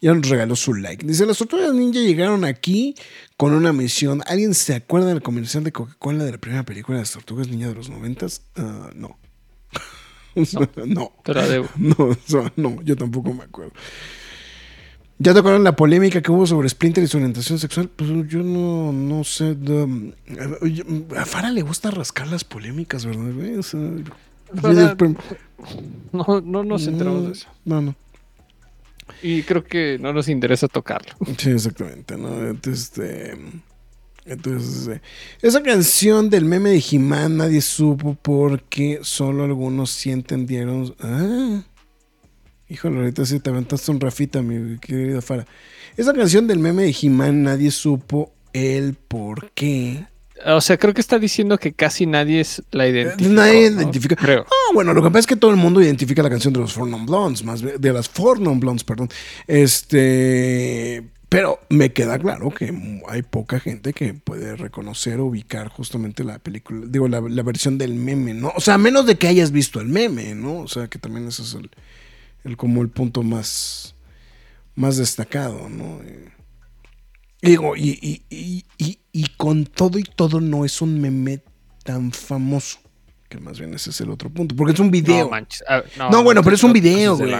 [0.00, 1.06] ya nos regaló su like.
[1.06, 2.94] Dice, las tortugas ninja llegaron aquí
[3.36, 4.22] con una misión.
[4.26, 7.68] ¿Alguien se acuerda del comercial de Coca-Cola de la primera película de las tortugas ninja
[7.68, 8.42] de los noventas?
[8.56, 9.18] Ah, no.
[10.86, 11.12] no.
[11.76, 13.72] No, o sea, no, yo tampoco me acuerdo.
[15.20, 17.88] ¿Ya te acuerdan la polémica que hubo sobre Splinter y su orientación sexual?
[17.88, 19.56] Pues yo no, no sé.
[20.60, 20.84] oye,
[21.16, 23.58] a Farah le gusta rascar las polémicas, ¿verdad?
[23.58, 23.80] O sea,
[26.12, 27.48] No, no nos enteramos de eso.
[27.64, 27.96] No, no.
[29.22, 31.14] Y creo que no nos interesa tocarlo.
[31.36, 32.46] Sí, exactamente, ¿no?
[32.46, 33.38] Entonces, este,
[34.26, 35.00] entonces eh,
[35.42, 40.94] esa canción del meme de He-Man nadie supo porque solo algunos sí entendieron.
[41.00, 41.62] Ah,
[42.68, 45.46] híjole, ahorita sí te aventaste un Rafita, mi querida Fara.
[45.96, 50.04] Esa canción del meme de He-Man nadie supo el por qué.
[50.46, 53.28] O sea, creo que está diciendo que casi nadie es- la identifica.
[53.34, 54.14] Nadie identifica.
[54.14, 54.46] Creo.
[54.48, 56.72] Ah, bueno, lo que pasa es que todo el mundo identifica la canción de los
[56.72, 59.08] Four Non Blondes, más de las Four Non Blondes, perdón.
[59.98, 62.72] Este, pero me queda claro que
[63.08, 67.76] hay poca gente que puede reconocer o ubicar justamente la película, digo, la, la versión
[67.78, 68.52] del meme, ¿no?
[68.56, 70.60] O sea, a menos de que hayas visto el meme, ¿no?
[70.60, 71.68] O sea, que también ese es el,
[72.44, 73.94] el como el punto más,
[74.74, 76.00] más destacado, ¿no?
[77.40, 77.98] Digo, y,
[78.30, 81.42] y, y, y, con todo y todo no es un meme
[81.84, 82.78] tan famoso.
[83.28, 84.56] Que más bien ese es el otro punto.
[84.56, 85.26] Porque es un video.
[85.26, 85.62] No manches.
[86.10, 87.30] No, bueno, pero es un te video, güey.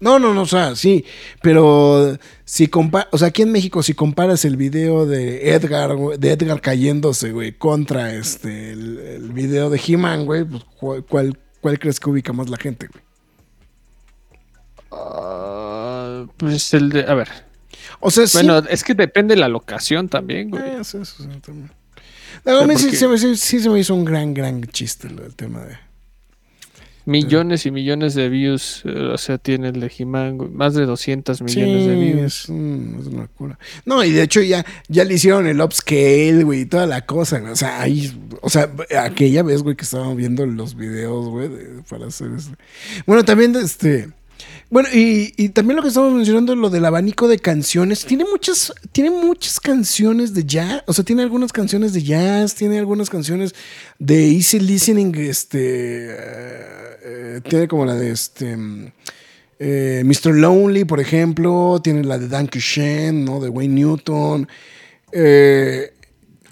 [0.00, 1.04] No, no, no, o sea, sí.
[1.42, 6.32] Pero si compa o sea, aquí en México, si comparas el video de Edgar, de
[6.32, 11.78] Edgar cayéndose, güey, contra este, el, el video de He-Man, güey, pues, ¿cuál, cuál, cuál
[11.78, 13.05] crees que ubica más la gente, güey?
[14.92, 17.04] Ah, pues el de.
[17.06, 17.28] A ver.
[18.00, 18.38] O sea, sí.
[18.38, 20.62] Bueno, es que depende de la locación también, güey.
[20.62, 21.70] Eh, sí, sí, también.
[22.44, 25.08] No, a mí sí, se me, sí- sí se me hizo un gran, gran chiste
[25.10, 25.76] lo del tema de,
[27.06, 28.82] Millones y millones de views.
[28.84, 32.20] eh, o sea, tiene el de He-Man, güey, Más de 200 millones de views.
[32.42, 33.58] Es, un- es una locura.
[33.84, 37.38] No, y de hecho ya, ya le hicieron el upscale, güey, y toda la cosa.
[37.38, 37.52] güey.
[37.52, 38.12] O sea, ahí,
[38.42, 38.70] o sea,
[39.00, 42.50] aquella vez, güey, que estábamos viendo los videos, güey, de- para hacer eso.
[43.06, 44.10] Bueno, también, este.
[44.68, 48.04] Bueno, y, y también lo que estamos mencionando, lo del abanico de canciones.
[48.04, 50.82] Tiene muchas, tiene muchas canciones de jazz.
[50.86, 53.54] O sea, tiene algunas canciones de jazz, tiene algunas canciones
[53.98, 56.06] de easy listening, este.
[56.10, 56.16] eh,
[57.04, 58.56] eh, tiene como la de este.
[59.58, 60.34] eh, Mr.
[60.34, 63.40] Lonely, por ejemplo, tiene la de Dan Shen, ¿no?
[63.40, 64.48] De Wayne Newton.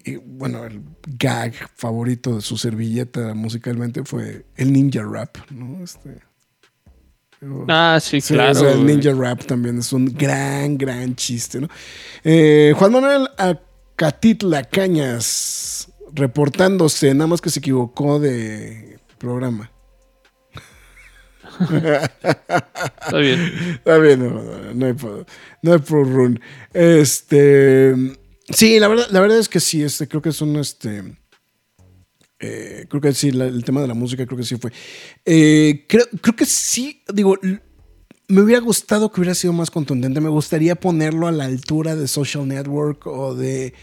[0.07, 0.83] Y bueno, el
[1.19, 5.83] gag favorito de su servilleta musicalmente fue el ninja rap, ¿no?
[5.83, 6.21] Este,
[7.69, 8.53] Ah, sí, Sí, claro.
[8.53, 11.69] o sea, el ninja rap también es un gran, gran chiste, ¿no?
[12.23, 19.71] Eh, Juan Manuel Acatitla Cañas, reportándose, nada más que se equivocó de programa.
[21.61, 23.53] Está bien.
[23.75, 24.43] Está bien, no,
[24.75, 24.95] no, hay,
[25.63, 26.41] no hay pro run.
[26.73, 27.95] Este,
[28.51, 31.17] sí, la verdad, la verdad es que sí, este, creo que es un, este,
[32.41, 34.73] eh, creo que sí, el tema de la música creo que sí fue.
[35.25, 37.37] Eh, creo, creo que sí, digo,
[38.29, 40.21] me hubiera gustado que hubiera sido más contundente.
[40.21, 43.75] Me gustaría ponerlo a la altura de Social Network o de...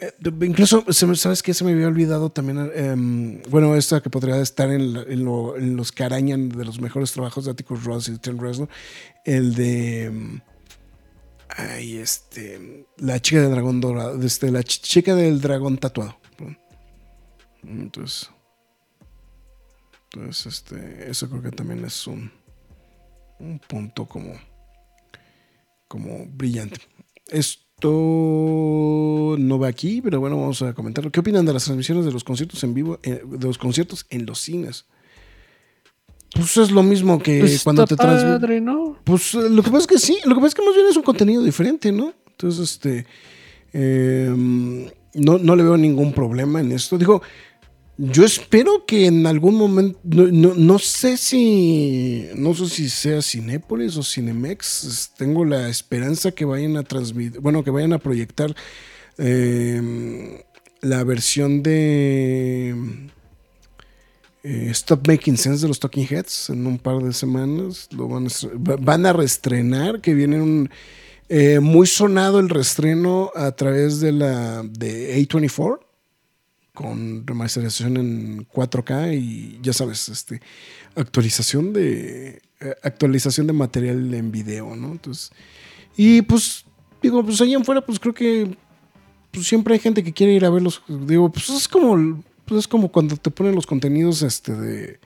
[0.00, 0.12] eh,
[0.42, 1.54] Incluso, ¿sabes qué?
[1.54, 5.76] Se me había olvidado también, em, bueno, esta que podría estar en, en lo- en
[5.76, 8.68] los que arañan de los mejores trabajos de Atticus Ross y Trent Reznor,
[9.24, 10.04] el de...
[10.04, 10.40] em,
[11.54, 12.86] Ay, este...
[12.96, 16.16] La chica del dragón dorado, este, la ch- chica del dragón tatuado.
[17.62, 18.30] Entonces...
[20.14, 22.30] Entonces, este, eso creo que también es un,
[23.38, 24.34] un punto como,
[25.88, 26.80] como brillante.
[27.28, 31.10] Esto no va aquí, pero bueno, vamos a comentarlo.
[31.10, 34.26] ¿Qué opinan de las transmisiones de los conciertos en vivo, eh, de los conciertos en
[34.26, 34.84] los cines?
[36.34, 38.66] Pues es lo mismo que Pues cuando te transmiten.
[38.66, 38.98] ¿no?
[39.04, 40.86] Pues eh, lo que pasa es que sí, lo que pasa es que más bien
[40.88, 42.12] es un contenido diferente, ¿no?
[42.30, 43.06] Entonces, este,
[43.72, 44.30] eh,
[45.14, 46.98] no, no le veo ningún problema en esto.
[46.98, 47.22] Digo,
[47.98, 53.20] yo espero que en algún momento, no, no- no sé si, no sé si sea
[53.22, 58.54] Cinépolis o Cinemex, tengo la esperanza que vayan a transmitir, bueno, que vayan a proyectar
[59.18, 60.42] eh,
[60.80, 62.74] la versión de
[64.42, 67.88] eh, Stop Making Sense de los Talking Heads en un par de semanas.
[67.92, 68.30] Lo van, a,
[68.80, 70.70] van a reestrenar, que viene un
[71.28, 75.78] eh, muy sonado el reestreno a través de la de A24
[76.72, 80.40] con remasterización en 4K y ya sabes, este
[80.94, 84.92] actualización de eh, actualización de material en video, ¿no?
[84.92, 85.30] Entonces,
[85.96, 86.64] y pues
[87.02, 88.56] digo, pues allá afuera pues creo que
[89.30, 90.82] pues siempre hay gente que quiere ir a verlos.
[90.88, 95.00] Digo, pues es como, pues es como cuando te ponen los contenidos este, de,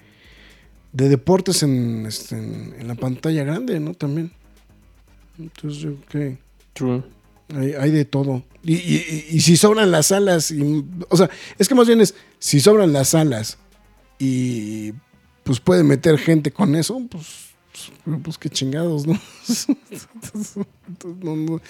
[0.93, 3.95] de deportes en, este, en, en la pantalla grande, ¿no?
[3.95, 4.33] También.
[5.39, 6.39] Entonces yo que
[6.77, 7.03] True.
[7.55, 8.45] Hay, hay de todo.
[8.63, 8.97] Y, y-
[9.31, 12.61] y- y si sobran las salas, y, o sea, es que más bien es, si
[12.61, 13.59] sobran las salas
[14.19, 14.93] y
[15.45, 17.51] pues puede meter gente con eso, pues,
[18.05, 19.13] pues, pues qué chingados, ¿no?
[20.15, 20.57] Entonces,
[21.23, 21.61] no, no-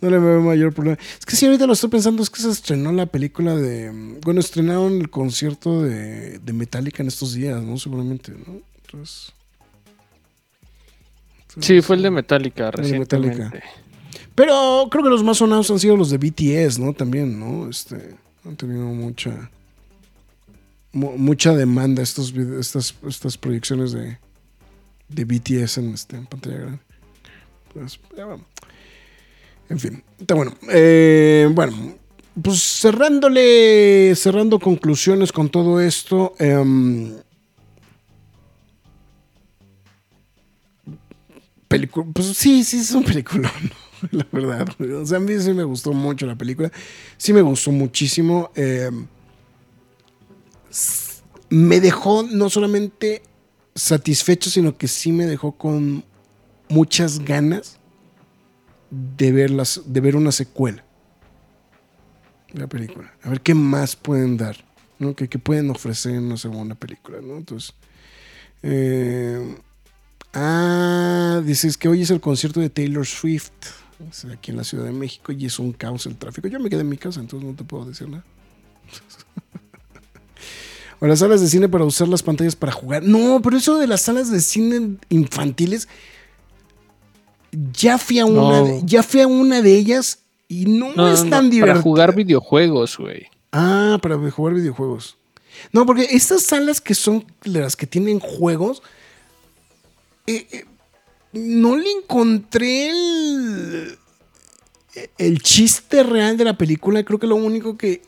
[0.00, 0.98] no le veo mayor problema.
[1.18, 4.40] Es que sí, ahorita lo estoy pensando, es que se estrenó la película de, bueno,
[4.40, 7.76] estrenaron el concierto de, de Metallica en estos días, ¿no?
[7.76, 8.60] Seguramente, ¿no?
[8.86, 9.32] Entonces...
[11.60, 13.44] Sí, fue el de Metallica de recientemente.
[13.44, 13.64] Metallica.
[14.40, 16.94] Pero creo que los más sonados han sido los de BTS, ¿no?
[16.94, 17.68] También, ¿no?
[17.68, 18.16] Este,
[18.46, 19.50] han tenido mucha
[20.92, 24.16] mu- mucha demanda estos estas, estas proyecciones de,
[25.08, 26.78] de BTS en, este, en pantalla grande.
[28.18, 28.38] Va.
[29.68, 30.54] En fin, está bueno.
[30.70, 31.96] Eh, bueno,
[32.42, 36.34] pues cerrándole, cerrando conclusiones con todo esto.
[41.68, 43.52] película, pues sí, sí, es un película,
[44.10, 44.68] la verdad.
[45.00, 46.70] O sea, a mí sí me gustó mucho la película.
[47.16, 48.50] Sí me gustó muchísimo.
[48.54, 48.90] eh,
[51.48, 53.22] me dejó no solamente
[53.74, 56.04] satisfecho, sino que sí me dejó con
[56.68, 57.78] muchas ganas
[58.90, 60.84] de ver, las, de ver una secuela
[62.52, 63.12] de la película.
[63.22, 64.64] A ver qué más pueden dar,
[65.00, 65.16] ¿no?
[65.16, 67.36] ¿Qué, qué pueden ofrecer en una segunda película, ¿no?
[67.36, 67.74] Entonces,
[68.62, 69.56] eh,
[70.32, 73.50] Ah, dices que hoy es el concierto de Taylor Swift.
[74.08, 76.48] Es aquí en la Ciudad de México y es un caos el tráfico.
[76.48, 78.24] Yo me quedé en mi casa, entonces no te puedo decir nada.
[81.00, 83.02] o las salas de cine para usar las pantallas para jugar.
[83.02, 85.88] No, pero eso de las salas de cine infantiles.
[87.72, 88.64] Ya fui a una, No.
[88.64, 91.74] de, ya fui a una de ellas y no, No, es tan no, divertido.
[91.74, 93.26] Para jugar videojuegos, güey.
[93.52, 95.16] Ah, para jugar videojuegos.
[95.72, 98.82] No, porque estas salas que son las que tienen juegos,
[100.26, 100.64] eh, eh,
[101.32, 103.98] no le encontré el,
[105.18, 107.02] el chiste real de la película.
[107.04, 108.02] Creo que lo único que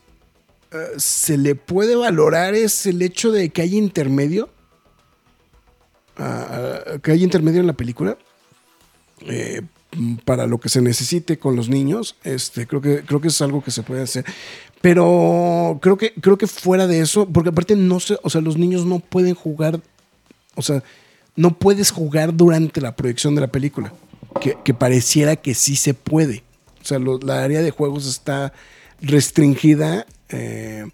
[0.72, 4.50] eh, se le puede valorar es el hecho de que hay intermedio.
[6.16, 8.18] ah, ah, que hay intermedio en la película.
[9.26, 9.62] eh,
[10.24, 12.16] para lo que se necesite con los niños.
[12.24, 14.24] Este, creo que, creo que es algo que se puede hacer.
[14.80, 18.56] Pero creo que, creo que fuera de eso, porque aparte no sé, o sea, los
[18.56, 19.80] niños no pueden jugar,
[20.54, 20.82] o sea,
[21.36, 23.92] no puedes jugar durante la proyección de la película.
[24.40, 26.42] Que, pareciera que sí se puede.
[26.80, 28.52] O sea, la área de juegos está
[29.00, 30.86] restringida eh,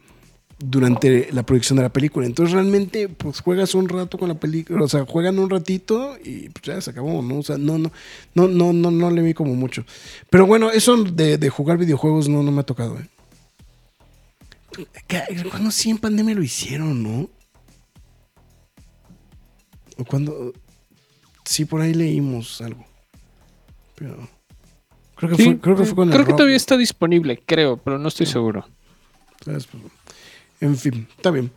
[0.59, 2.27] durante la proyección de la película.
[2.27, 6.49] Entonces realmente, pues juegas un rato con la película, o sea, juegan un ratito y
[6.51, 7.39] pues, ya se acabó, ¿no?
[7.39, 7.91] O sea, no, no,
[8.35, 9.85] no, no, no, no le vi como mucho.
[10.31, 13.09] Pero bueno, eso de, de jugar videojuegos no, no me ha tocado, ¿eh?
[15.51, 17.29] Cuando sí en pandemia lo hicieron, ¿no?
[19.99, 20.53] O cuando.
[21.45, 22.85] Sí, por ahí leímos algo.
[23.95, 24.29] Pero.
[25.17, 27.77] Creo que, Sí, fue, creo que fue con el creo que todavía está disponible, creo,
[27.77, 28.65] pero no estoy seguro.
[29.41, 29.83] Entonces, pues,
[30.61, 31.51] en fin, está bien.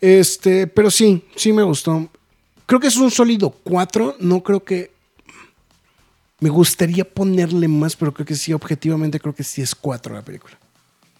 [0.00, 2.10] Este, pero sí, sí me gustó.
[2.66, 4.16] Creo que es un sólido 4.
[4.20, 4.90] No creo que.
[6.40, 10.20] Me gustaría ponerle más, pero creo que sí, objetivamente, creo que sí es 4 la
[10.22, 10.58] película.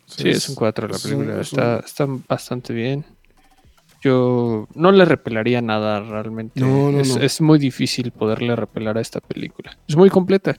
[0.04, 1.40] Sí, es un 4 la es un- película.
[1.40, 3.06] es un- Está, está bastante bien.
[4.06, 6.60] Yo no le repelaría nada realmente.
[6.60, 7.22] No, no, es, no.
[7.22, 9.76] es muy difícil poderle repelar a esta película.
[9.88, 10.56] Es muy completa.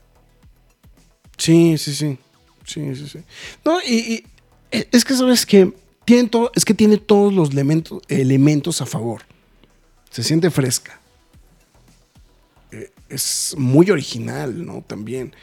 [1.38, 2.18] Sí, sí, sí.
[2.64, 3.18] Sí, sí, sí.
[3.64, 4.24] No, y, y
[4.70, 5.72] es que sabes que
[6.04, 9.22] tienen todo, es que tiene todos los elementos, elementos a favor.
[10.10, 11.00] Se siente fresca.
[12.70, 14.82] Eh, Es muy original, ¿no?
[14.86, 15.34] También.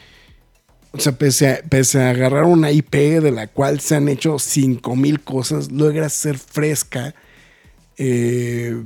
[0.92, 4.38] O sea, pese a, pese a agarrar una IP de la cual se han hecho
[4.38, 7.14] 5000 cosas, logra ser fresca.
[7.96, 8.82] Eh,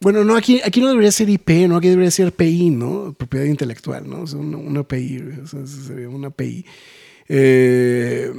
[0.00, 1.76] bueno, no, aquí, aquí no debería ser IP, ¿no?
[1.76, 3.14] Aquí debería ser PI, ¿no?
[3.14, 4.22] Propiedad intelectual, ¿no?
[4.22, 5.22] O sea, una, una PI,
[6.10, 6.66] una PI.
[7.28, 8.30] Eh,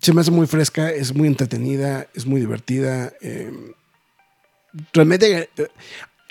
[0.00, 3.12] se me hace muy fresca, es muy entretenida, es muy divertida.
[3.20, 3.52] eh,
[4.92, 5.50] realmente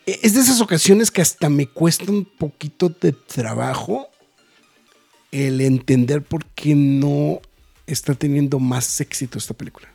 [0.06, 4.08] es de esas ocasiones que hasta me cuesta un poquito de trabajo
[5.32, 7.42] el entender por qué no
[7.86, 9.90] está teniendo más éxito esta película.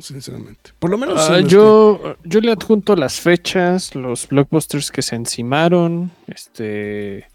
[0.00, 0.72] Sinceramente.
[0.78, 1.28] Por lo menos.
[1.28, 7.28] Ah, este- yo, yo le adjunto las fechas, los blockbusters que se encimaron, este,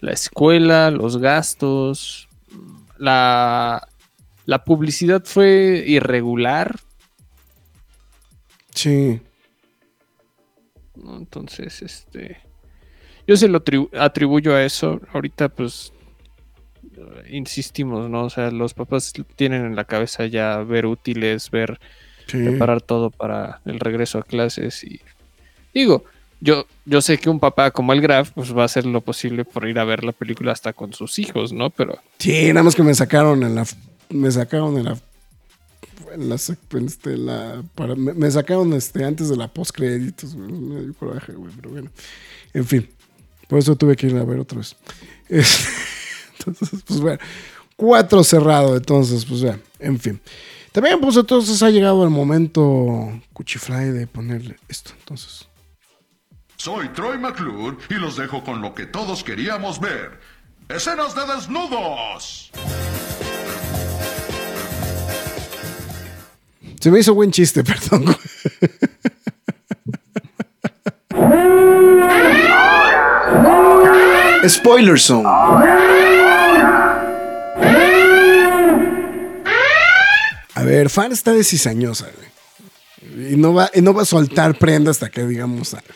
[0.00, 2.28] la escuela, los gastos,
[2.98, 3.86] la,
[4.46, 6.76] la publicidad fue irregular,
[8.74, 9.20] Sí.
[10.94, 11.16] ¿no?
[11.18, 12.38] entonces, este,
[13.26, 15.00] yo se lo tribu- atribuyo a eso.
[15.12, 15.92] Ahorita, pues,
[17.30, 18.24] insistimos, ¿no?
[18.24, 21.78] O sea, los papás tienen en la cabeza ya ver útiles, ver
[22.26, 22.38] Sí.
[22.38, 25.00] preparar todo para el regreso a clases y
[25.72, 26.04] digo,
[26.40, 29.44] yo, yo sé que un papá como el Graf pues va a hacer lo posible
[29.44, 31.70] por ir a ver la película hasta con sus hijos, ¿no?
[31.70, 33.64] Pero Sí, nada más que me sacaron en la.
[34.10, 34.98] Me sacaron en la.
[36.14, 40.34] En la, este, la para- me, me sacaron este, antes de la postcréditos.
[40.34, 41.90] güey, Me dio coraje, güey, pero bueno.
[42.54, 42.88] En fin.
[43.48, 44.74] Por eso tuve que ir a ver otra vez.
[45.28, 45.68] Es-
[46.46, 47.18] Entonces, pues bueno.
[47.76, 49.58] Cuatro cerrado, entonces, pues ya.
[49.78, 50.20] En fin.
[50.72, 54.92] También, pues entonces ha llegado el momento cuchifly de ponerle esto.
[54.98, 55.48] Entonces.
[56.56, 60.18] Soy Troy McClure y los dejo con lo que todos queríamos ver.
[60.68, 62.50] ¡Escenas de desnudos!
[66.80, 68.16] Se me hizo buen chiste, perdón.
[74.48, 75.28] Spoiler Zone.
[80.54, 83.32] A ver, Fan está de cizañosa, güey.
[83.32, 85.86] Y no va, y no va a soltar prenda hasta que digamos algo.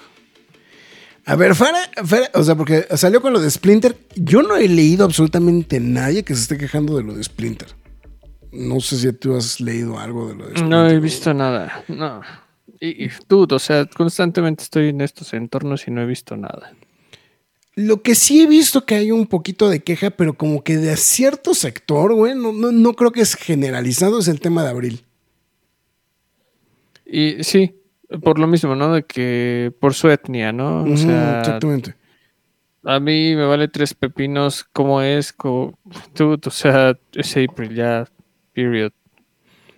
[1.27, 3.97] A ver, Fara, Fara, o sea, porque salió con lo de Splinter.
[4.17, 7.69] Yo no he leído absolutamente nadie que se esté quejando de lo de Splinter.
[8.53, 10.69] No sé si tú has leído algo de lo de Splinter.
[10.69, 12.23] no he visto nada, no.
[12.81, 16.73] Y, y o sea, constantemente estoy en estos entornos y no he visto nada.
[17.77, 20.97] Lo que sí he visto que hay un poquito de queja, pero como que de
[20.97, 25.05] cierto sector, güey, no, no, no creo que es generalizado, es el tema de abril.
[27.07, 27.75] Y sí,
[28.23, 28.93] por lo mismo, ¿no?
[28.95, 30.85] De que por su etnia, ¿no?
[30.85, 31.95] O sea, exactamente.
[32.85, 35.35] a mí me vale tres pepinos cómo es,
[36.15, 38.07] dude, o sea, es April ya,
[38.53, 38.93] period.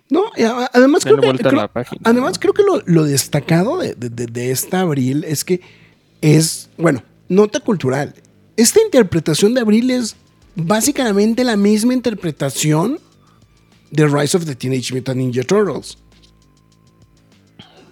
[0.09, 0.25] No,
[0.73, 2.39] además Dale creo que, creo- página, además ¿no?
[2.39, 5.61] creo que lo, lo destacado de, de- de- de esta abril es que
[6.21, 7.01] es, bueno,
[7.33, 8.13] nota cultural.
[8.55, 10.15] Esta interpretación de abril es
[10.55, 12.99] básicamente la misma interpretación
[13.91, 15.97] de Rise of the Teenage Mutant Ninja Turtles.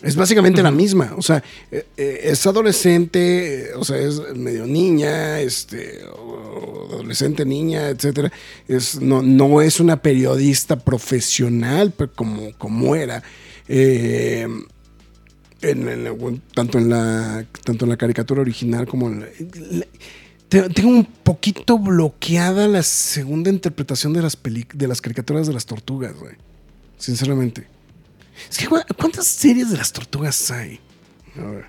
[0.02, 1.14] Es básicamente la misma.
[1.16, 6.02] O sea, eh, eh, es adolescente, eh, o sea, es medio niña, este,
[6.92, 8.32] adolescente, niña, etcétera.
[8.68, 13.22] Es, no, no es una periodista profesional como, como era.
[13.68, 14.48] Eh,
[15.62, 19.28] en- tanto, en la, tanto en la caricatura original como en la-
[19.72, 19.86] la-
[20.50, 25.54] te- tengo un poquito bloqueada la segunda interpretación de las, peli- de las caricaturas de
[25.54, 26.34] las tortugas, güey.
[26.98, 27.68] Sinceramente.
[28.50, 30.80] Es que, ¿cuántas series de las tortugas hay?
[31.38, 31.66] A ver.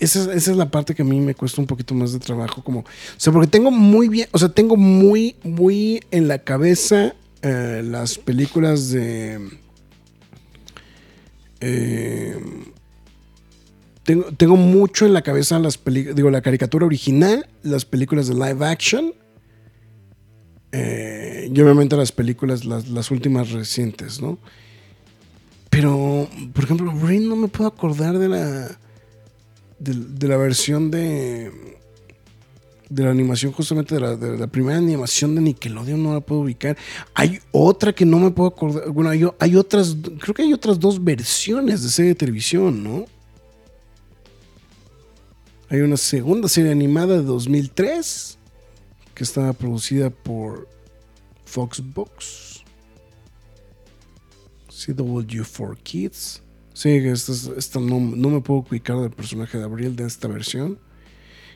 [0.00, 2.64] Esa es la parte que a mí me cuesta un poquito más de trabajo.
[2.64, 2.84] Como, o
[3.18, 8.16] sea, porque tengo muy bien, o sea, tengo muy, muy en la cabeza eh, las
[8.16, 9.38] películas de.
[11.60, 12.36] Eh,
[14.04, 18.34] tengo, tengo mucho en la cabeza las películas, digo, la caricatura original, las películas de
[18.34, 19.12] live action.
[20.72, 24.38] eh, y obviamente las películas, las, las últimas recientes, ¿no?
[25.70, 28.78] Pero, por ejemplo, Brain no me puedo acordar de la.
[29.78, 31.77] de, de la versión de.
[32.90, 36.76] De la animación, justamente de la, primera animación de Nickelodeon, no la puedo ubicar.
[37.14, 38.88] Hay otra que no me puedo acordar.
[38.90, 39.96] Bueno, hay, hay otras.
[40.20, 43.04] Creo que hay otras dos versiones de serie de televisión, ¿no?
[45.68, 48.38] Hay una segunda serie animada de 2003
[49.14, 50.66] que estaba producida por
[51.44, 52.62] Foxbox.
[54.70, 56.42] CW4 Kids.
[56.72, 60.28] Sí, esta, es- esta no, no me puedo ubicar del personaje de Abril de esta
[60.28, 60.78] versión.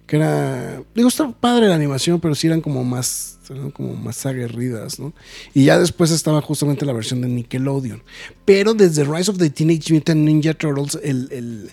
[0.06, 0.82] Que era.
[0.94, 3.38] Digo, está padre la animación, pero sí eran como más.
[3.48, 5.12] eran como más aguerridas, ¿no?
[5.54, 8.02] Y ya después estaba justamente la versión de Nickelodeon.
[8.44, 11.70] Pero desde Rise of the Teenage Mutant Ninja Turtles, el, el-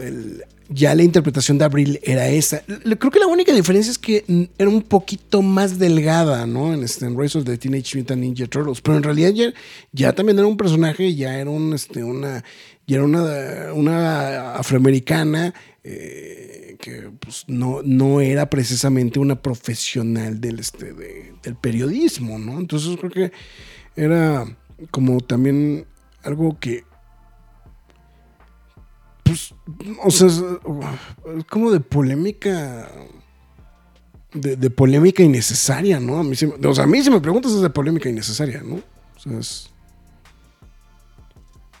[0.00, 2.62] el- ya la interpretación de Abril era esa.
[2.98, 4.24] Creo que la única diferencia es que
[4.56, 6.72] era un poquito más delgada, ¿no?
[6.72, 8.80] En, este, en Rise of the Teenage Mutant Ninja Turtles.
[8.80, 9.52] Pero en realidad ya,
[9.92, 12.42] ya también era un personaje, ya era un, este, una,
[12.86, 15.52] ya era una, una afroamericana
[15.84, 22.58] eh, que pues, no, no era precisamente una profesional del, este, de- del periodismo, ¿no?
[22.58, 23.32] Entonces creo que
[23.96, 24.44] era
[24.90, 25.86] como también
[26.24, 26.84] algo que
[29.24, 29.54] pues,
[30.04, 30.42] o sea, es,
[31.48, 32.90] como de polémica.
[34.34, 36.18] De, de polémica innecesaria, ¿no?
[36.18, 38.76] A mí, me- o sea, a mí si me preguntas es de polémica innecesaria, ¿no?
[39.16, 39.70] O sea, es-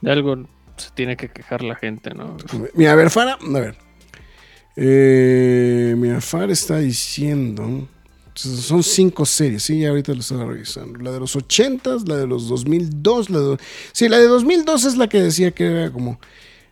[0.02, 0.36] De algo
[0.76, 2.36] se tiene que quejar la gente, ¿no?
[2.74, 3.76] Mira, a ver, Fara, a ver.
[4.76, 7.88] Eh, mira, Fara está diciendo.
[8.34, 10.98] Son cinco series, sí, ya ahorita lo estaba revisando.
[11.00, 13.58] La de los 80, la de los 2002, la de,
[13.92, 16.18] sí, la de 2002 es la que decía que era como...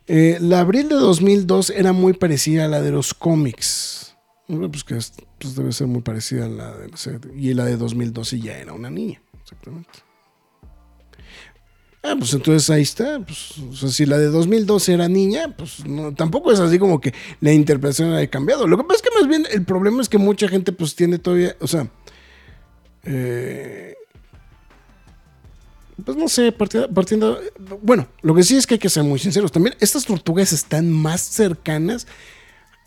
[0.07, 4.15] eh, la abril de 2002 era muy parecida a la de los cómics.
[4.47, 6.89] Pues que es- pues debe ser muy parecida a la de...
[7.37, 9.89] y la de 2012 ya era una niña, exactamente.
[12.03, 13.19] Ah, pues entonces ahí está.
[13.19, 15.77] Pues, o sea, si la de 2012 era niña, pues
[16.15, 18.67] tampoco es así como que la interpretación haya cambiado.
[18.67, 21.19] Lo que pasa es que más bien el problema es que mucha gente pues tiene
[21.19, 21.87] todavía, o sea,
[23.03, 23.95] eh,
[26.03, 27.39] pues no sé, partiendo, partiendo,
[27.83, 29.51] bueno, lo que sí es que hay que ser muy sinceros.
[29.51, 32.07] También estas tortugas están más cercanas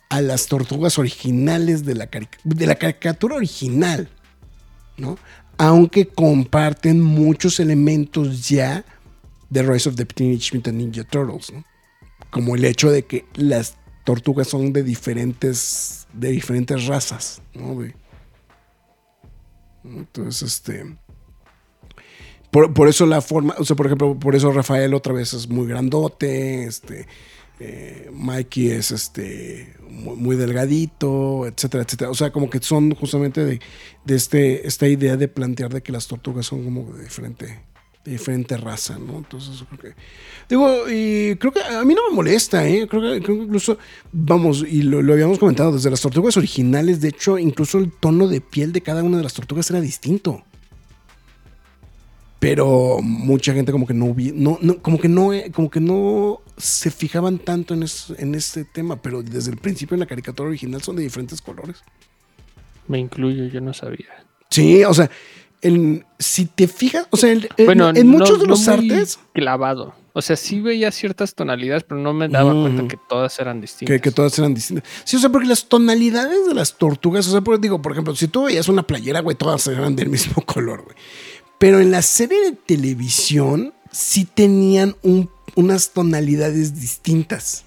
[0.09, 2.09] a las tortugas originales de la,
[2.43, 4.09] de la caricatura original,
[4.97, 5.19] ¿no?
[5.57, 8.85] Aunque comparten muchos elementos ya
[9.55, 11.65] de Rise of the Teenage Mutant Ninja Turtles, ¿no?
[12.31, 17.83] Como el hecho de que las tortugas son de diferentes, de diferentes razas, ¿no?
[19.85, 20.97] Entonces, este...
[22.51, 25.49] Por, por eso la forma, o sea, por ejemplo, por eso Rafael otra vez es
[25.49, 27.07] muy grandote, este...
[27.61, 32.11] eh, Mikey es este muy, muy delgadito, etcétera, etcétera.
[32.11, 33.61] O sea, como que son justamente de,
[34.05, 37.61] de este, esta idea de plantear de que las tortugas son como de diferente,
[38.05, 39.19] de diferente raza, ¿no?
[39.19, 40.01] Entonces, creo que.
[40.49, 42.87] Digo, y creo que a mí no me molesta, ¿eh?
[42.87, 43.79] Creo que, creo que incluso,
[44.13, 48.29] vamos, y lo, lo habíamos comentado, desde las tortugas originales, de hecho, incluso el tono
[48.29, 50.45] de piel de cada una de las tortugas era distinto.
[52.41, 56.43] Pero mucha gente como que no, no, no como que no, eh, como que no
[56.59, 60.51] se fijaban tanto en, es- en este tema, pero desde el principio en la caricatura
[60.51, 61.79] original son de diferentes colores.
[62.87, 64.27] Me incluyo, yo no sabía.
[64.51, 65.11] Sí, o sea,
[66.19, 67.35] si te fijas, o sea,
[67.65, 69.95] Bueno, en no- muchos de los artes, Clavado.
[70.17, 72.61] O sea, sí veía ciertas tonalidades, pero no me daba Mm.
[72.63, 73.97] cuenta que todas eran distintas.
[73.97, 74.89] que, que todas eran distintas.
[75.03, 78.15] Sí, o sea, porque las tonalidades de las tortugas, o sea, por- digo, por ejemplo,
[78.15, 80.97] si tú veías una playera, güey, todas eran del mismo color, güey.
[81.59, 87.65] Pero en la serie de televisión sí tenían un- unas tonalidades distintas.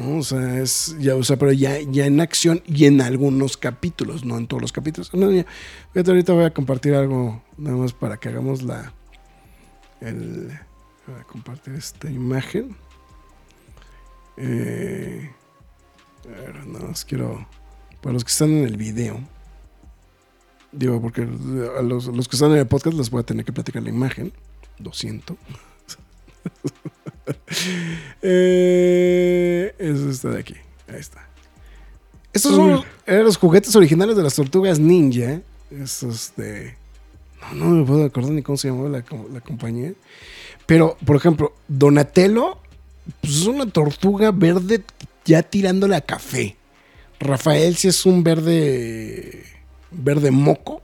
[0.00, 4.24] O sea, es, ya, o sea, pero ya, ya en acción y en algunos capítulos,
[4.24, 5.12] no en todos los capítulos.
[5.12, 5.44] No, ya,
[5.92, 8.92] fíjate, ahorita voy a compartir algo nada más para que hagamos la,
[10.00, 10.56] el,
[11.06, 12.76] voy a compartir esta imagen.
[14.36, 15.30] Eh,
[16.26, 17.46] a ver, nada más quiero.
[18.00, 19.18] Para los que están en el video.
[20.70, 23.52] Digo, porque a los, los que están en el podcast les voy a tener que
[23.52, 24.32] platicar la imagen.
[24.78, 25.36] Lo siento.
[28.22, 30.54] eh, es esta de aquí.
[30.88, 31.28] Ahí está.
[32.32, 35.40] Estos son eran los juguetes originales de las tortugas ninja.
[35.70, 36.74] Estos de.
[37.54, 39.92] No, no me puedo acordar ni cómo se llamaba la, la compañía.
[40.66, 42.58] Pero, por ejemplo, Donatello
[43.20, 44.82] pues es una tortuga verde
[45.24, 46.56] ya tirándole a café.
[47.20, 49.44] Rafael sí es un verde.
[49.90, 50.82] verde moco.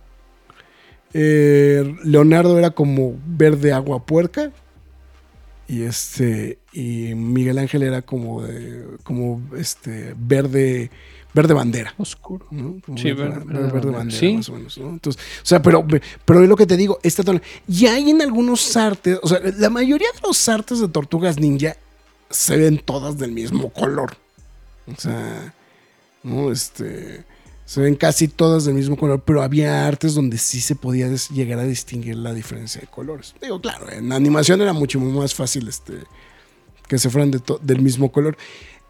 [1.13, 4.51] Eh, Leonardo era como verde agua puerca.
[5.69, 6.59] Y este.
[6.73, 8.85] Y Miguel Ángel era como de.
[9.03, 10.15] como este.
[10.19, 10.91] verde.
[11.33, 11.95] verde bandera.
[11.99, 12.47] Oscuro.
[12.51, 12.77] ¿no?
[12.97, 14.21] Sí, verde, verde- verde verde bandera.
[14.21, 14.35] Sí.
[14.35, 14.91] más o menos, ¿no?
[14.91, 15.85] Entonces, o sea, pero,
[16.25, 19.41] pero es lo que te digo, esta tona- Y hay en algunos artes, o sea,
[19.59, 21.77] la mayoría de los artes de tortugas ninja
[22.31, 24.17] se ven todas del mismo color.
[24.87, 25.55] O sea,
[26.23, 26.53] ¿no?
[26.53, 27.25] Este.
[27.65, 31.59] Se ven casi todas del mismo color, pero había artes donde sí se podía llegar
[31.59, 33.35] a distinguir la diferencia de colores.
[33.41, 35.95] Digo, claro, en animación era mucho más fácil este,
[36.87, 38.37] que se fueran de del mismo color.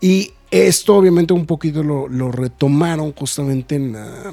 [0.01, 4.33] Y esto obviamente un poquito lo, retomaron justamente en la...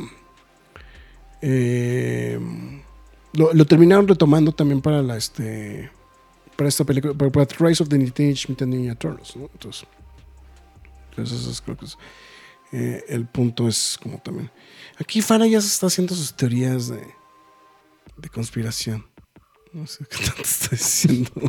[1.42, 2.40] eh,
[3.34, 5.90] lo, terminaron retomando también para la este
[6.58, 9.50] para esta película para, para Rise of the Teenage Mutant Ninja Turtles ¿no?
[9.54, 9.88] entonces
[11.12, 11.98] entonces creo que es,
[12.72, 14.50] eh, el punto es como también
[15.00, 17.02] aquí Fara ya se está haciendo sus teorías de,
[18.18, 19.06] de conspiración
[19.74, 21.32] no sé qué tanto está diciendo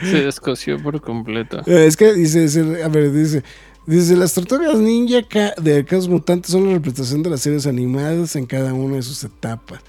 [0.00, 1.60] Se descoció por completo.
[1.66, 3.42] Eh, Es que dice, a ver, dice,
[3.86, 5.22] dice, las tortugas ninja
[5.60, 9.22] de Caos Mutantes son la representación de las series animadas en cada una de sus
[9.24, 9.80] etapas.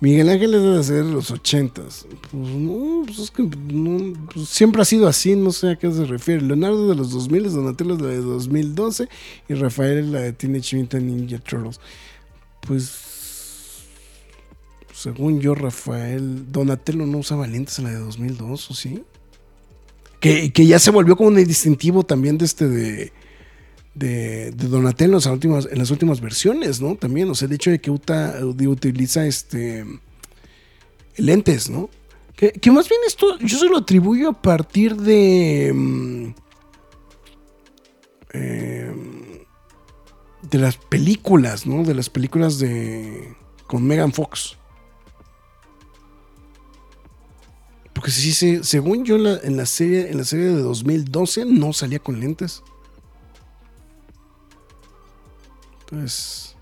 [0.00, 2.06] Miguel Ángel es de de los ochentas.
[2.30, 6.04] Pues no, pues es que pues siempre ha sido así, no sé a qué se
[6.04, 6.42] refiere.
[6.42, 9.08] Leonardo de los 2000, Donatello es la de 2012
[9.48, 11.80] y Rafael la de Teenage Mutant Ninja Turtles.
[12.60, 12.92] Pues,
[14.94, 19.02] según yo, Rafael, Donatello no usaba lentes en la de 2002, ¿o sí?
[20.20, 23.12] Que, que ya se volvió como un distintivo también de este de,
[23.98, 26.94] de, Donatello en las, últimas, en las últimas versiones, ¿no?
[26.96, 29.84] También, o sea, el hecho de que uta- utiliza este
[31.16, 31.90] lentes, ¿no?
[32.36, 36.34] Que, más bien esto yo se lo atribuyo a partir de mm,
[38.32, 39.38] em,
[40.42, 41.82] de las películas, ¿no?
[41.82, 43.34] De las películas de
[43.66, 44.56] con Megan Fox.
[47.92, 52.20] Porque sí, según yo en la serie, en la serie de 2012 no salía con
[52.20, 52.62] lentes.
[55.90, 56.56] Entonces.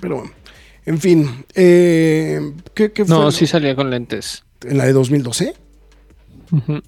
[0.00, 0.32] Pero bueno.
[0.86, 1.44] En fin.
[1.54, 4.44] eh, ¿qué, qué fue No, sí salía con lentes.
[4.62, 5.54] ¿En la de 2012?
[6.52, 6.82] Ujú.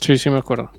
[0.00, 0.70] Sí, sí me acuerdo.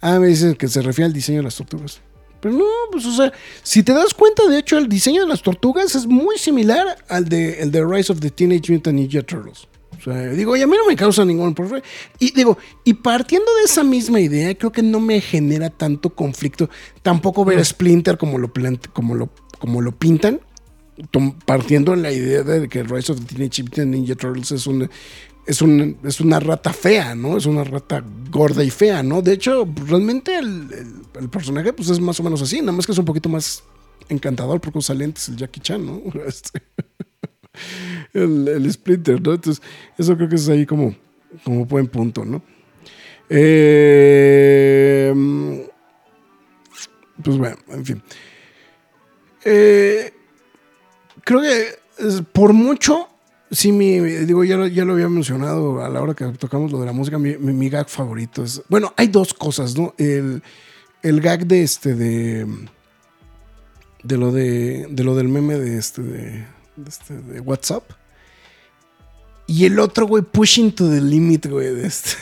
[0.00, 2.00] Ah, me dicen que se refiere al diseño de las tortugas.
[2.40, 3.32] Pero no, pues o sea,
[3.62, 7.28] si te das cuenta, de hecho, el diseño de las tortugas es muy similar al
[7.28, 9.68] de, el de Rise of the Teenage Mutant Ninja Turtles.
[10.02, 11.80] O sea, digo, y a mí no me causa ningún problema.
[12.18, 16.68] Y digo, y partiendo de esa misma idea, creo que no me genera tanto conflicto
[17.02, 18.52] tampoco ver a Splinter como lo,
[18.92, 20.40] como lo, como lo pintan.
[21.46, 24.88] Partiendo en la idea de que Rise of the Teenage Mutant Ninja Turtles es un,
[25.46, 27.36] es, un, es una rata fea, ¿no?
[27.36, 29.22] Es una rata gorda y fea, ¿no?
[29.22, 32.86] De hecho, realmente el, el- el personaje pues es más o menos así, nada más
[32.86, 33.62] que es un poquito más
[34.08, 36.02] encantador porque usa lentes el Jackie Chan, ¿no?
[36.26, 36.60] Este,
[38.12, 39.34] el, el Splinter, ¿no?
[39.34, 39.62] Entonces,
[39.98, 40.94] eso creo que es ahí como,
[41.44, 42.42] como buen punto, ¿no?
[43.28, 45.14] Eh,
[47.22, 48.02] pues bueno, en fin.
[49.44, 50.12] Eh,
[51.24, 51.80] creo que
[52.32, 53.08] por mucho,
[53.50, 56.86] sí, mi, digo, ya, ya lo había mencionado a la hora que tocamos lo de
[56.86, 59.94] la música, mi, gag favorito es, bueno, hay dos cosas, ¿no?
[59.98, 60.42] El,
[61.02, 62.46] el gag de este, de,
[64.02, 66.46] de lo de, de lo del meme de este, de
[66.86, 67.84] este, de WhatsApp.
[69.46, 72.10] Y el otro, güey, pushing to the limit, güey, de este.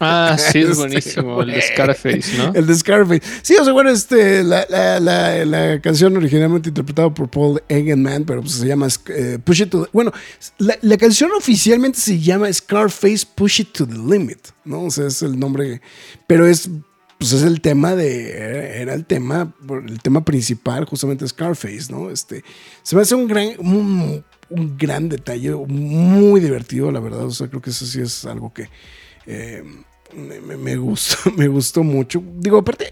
[0.00, 0.76] Ah, sí, es Este,
[1.20, 1.42] buenísimo.
[1.42, 1.60] El de.
[1.60, 2.54] Scarface, ¿no?
[2.54, 3.22] El de Scarface.
[3.42, 8.24] Sí, o sea, bueno, este, la, la, la, la canción originalmente interpretada por Paul Egenman,
[8.24, 10.12] pero pues se llama eh, Push It to the- Bueno,
[10.58, 14.84] la, la canción oficialmente se llama Scarface Push It to the Limit, ¿no?
[14.84, 15.82] O sea, es el nombre,
[16.28, 16.70] pero es,
[17.18, 19.52] pues es el tema de, era el tema,
[19.86, 22.10] el tema principal, justamente Scarface, ¿no?
[22.10, 22.44] Este,
[22.82, 27.48] se me hace un gran, un, un gran detalle, muy divertido, la verdad, o sea,
[27.48, 28.68] creo que eso sí es algo que...
[29.26, 29.62] eh,
[30.14, 32.22] me, gustó, me gustó mucho.
[32.36, 32.90] Digo, aparte,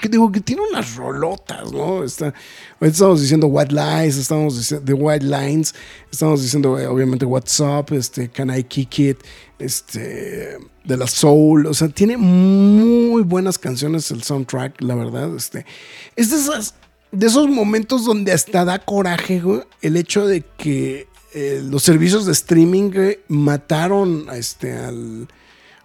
[0.00, 2.04] que digo que tiene unas rolotas, ¿no?
[2.04, 2.32] Está,
[2.80, 5.74] estamos diciendo White Lies, estamos diciendo The White Lines,
[6.10, 9.18] estamos diciendo eh, obviamente What's Up, este, Can I Kick It,
[9.58, 15.66] este, de la Soul, o sea, tiene muy buenas canciones el soundtrack, la verdad, este,
[16.14, 16.74] es de esas,
[17.12, 19.42] de esos momentos donde hasta da coraje,
[19.82, 22.90] el hecho de que eh, los servicios de streaming
[23.28, 25.28] mataron a este, al,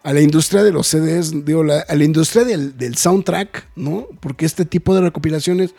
[0.04, 4.08] a la industria de los CDs, digo, la- a la industria del, del soundtrack, ¿no?
[4.20, 5.74] Porque este tipo de recopilaciones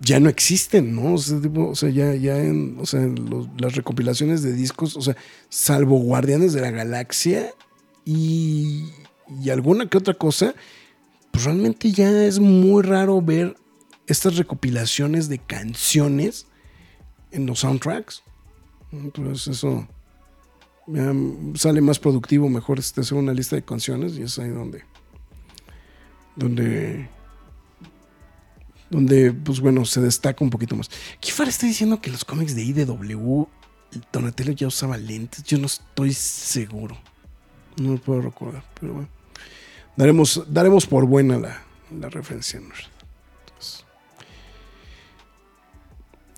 [0.00, 1.14] ya no existen, ¿no?
[1.14, 3.00] O sea, tipo, o sea, ya, ya en, o sea,
[3.58, 5.16] las recopilaciones de discos, o sea,
[5.48, 7.50] salvo Guardianes de la Galaxia
[8.04, 8.90] y,
[9.42, 10.54] y alguna que otra cosa,
[11.32, 13.56] pues realmente ya es muy raro ver
[14.06, 16.46] estas recopilaciones de canciones
[17.32, 18.22] en los soundtracks.
[18.92, 19.88] Entonces eso
[21.54, 24.84] sale más productivo, mejor este, hacer una lista de canciones y es ahí donde,
[26.36, 27.08] donde,
[28.90, 30.90] donde, pues bueno, se destaca un poquito más.
[31.20, 33.46] Kifar está diciendo que los cómics de IDW,
[34.12, 36.96] Donatello ya usaba lentes, yo no estoy seguro,
[37.76, 39.08] no lo puedo recordar, pero bueno,
[39.96, 42.60] daremos, daremos por buena la, la referencia.
[42.60, 42.68] ¿no?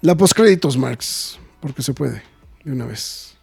[0.01, 2.23] La postcréditos, Marx, porque se puede,
[2.65, 3.38] de una vez.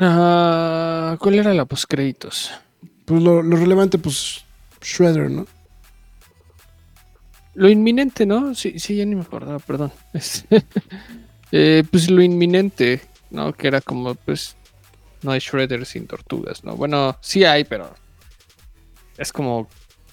[0.00, 2.52] Ah, ¿Cuál era la postcréditos?
[3.04, 4.44] Pues lo, lo relevante, pues,
[4.82, 5.46] Shredder, ¿no?
[7.54, 8.54] Lo inminente, ¿no?
[8.54, 9.92] Sí, sí, ya ni me acordaba, perdón.
[10.12, 10.64] Este,
[11.52, 13.00] eh, pues lo inminente,
[13.30, 13.52] ¿no?
[13.52, 14.56] Que era como, pues,
[15.22, 16.76] no hay Shredder sin tortugas, ¿no?
[16.76, 17.94] Bueno, sí hay, pero
[19.16, 19.68] es como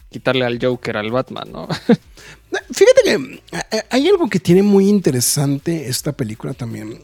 [0.10, 1.68] quitarle al Joker al Batman, ¿no?
[2.72, 7.04] Fíjate que eh, hay algo que tiene muy interesante esta película también.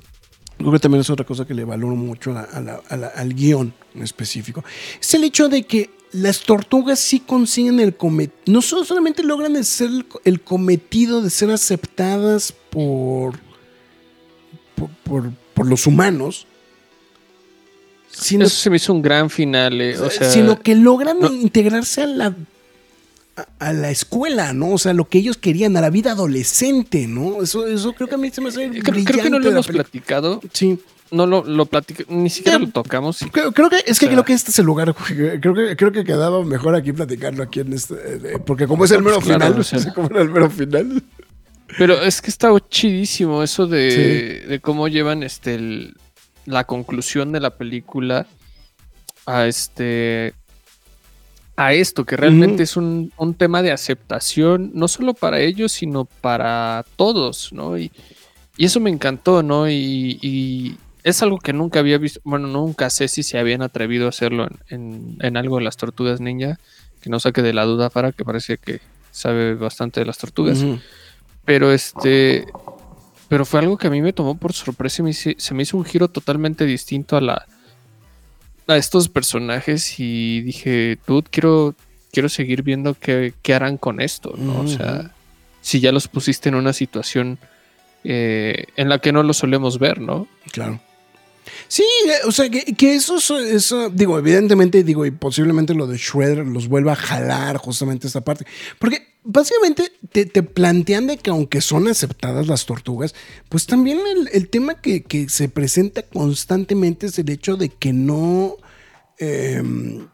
[0.59, 2.97] Creo que también es otra cosa que le valoro mucho a la- a la- a
[2.97, 4.63] la- al guion en específico.
[5.01, 8.37] Es el hecho de que las tortugas sí consiguen el cometido.
[8.47, 13.39] No solo- solamente logran el, ser el, co- el cometido de ser aceptadas por,
[14.75, 16.45] por, por- por los humanos,
[18.11, 21.31] sino, Eso se me hizo un gran final, eh, o sea, sino que logran no-
[21.31, 22.35] integrarse a la,
[23.59, 24.71] a, la escuela, ¿no?
[24.71, 27.41] O sea, lo que ellos querían, a la vida adolescente, ¿no?
[27.43, 29.67] Eso, eso creo que a mí se me hace creo, creo que no lo hemos
[29.67, 30.79] platicado, Sí.
[31.11, 33.19] no lo, lo platicamos, ni siquiera lo tocamos.
[33.31, 34.93] Creo, creo que es que O sea- creo que este es el lugar.
[34.95, 37.95] Creo que, creo que quedaba mejor aquí platicarlo aquí en este.
[37.95, 41.03] eh, Porque como es el mero Pues claro, final, como era el mero final.
[41.77, 45.95] Pero es que está chidísimo eso de, de cómo llevan este el-
[46.45, 48.25] la conclusión de la película
[49.27, 50.33] a este
[51.61, 56.05] a esto, que realmente es un, un tema de aceptación, no solo para ellos, sino
[56.05, 57.77] para todos, ¿no?
[57.77, 57.91] Y,
[58.57, 59.69] y eso me encantó, ¿no?
[59.69, 64.05] Y, y es algo que nunca había visto, bueno, nunca sé si se habían atrevido
[64.05, 66.59] a hacerlo en, en- en algo de las tortugas ninja,
[67.01, 68.79] que no saque de la duda para que parece que
[69.11, 70.59] sabe bastante de las tortugas.
[71.45, 72.45] Pero este.
[73.27, 75.77] Pero fue algo que a mí me tomó por sorpresa y me se me hizo
[75.77, 77.45] un giro totalmente distinto a la.
[78.69, 79.99] A estos personajes.
[79.99, 81.75] Y dije, dude, quiero.
[82.11, 84.61] Quiero seguir viendo qué, qué harán con esto, ¿no?
[84.61, 85.11] O sea,
[85.61, 87.37] si ya los pusiste en una situación
[88.03, 90.27] eh, en la que no lo solemos ver, ¿no?
[90.51, 90.79] Claro.
[91.67, 95.97] Sí, eh, o sea, que, que eso, es- digo, evidentemente, digo, y posiblemente lo de
[95.97, 98.45] Shredder los vuelva a jalar justamente esta parte.
[98.79, 103.13] Porque básicamente te, te plantean de que aunque son aceptadas las tortugas,
[103.49, 107.93] pues también el, el tema que, que se presenta constantemente es el hecho de que
[107.93, 108.55] no...
[109.19, 110.07] em,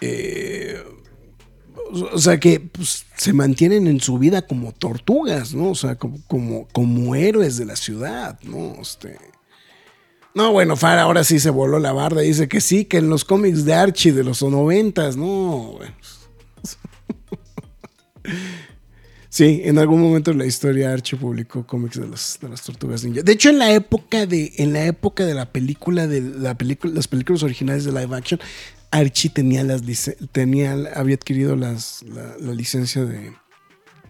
[0.00, 0.82] eh,
[2.12, 5.70] o sea que pues, se mantienen en su vida como tortugas, ¿no?
[5.70, 8.76] O sea, como, como, como héroes de la ciudad, ¿no?
[8.80, 9.16] Este.
[10.34, 12.22] No, bueno, Far ahora sí se voló la barda.
[12.22, 15.78] Dice que sí, que en los cómics de Archie de los noventas, no.
[19.28, 23.02] Sí, en algún momento en la historia Archie publicó cómics de, las de las tortugas
[23.02, 23.22] ninja.
[23.22, 26.92] De hecho, en la época de, en la época de la película, de la película,
[26.92, 28.38] las películas originales de live action,
[28.90, 29.80] Archie tenía las
[30.32, 33.32] tenía, había adquirido las, la, la licencia de,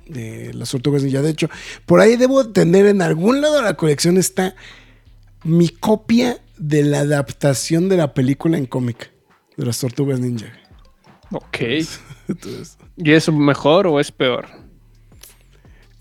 [0.08, 1.22] de las tortugas ninja.
[1.22, 1.48] De hecho,
[1.86, 4.56] por ahí debo tener en algún lado de la colección está
[5.44, 9.10] mi copia de la adaptación de la película en cómic
[9.56, 10.52] de las tortugas ninja.
[11.30, 11.58] Ok.
[12.28, 14.46] Entonces, ¿Y es mejor o es peor?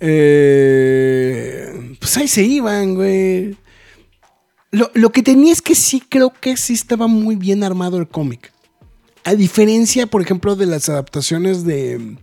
[0.04, 3.56] eh, pues ahí se iban, güey.
[4.72, 8.08] Lo, lo que tenía es que sí creo que sí estaba muy bien armado el
[8.08, 8.52] cómic.
[9.24, 12.18] A diferencia, por ejemplo, de las adaptaciones de,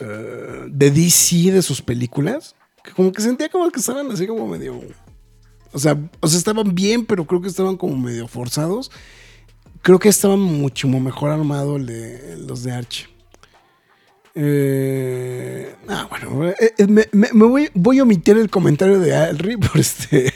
[0.00, 4.46] eh, de DC de sus películas, que como que sentía como que estaban así como
[4.48, 4.80] medio...
[5.74, 8.90] O sea, o sea, estaban bien, pero creo que estaban como medio forzados.
[9.82, 13.06] creo que estaba mucho mejor armado el de, los de Archie.
[14.36, 19.14] Eh, ah, bueno, eh, eh, me, me- me voy, voy a omitir el comentario de
[19.14, 20.32] Alri por este.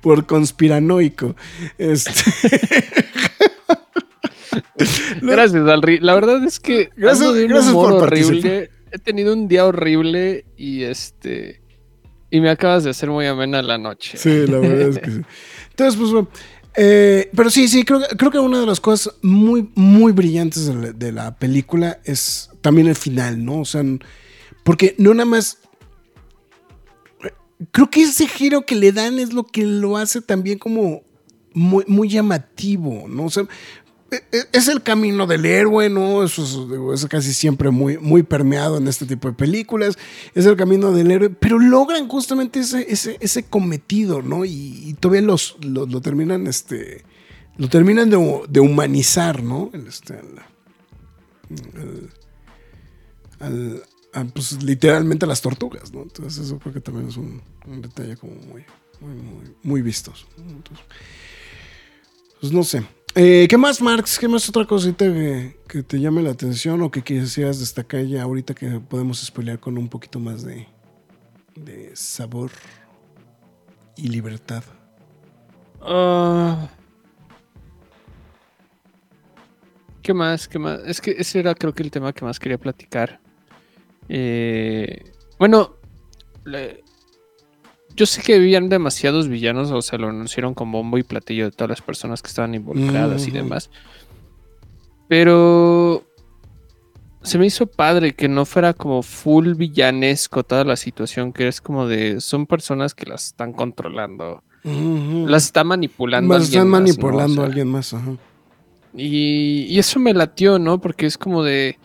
[0.00, 1.36] por conspiranoico.
[1.78, 2.12] Este,
[5.22, 5.98] Gracias, Alri.
[6.00, 8.32] La verdad es que Gracias- gracias por horrible.
[8.32, 8.70] participar.
[8.94, 11.61] He tenido un día horrible y este
[12.32, 14.16] y me acabas de hacer muy amena la noche.
[14.18, 15.20] Sí, la verdad es que sí.
[15.70, 16.28] Entonces, pues bueno.
[16.74, 20.66] eh, pero sí, sí, creo, que- creo que una de las cosas muy, muy brillantes
[20.66, 23.60] de la, de la película es también el final, ¿no?
[23.60, 23.82] O sea,
[24.64, 25.58] porque no nada más.
[27.70, 31.02] Creo que ese giro que le dan es lo que lo hace también como
[31.54, 33.26] muy, muy llamativo, ¿no?
[33.26, 33.44] O sea,
[34.52, 36.22] es el camino del héroe, ¿no?
[36.22, 39.96] Eso es, casi siempre muy, muy permeado en este tipo de películas.
[40.34, 44.44] Es el camino del héroe, pero logran justamente ese, ese, ese cometido, ¿no?
[44.44, 47.04] Y, todavía los, lo, terminan, este,
[47.56, 49.70] lo terminan de, humanizar, ¿no?
[49.72, 50.20] Este,
[53.40, 53.82] al-
[54.34, 56.02] pues literalmente a las tortugas, ¿no?
[56.02, 57.42] Entonces eso creo que también es un,
[57.80, 58.64] detalle como muy,
[59.00, 60.26] muy, muy, vistoso.
[62.40, 62.84] pues no sé.
[63.14, 64.18] Eh, ¿Qué más, Marx?
[64.18, 68.54] ¿Qué más otra cosita que, te llame la atención o que quisieras destacar ya ahorita
[68.54, 70.66] que podemos spoilear con un poquito más de,
[71.54, 72.50] de sabor
[73.96, 74.64] y libertad?
[75.82, 76.70] Ah.
[80.02, 80.48] ¿Qué más?
[80.48, 80.80] ¿Qué más?
[80.86, 83.20] Es que ese era creo que el tema que más quería platicar.
[84.08, 85.76] Eh, bueno,
[86.44, 86.81] le-
[87.96, 91.50] yo sé que habían demasiados villanos, o sea, lo anunciaron con bombo y platillo de
[91.50, 93.70] todas las personas que estaban involucradas y demás.
[95.08, 96.04] Pero
[97.22, 101.60] se me hizo padre que no fuera como full villanesco toda la situación, que es
[101.60, 104.42] como de, son personas que las están controlando.
[104.64, 106.34] Las está manipulando.
[106.34, 106.86] Alguien están más, ¿no?
[106.86, 107.94] manipulando O sea, a alguien más.
[107.94, 108.12] Ajá.
[108.94, 110.80] y, y eso me latió, ¿no?
[110.80, 111.78] Porque es como de.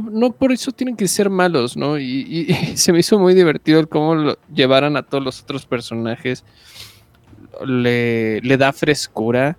[0.00, 1.98] No, por eso tienen que ser malos, ¿no?
[1.98, 6.44] Y, se me hizo muy divertido el cómo lo llevaran a todos los otros personajes.
[7.64, 9.58] Le, le da frescura.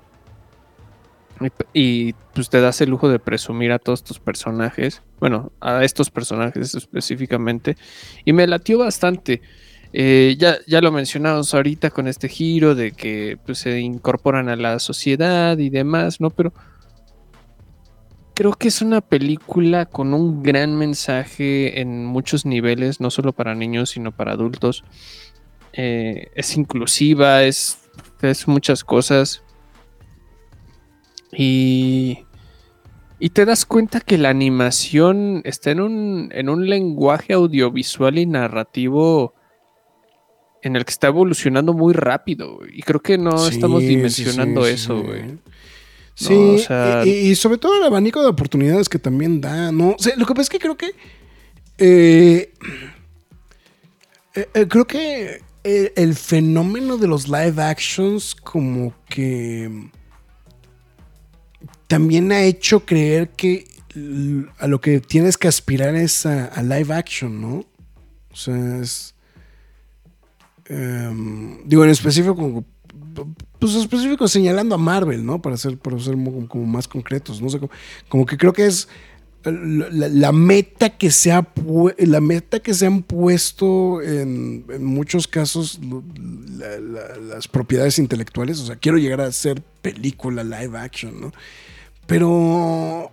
[1.73, 5.01] Y, y, pues te das el lujo de presumir a todos tus personajes.
[5.19, 7.77] Bueno, a estos personajes específicamente.
[8.25, 9.41] Y me latió bastante.
[9.91, 14.55] Eh, ya, ya lo mencionamos ahorita con este giro de que pues, se incorporan a
[14.55, 16.29] la sociedad y demás, ¿no?
[16.29, 16.53] Pero
[18.39, 23.53] creo que es una película con un gran mensaje en muchos niveles, no solo para
[23.53, 24.85] niños, sino para adultos.
[25.73, 27.79] Eh, es inclusiva, es,
[28.21, 29.43] es muchas cosas.
[31.33, 32.19] Y,
[33.19, 38.25] y te das cuenta que la animación está en un, en un lenguaje audiovisual y
[38.25, 39.33] narrativo
[40.61, 42.59] en el que está evolucionando muy rápido.
[42.71, 45.39] Y creo que no Sí, estamos dimensionando sí, eso, güey.
[46.19, 49.71] Sí, No, o sea- y, y sobre todo el abanico de oportunidades que también da,
[49.71, 49.91] ¿no?
[49.91, 50.87] O sea, lo que pasa es que creo que.
[51.77, 52.51] eh,
[54.35, 59.89] eh, eh, creo que el, el fenómeno de los live actions, como que.
[61.87, 63.65] También ha hecho creer que
[64.59, 67.65] a lo que tienes que aspirar es a, a live action, ¿no?
[68.31, 69.15] O sea, es.
[70.65, 72.63] em, digo, en específico,
[73.60, 75.41] pues específico señalando a Marvel, ¿no?
[75.41, 77.72] Para ser, para ser mo- como, más concretos, no sé, como,
[78.07, 78.88] como que creo que es
[79.44, 81.48] la, meta que se ha
[81.98, 85.80] la meta que se han puesto en, muchos casos
[86.57, 91.34] las propiedades intelectuales, o sea, quiero llegar a hacer película live action, ¿no?
[92.06, 93.11] Pero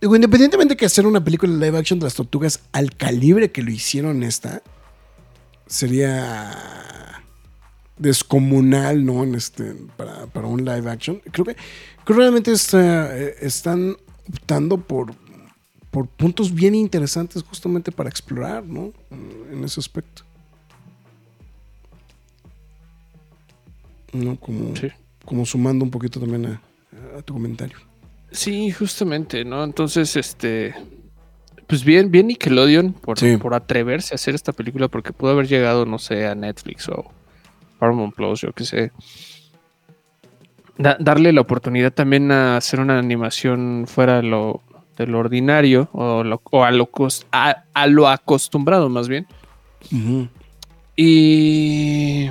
[0.00, 3.70] digo, independientemente que hacer una película live action de las tortugas al calibre que lo
[3.70, 4.62] hicieron esta
[5.66, 6.93] sería
[7.98, 9.22] descomunal, ¿no?
[9.24, 11.20] En este, para, para un live action.
[11.30, 13.96] Creo que, creo que realmente está, eh, están
[14.28, 15.14] optando por,
[15.90, 18.92] por puntos bien interesantes justamente para explorar, ¿no?
[19.10, 20.22] En, en ese aspecto.
[24.12, 24.36] ¿No?
[24.36, 24.88] Como, Sí.
[25.24, 26.60] como sumando un poquito también a,
[27.18, 27.76] a tu comentario.
[28.30, 29.62] Sí, justamente, ¿no?
[29.64, 30.74] Entonces, este.
[31.66, 33.36] Pues bien, bien Nickelodeon por, Sí.
[33.38, 37.10] por atreverse a hacer esta película, porque pudo haber llegado, no sé, a Netflix o
[37.78, 38.92] Paramount Plus, yo qué sé.
[40.76, 44.60] Da- darle la oportunidad también a hacer una animación fuera de lo,
[44.96, 46.90] de lo ordinario o, lo- o a, lo,
[47.32, 49.26] a, a lo acostumbrado, más bien.
[50.96, 52.30] Y.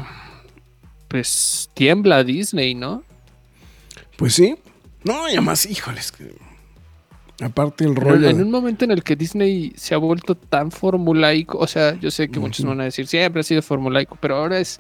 [1.07, 3.03] Pues tiembla Disney, ¿no?
[4.18, 4.56] Pues sí.
[5.03, 6.11] No, y además, híjoles.
[6.11, 6.34] que-
[7.44, 8.28] aparte el rollo.
[8.30, 12.10] En un momento en el que Disney se ha vuelto tan formulaico, o sea, yo
[12.10, 12.70] sé que muchos Ujú.
[12.70, 14.80] van a decir siempre ha sido formulaico, pero ahora es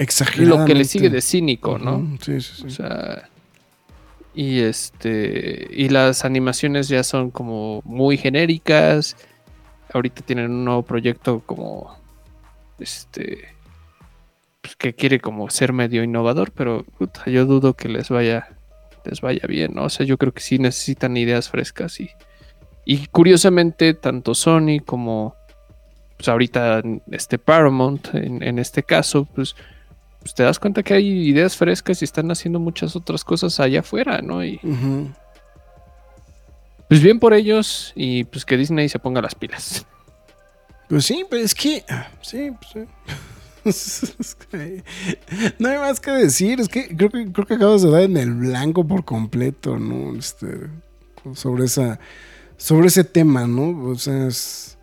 [0.00, 0.58] Exageradamente.
[0.58, 2.16] lo que le sigue de cínico, ¿no?
[2.22, 2.66] Sí, sí, sí.
[2.66, 3.28] O sea,
[4.34, 9.14] y este y las animaciones ya son como muy genéricas.
[9.92, 11.98] Ahorita tienen un nuevo proyecto como
[12.78, 13.48] este
[14.62, 18.48] pues, que quiere como ser medio innovador, pero puta, yo dudo que les vaya
[19.04, 19.84] les vaya bien, ¿no?
[19.84, 22.08] O sea, yo creo que sí necesitan ideas frescas y
[22.86, 25.34] y curiosamente tanto Sony como
[26.16, 29.54] pues ahorita este Paramount en, en este caso, pues
[30.20, 33.80] pues te das cuenta que hay ideas frescas y están haciendo muchas otras cosas allá
[33.80, 34.44] afuera, ¿no?
[34.44, 34.60] Y
[36.88, 39.86] pues bien por ellos y pues que Disney se ponga las pilas.
[40.88, 41.84] Pues sí, pero es que.
[42.20, 42.80] Sí, pues sí.
[44.18, 44.82] Es que
[45.58, 46.60] no hay más que decir.
[46.60, 50.18] Es que creo que creo que acabas de dar en el blanco por completo, ¿no?
[50.18, 50.68] Este.
[51.34, 52.00] Sobre esa.
[52.56, 53.90] Sobre ese tema, ¿no?
[53.90, 54.78] O sea, es.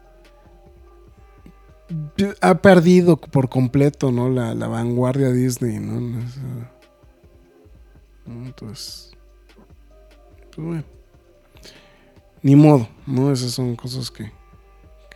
[2.41, 4.29] Ha perdido por completo, ¿no?
[4.29, 6.21] La, la vanguardia Disney, ¿no?
[8.25, 9.11] Entonces.
[10.55, 10.83] Pues bueno.
[12.41, 13.31] Ni modo, ¿no?
[13.31, 14.31] Esas son cosas que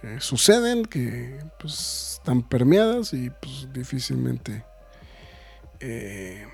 [0.02, 4.64] que suceden, que pues están permeadas y pues difícilmente,
[5.80, 6.46] eh,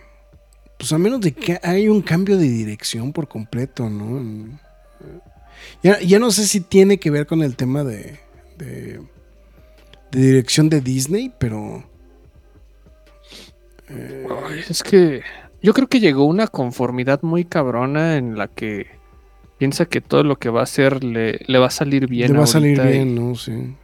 [0.78, 4.60] pues a menos de que hay un cambio de dirección por completo, ¿no?
[5.82, 8.20] Ya, ya no sé si tiene que ver con el tema de,
[10.22, 11.84] de dirección de Disney, pero...
[13.90, 14.26] eh,
[14.70, 15.22] Es que
[15.62, 18.88] yo creo que llegó una conformidad muy cabrona en la que
[19.58, 22.32] piensa que todo lo que va a hacer le, le va a salir bien.
[22.34, 23.36] le va a salir y- bien, ¿no?
[23.36, 23.76] Sí.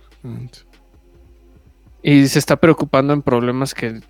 [2.01, 4.01] Y, se está preocupando en problemas que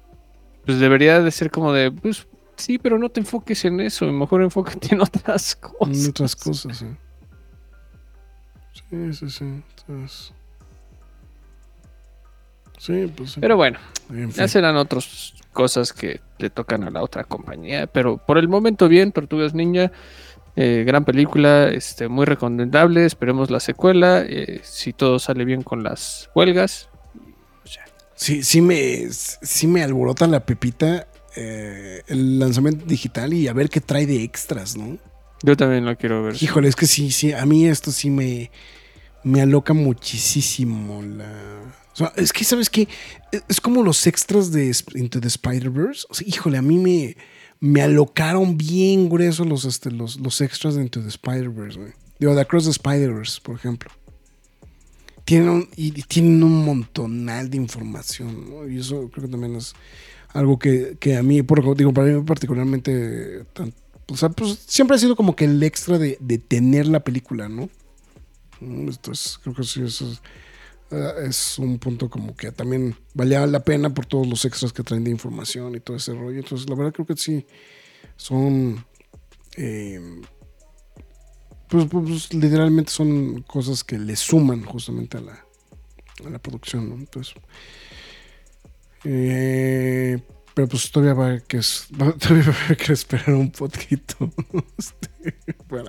[0.65, 2.25] pues debería de ser como de, pues
[2.55, 6.03] sí, pero no te enfoques en eso, mejor enfócate en otras cosas.
[6.03, 6.85] En otras cosas, sí.
[8.89, 9.45] Sí, sí, sí.
[9.87, 10.33] Entonces...
[12.77, 13.35] Sí, pues.
[13.39, 13.79] Pero bueno,
[14.09, 14.41] En fin.
[14.41, 17.87] ya serán otras cosas que le tocan a la otra compañía.
[17.87, 19.91] Pero por el momento bien, Tortugas Ninja.
[20.55, 23.05] eh, gran película, este, muy recomendable.
[23.05, 24.23] Esperemos la secuela.
[24.27, 26.89] eh, si todo sale bien con las huelgas.
[28.15, 33.69] Sí, sí me, sí me alborota la pepita eh, el lanzamiento digital y a ver
[33.69, 34.97] qué trae de extras, ¿no?
[35.41, 36.35] Yo también lo quiero ver.
[36.39, 38.51] Híjole, es que sí, sí, a mí esto sí me,
[39.23, 41.73] me aloca muchísimo la...
[41.93, 42.87] o sea, es que, ¿sabes qué?
[43.47, 46.05] Es- como los extras de Into the Spider-Verse.
[46.09, 47.15] O sea, híjole, a mí me,
[47.59, 51.91] me alocaron bien gruesos los, este, los, los extras de Into the Spider-Verse, güey.
[52.19, 53.89] Digo, de Across the Spider-Verse, por ejemplo.
[55.25, 58.67] Tienen un, y tienen un montonal de información, ¿no?
[58.67, 59.73] Y eso creo que también es
[60.33, 63.45] algo que, que a mí, por, digo, para mí particularmente,
[64.07, 67.47] o sea, pues siempre ha sido como que el extra de, de tener la película,
[67.47, 67.69] ¿no?
[68.63, 70.21] Entonces, creo que sí, eso es,
[70.91, 74.83] eh, es un punto como que también valía la pena por todos los extras que
[74.83, 76.39] traen de información y todo ese rollo.
[76.39, 77.45] Entonces, la verdad creo que sí,
[78.15, 78.85] son...
[79.57, 80.21] eh,
[81.69, 85.45] pues, pues, literalmente son cosas que le suman justamente a la,
[86.23, 86.95] a la producción, ¿no?
[86.95, 87.33] Entonces,
[89.05, 90.21] eh,
[90.53, 94.31] pero pues todavía va a haber que, es- todavía va a que esperar un poquito.
[94.77, 95.35] este,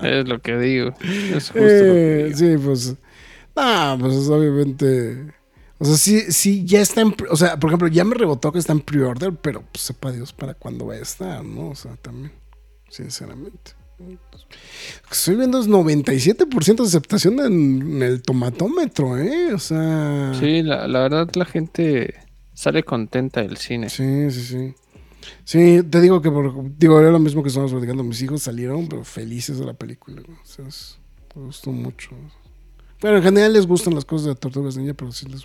[0.02, 0.94] Es lo que digo.
[1.02, 2.38] Es justo lo eh, que digo.
[2.38, 2.94] sí, pues.
[3.56, 5.32] No, pues obviamente.
[5.78, 7.14] O sea, sí, sí, ya está en.
[7.30, 10.32] O sea, por ejemplo, ya me rebotó que está en pre-order, pero pues sepa Dios
[10.32, 11.70] para cuándo va a estar, ¿no?
[11.70, 12.32] O sea, también.
[12.88, 13.72] Sinceramente.
[15.10, 19.54] Estoy viendo es 97% de aceptación en, en el tomatómetro, ¿eh?
[19.54, 20.32] O sea.
[20.38, 22.14] Sí, la, la verdad la gente
[22.54, 23.90] sale contenta del cine.
[23.90, 24.74] Sí, sí, sí.
[25.44, 28.02] Sí, te digo que por, digo, era lo mismo que estamos platicando.
[28.02, 30.22] Mis hijos salieron, pero felices de la película.
[30.22, 30.64] O sea,
[31.34, 32.10] me gustó mucho.
[33.00, 35.44] Bueno, en general les gustan las cosas de Tortugas Ninja, pero sí les,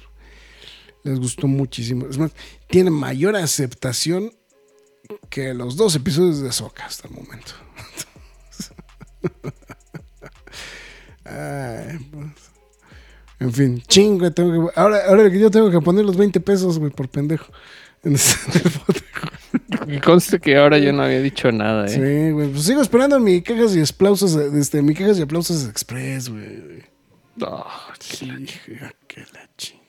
[1.03, 2.07] les gustó muchísimo.
[2.07, 2.31] Es más,
[2.67, 4.31] tiene mayor aceptación
[5.29, 7.53] que los dos episodios de Soca hasta el momento.
[11.25, 12.48] Ay, pues.
[13.39, 16.77] En fin, chingo, tengo que, ahora, ahora que yo tengo que poner los 20 pesos,
[16.77, 17.51] güey, por pendejo.
[18.01, 19.01] En bote.
[19.87, 21.89] Y conste que ahora yo no había dicho nada, ¿eh?
[21.89, 22.47] Sí, güey.
[22.47, 26.83] Pues sigo esperando mi cajas y aplausos, este, mi cajas y aplausos express, güey.
[27.99, 29.79] Sí, hija, que la chinga.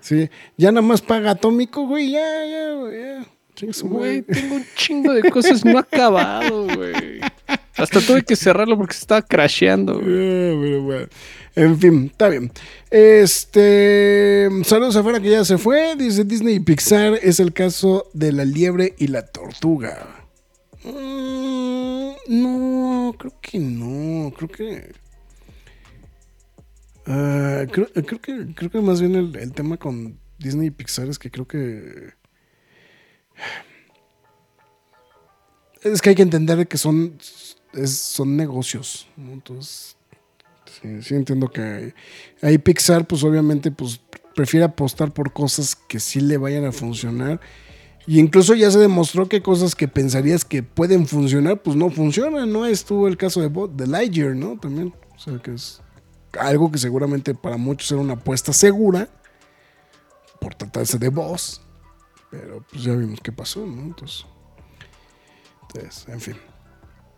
[0.00, 2.10] Sí, ya nada más paga atómico, güey.
[2.10, 2.98] Ya, ya, güey.
[3.00, 3.26] Ya.
[3.54, 7.20] Chinga Güey, tengo un chingo de cosas no acabado, güey.
[7.76, 10.06] Hasta tuve que cerrarlo porque se estaba crasheando, güey.
[10.06, 11.06] Ah, pero bueno.
[11.56, 12.52] En fin, está bien.
[12.90, 14.48] Este.
[14.64, 15.96] Saludos afuera que ya se fue.
[15.96, 20.28] Dice Disney y Pixar es el caso de la liebre y la tortuga.
[20.84, 24.30] Mm, no, creo que no.
[24.36, 24.92] Creo que.
[27.06, 31.30] Ah, creo, que creo que más bien el, tema con Disney y Pixar es que
[31.30, 32.12] creo que
[35.82, 37.16] Es que hay que entender que son,
[37.86, 39.08] son negocios.
[39.16, 39.95] Entonces,
[40.80, 41.94] sí, sí entiendo que
[42.42, 44.00] ahí Pixar, pues obviamente, pues
[44.34, 47.40] prefiere apostar por cosas que sí le vayan a funcionar.
[48.06, 52.52] Y incluso ya se demostró que cosas que pensarías que pueden funcionar, pues no funcionan,
[52.52, 52.64] ¿no?
[52.64, 54.58] Estuvo el caso de, Bo- de Lightyear, ¿no?
[54.60, 54.94] También.
[55.16, 55.80] O sea, que es
[56.38, 59.08] algo que seguramente para muchos era una apuesta segura
[60.40, 61.62] por tratarse de voz.
[62.30, 63.82] Pero pues ya vimos qué pasó, ¿no?
[63.82, 64.24] Entonces,
[65.62, 66.36] entonces, en fin.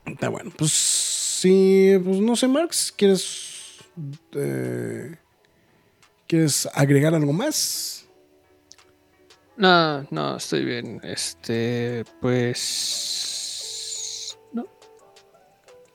[0.06, 0.50] Está bueno.
[0.56, 3.47] Pues sí, pues no sé, Marx, ¿quieres,
[4.32, 5.16] eh,
[6.26, 8.06] ¿quieres agregar algo más?
[9.56, 11.00] No, no, estoy bien.
[11.02, 13.58] Este, pues.
[14.52, 14.64] No.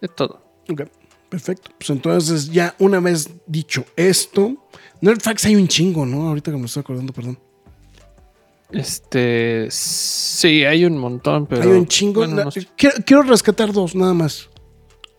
[0.01, 0.41] Es todo.
[0.69, 0.81] Ok,
[1.29, 1.71] perfecto.
[1.77, 4.67] Pues entonces, ya una vez dicho esto,
[5.01, 6.27] Nerdfax hay un chingo, ¿no?
[6.27, 7.39] Ahorita que me estoy acordando, perdón.
[8.71, 9.67] Este.
[9.69, 11.61] Sí, hay un montón, pero.
[11.63, 12.19] hay un chingo.
[12.21, 12.67] bueno, La- no sé.
[12.75, 14.49] quiero, quiero rescatar dos, nada más.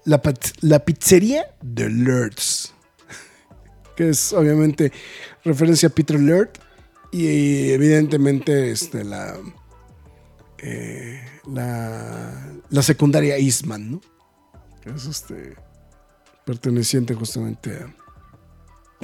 [0.05, 0.21] La,
[0.61, 2.74] la pizzería de Lurds.
[3.97, 4.93] Que es obviamente
[5.45, 6.51] referencia a Peter Lurd.
[7.13, 9.37] Y evidentemente este, la,
[10.59, 14.01] eh, la, la secundaria Eastman, ¿no?
[14.83, 15.55] Que es este,
[16.45, 17.95] perteneciente justamente a,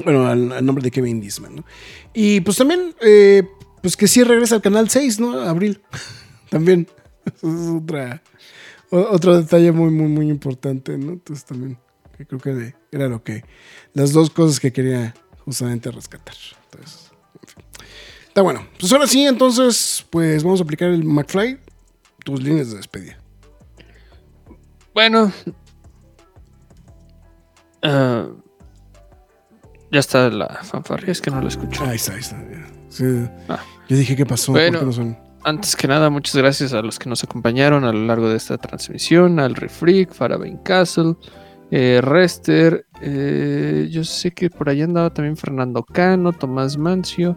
[0.05, 1.65] bueno, al, nombre de Kevin Eastman, ¿no?
[2.15, 3.47] Y pues también, eh,
[3.83, 5.41] pues que sí regresa al canal 6, ¿no?
[5.41, 5.81] Abril.
[6.51, 6.89] también.
[7.25, 8.23] Eso es otra,
[8.91, 11.12] otro detalle muy, muy, muy importante, ¿no?
[11.12, 11.79] Entonces también,
[12.21, 13.45] que creo que de- era lo que,
[13.95, 15.15] las dos cosas que quería
[15.47, 16.35] justamente rescatar.
[16.71, 17.11] Entonces,
[17.43, 17.65] en fin.
[18.29, 18.67] Está bueno.
[18.79, 21.59] Pues ahora sí, entonces, pues vamos a aplicar el McFly.
[22.23, 23.17] Tus líneas de despedida.
[24.93, 25.33] Bueno.
[27.83, 28.27] ah,
[29.91, 31.83] ya está la fanfarria, es que no lo escucho.
[31.85, 32.37] Ahí está, ahí está.
[32.91, 33.05] Sí.
[33.49, 33.61] Ah.
[33.89, 34.53] Yo dije, ¿qué pasó?
[34.53, 34.73] Bueno.
[34.73, 35.19] ¿Por qué no son?
[35.43, 38.59] Antes que nada, muchas gracias a los que nos acompañaron a lo largo de esta
[38.59, 41.15] transmisión, al Refreak, Farabain Castle,
[41.71, 47.37] eh, Rester, eh, yo sé que por ahí andaba también Fernando Cano, Tomás Mancio,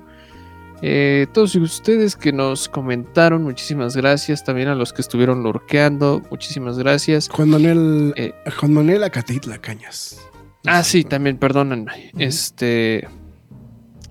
[0.81, 6.77] eh, todos ustedes que nos comentaron, muchísimas gracias, también a los que estuvieron lurqueando, muchísimas
[6.77, 7.29] gracias.
[7.29, 8.13] Juan Manuel,
[8.59, 10.19] Juan Manuel Acatitla Cañas.
[10.65, 12.11] Ah, sí, también, perdónenme.
[12.17, 13.07] Este.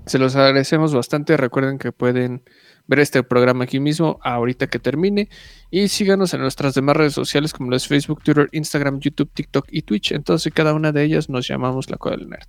[0.05, 1.36] Se los agradecemos bastante.
[1.36, 2.43] Recuerden que pueden
[2.93, 5.31] ver este programa aquí mismo, ahorita que termine.
[5.70, 9.81] Y síganos en nuestras demás redes sociales, como las Facebook, Twitter, Instagram, YouTube, TikTok y
[9.81, 10.12] Twitch.
[10.12, 12.47] Entonces, cada una de ellas nos llamamos la Cueva del Nerd.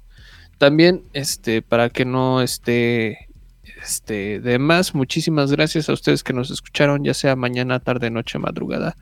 [0.58, 3.30] También, este, para que no esté
[3.82, 8.38] este, de más, muchísimas gracias a ustedes que nos escucharon, ya sea mañana, tarde, noche,
[8.38, 8.98] madrugada,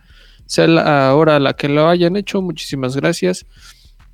[0.45, 2.43] sea la hora a la que lo hayan hecho.
[2.43, 3.47] Muchísimas gracias.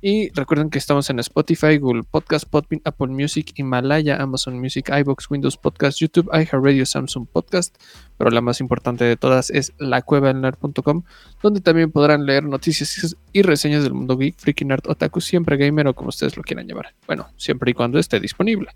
[0.00, 5.28] Y recuerden que estamos en Spotify, Google Podcast, Podbean, Apple Music, Himalaya, Amazon Music, iBox,
[5.28, 7.76] Windows Podcast, YouTube, iHeartRadio, Samsung Podcast.
[8.16, 11.02] Pero la más importante de todas es lacuevadelnerd.com,
[11.42, 15.88] donde también podrán leer noticias y reseñas del mundo geek, freaky nerd, otaku, siempre gamer
[15.88, 16.94] o como ustedes lo quieran llamar.
[17.06, 18.68] Bueno, siempre y cuando esté disponible.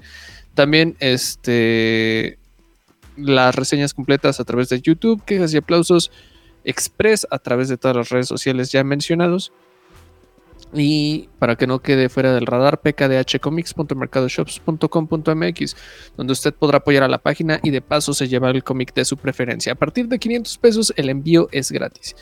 [0.55, 2.39] También este
[3.17, 6.11] las reseñas completas a través de YouTube, quejas y aplausos
[6.65, 9.53] express a través de todas las redes sociales ya mencionados.
[10.75, 15.77] Y para que no quede fuera del radar, pkdhcomics.mercadoshops.com.mx,
[16.17, 19.05] donde usted podrá apoyar a la página y de paso se lleva el cómic de
[19.05, 19.73] su preferencia.
[19.73, 22.15] A partir de 500 pesos, el envío es gratis.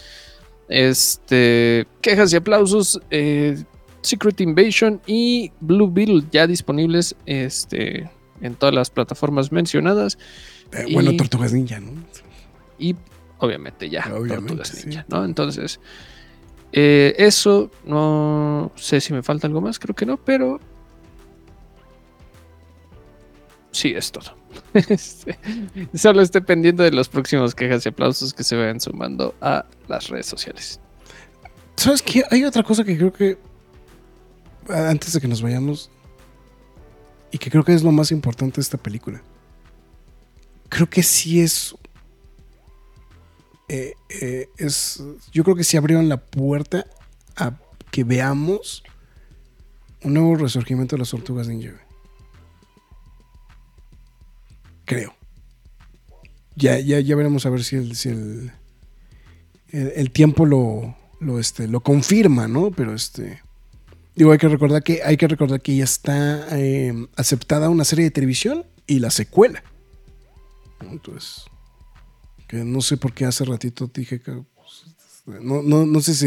[0.68, 3.62] Este, quejas y aplausos, eh,
[4.02, 8.08] Secret Invasion y Blue Beetle ya disponibles este,
[8.40, 10.16] en todas las plataformas mencionadas.
[10.72, 11.92] Eh, bueno, Y- Tortugas Ninja, ¿no?
[12.78, 12.94] Y
[13.38, 14.86] obviamente ya, Obviamente, Tortugas sí.
[14.88, 15.24] Ninja, ¿no?
[15.24, 15.80] Entonces,
[16.72, 20.60] eh, eso, no sé si me falta algo más, creo que no, pero
[23.72, 24.38] sí, es todo.
[24.88, 25.38] Este,
[25.94, 30.08] Solo esté pendiente de los próximos quejas y aplausos que se vayan sumando a las
[30.08, 30.80] redes sociales.
[31.76, 32.24] ¿Sabes qué?
[32.30, 33.38] Hay otra cosa que creo que.
[34.68, 35.90] Antes de que nos vayamos.
[37.32, 39.22] Y que creo que es lo más importante de esta película.
[40.68, 41.74] Creo que sí es.
[43.72, 45.00] Eh, eh, es.
[45.30, 46.86] Yo creo que sí abrieron la puerta
[47.36, 47.56] a
[47.92, 48.82] que veamos
[50.02, 51.80] un nuevo resurgimiento de las tortugas ninja.
[54.84, 55.14] Creo.
[56.56, 58.50] Ya, ya, ya veremos a ver si el, si el,
[59.68, 62.72] el, tiempo lo, lo, este, lo confirma, ¿no?
[62.72, 63.40] Pero este.
[64.16, 68.06] Digo, hay que recordar que, hay que, recordar que ya está eh, aceptada una serie
[68.06, 69.62] de televisión y la secuela.
[70.80, 71.44] Entonces.
[72.50, 74.32] Que no sé por qué hace ratito dije que.
[74.32, 76.26] pues, No, no, no sé si.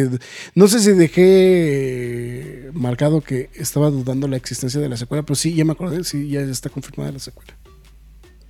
[0.56, 5.54] No sé si dejé marcado que estaba dudando la existencia de la secuela, pero sí,
[5.54, 7.58] ya me acordé, sí, ya está confirmada la secuela.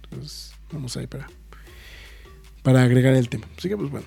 [0.04, 1.28] Entonces, vamos ahí para.
[2.62, 3.48] para agregar el tema.
[3.58, 4.06] Así que, pues bueno.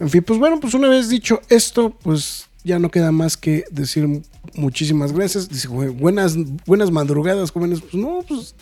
[0.00, 3.66] En fin, pues bueno, pues una vez dicho esto, pues ya no queda más que
[3.70, 4.22] decir
[4.54, 5.50] muchísimas gracias.
[5.50, 7.82] Dice, "Güey, buenas, buenas madrugadas, jóvenes.
[7.82, 8.54] Pues no, pues,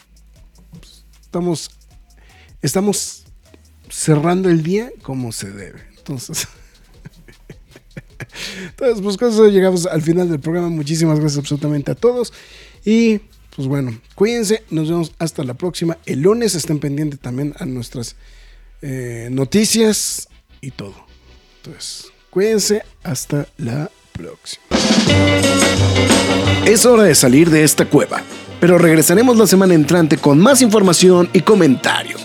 [0.73, 1.71] pues, estamos,
[2.61, 3.22] estamos
[3.93, 5.81] cerrando el día como se debe.
[5.97, 6.49] Entonces,
[8.65, 10.69] entonces pues con eso llegamos al final del programa.
[10.69, 12.33] Muchísimas gracias absolutamente a todos.
[12.85, 13.21] Y
[13.55, 14.65] pues bueno, cuídense.
[14.71, 15.99] Nos vemos hasta la próxima.
[16.07, 18.17] El lunes estén pendientes también a nuestras
[18.81, 20.29] eh, noticias
[20.61, 20.95] y todo.
[21.59, 22.83] Entonces, cuídense.
[23.05, 24.65] Hasta la próxima.
[26.65, 28.23] Es hora de salir de esta cueva,
[28.61, 32.25] pero regresaremos la semana entrante con más información y comentarios.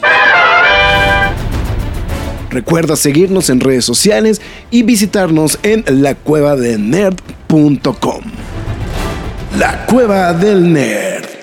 [2.50, 4.42] Recuerda seguirnos en redes sociales
[4.72, 8.22] y visitarnos en lacuevadelnerd.com.
[9.58, 11.37] La Cueva del Nerd.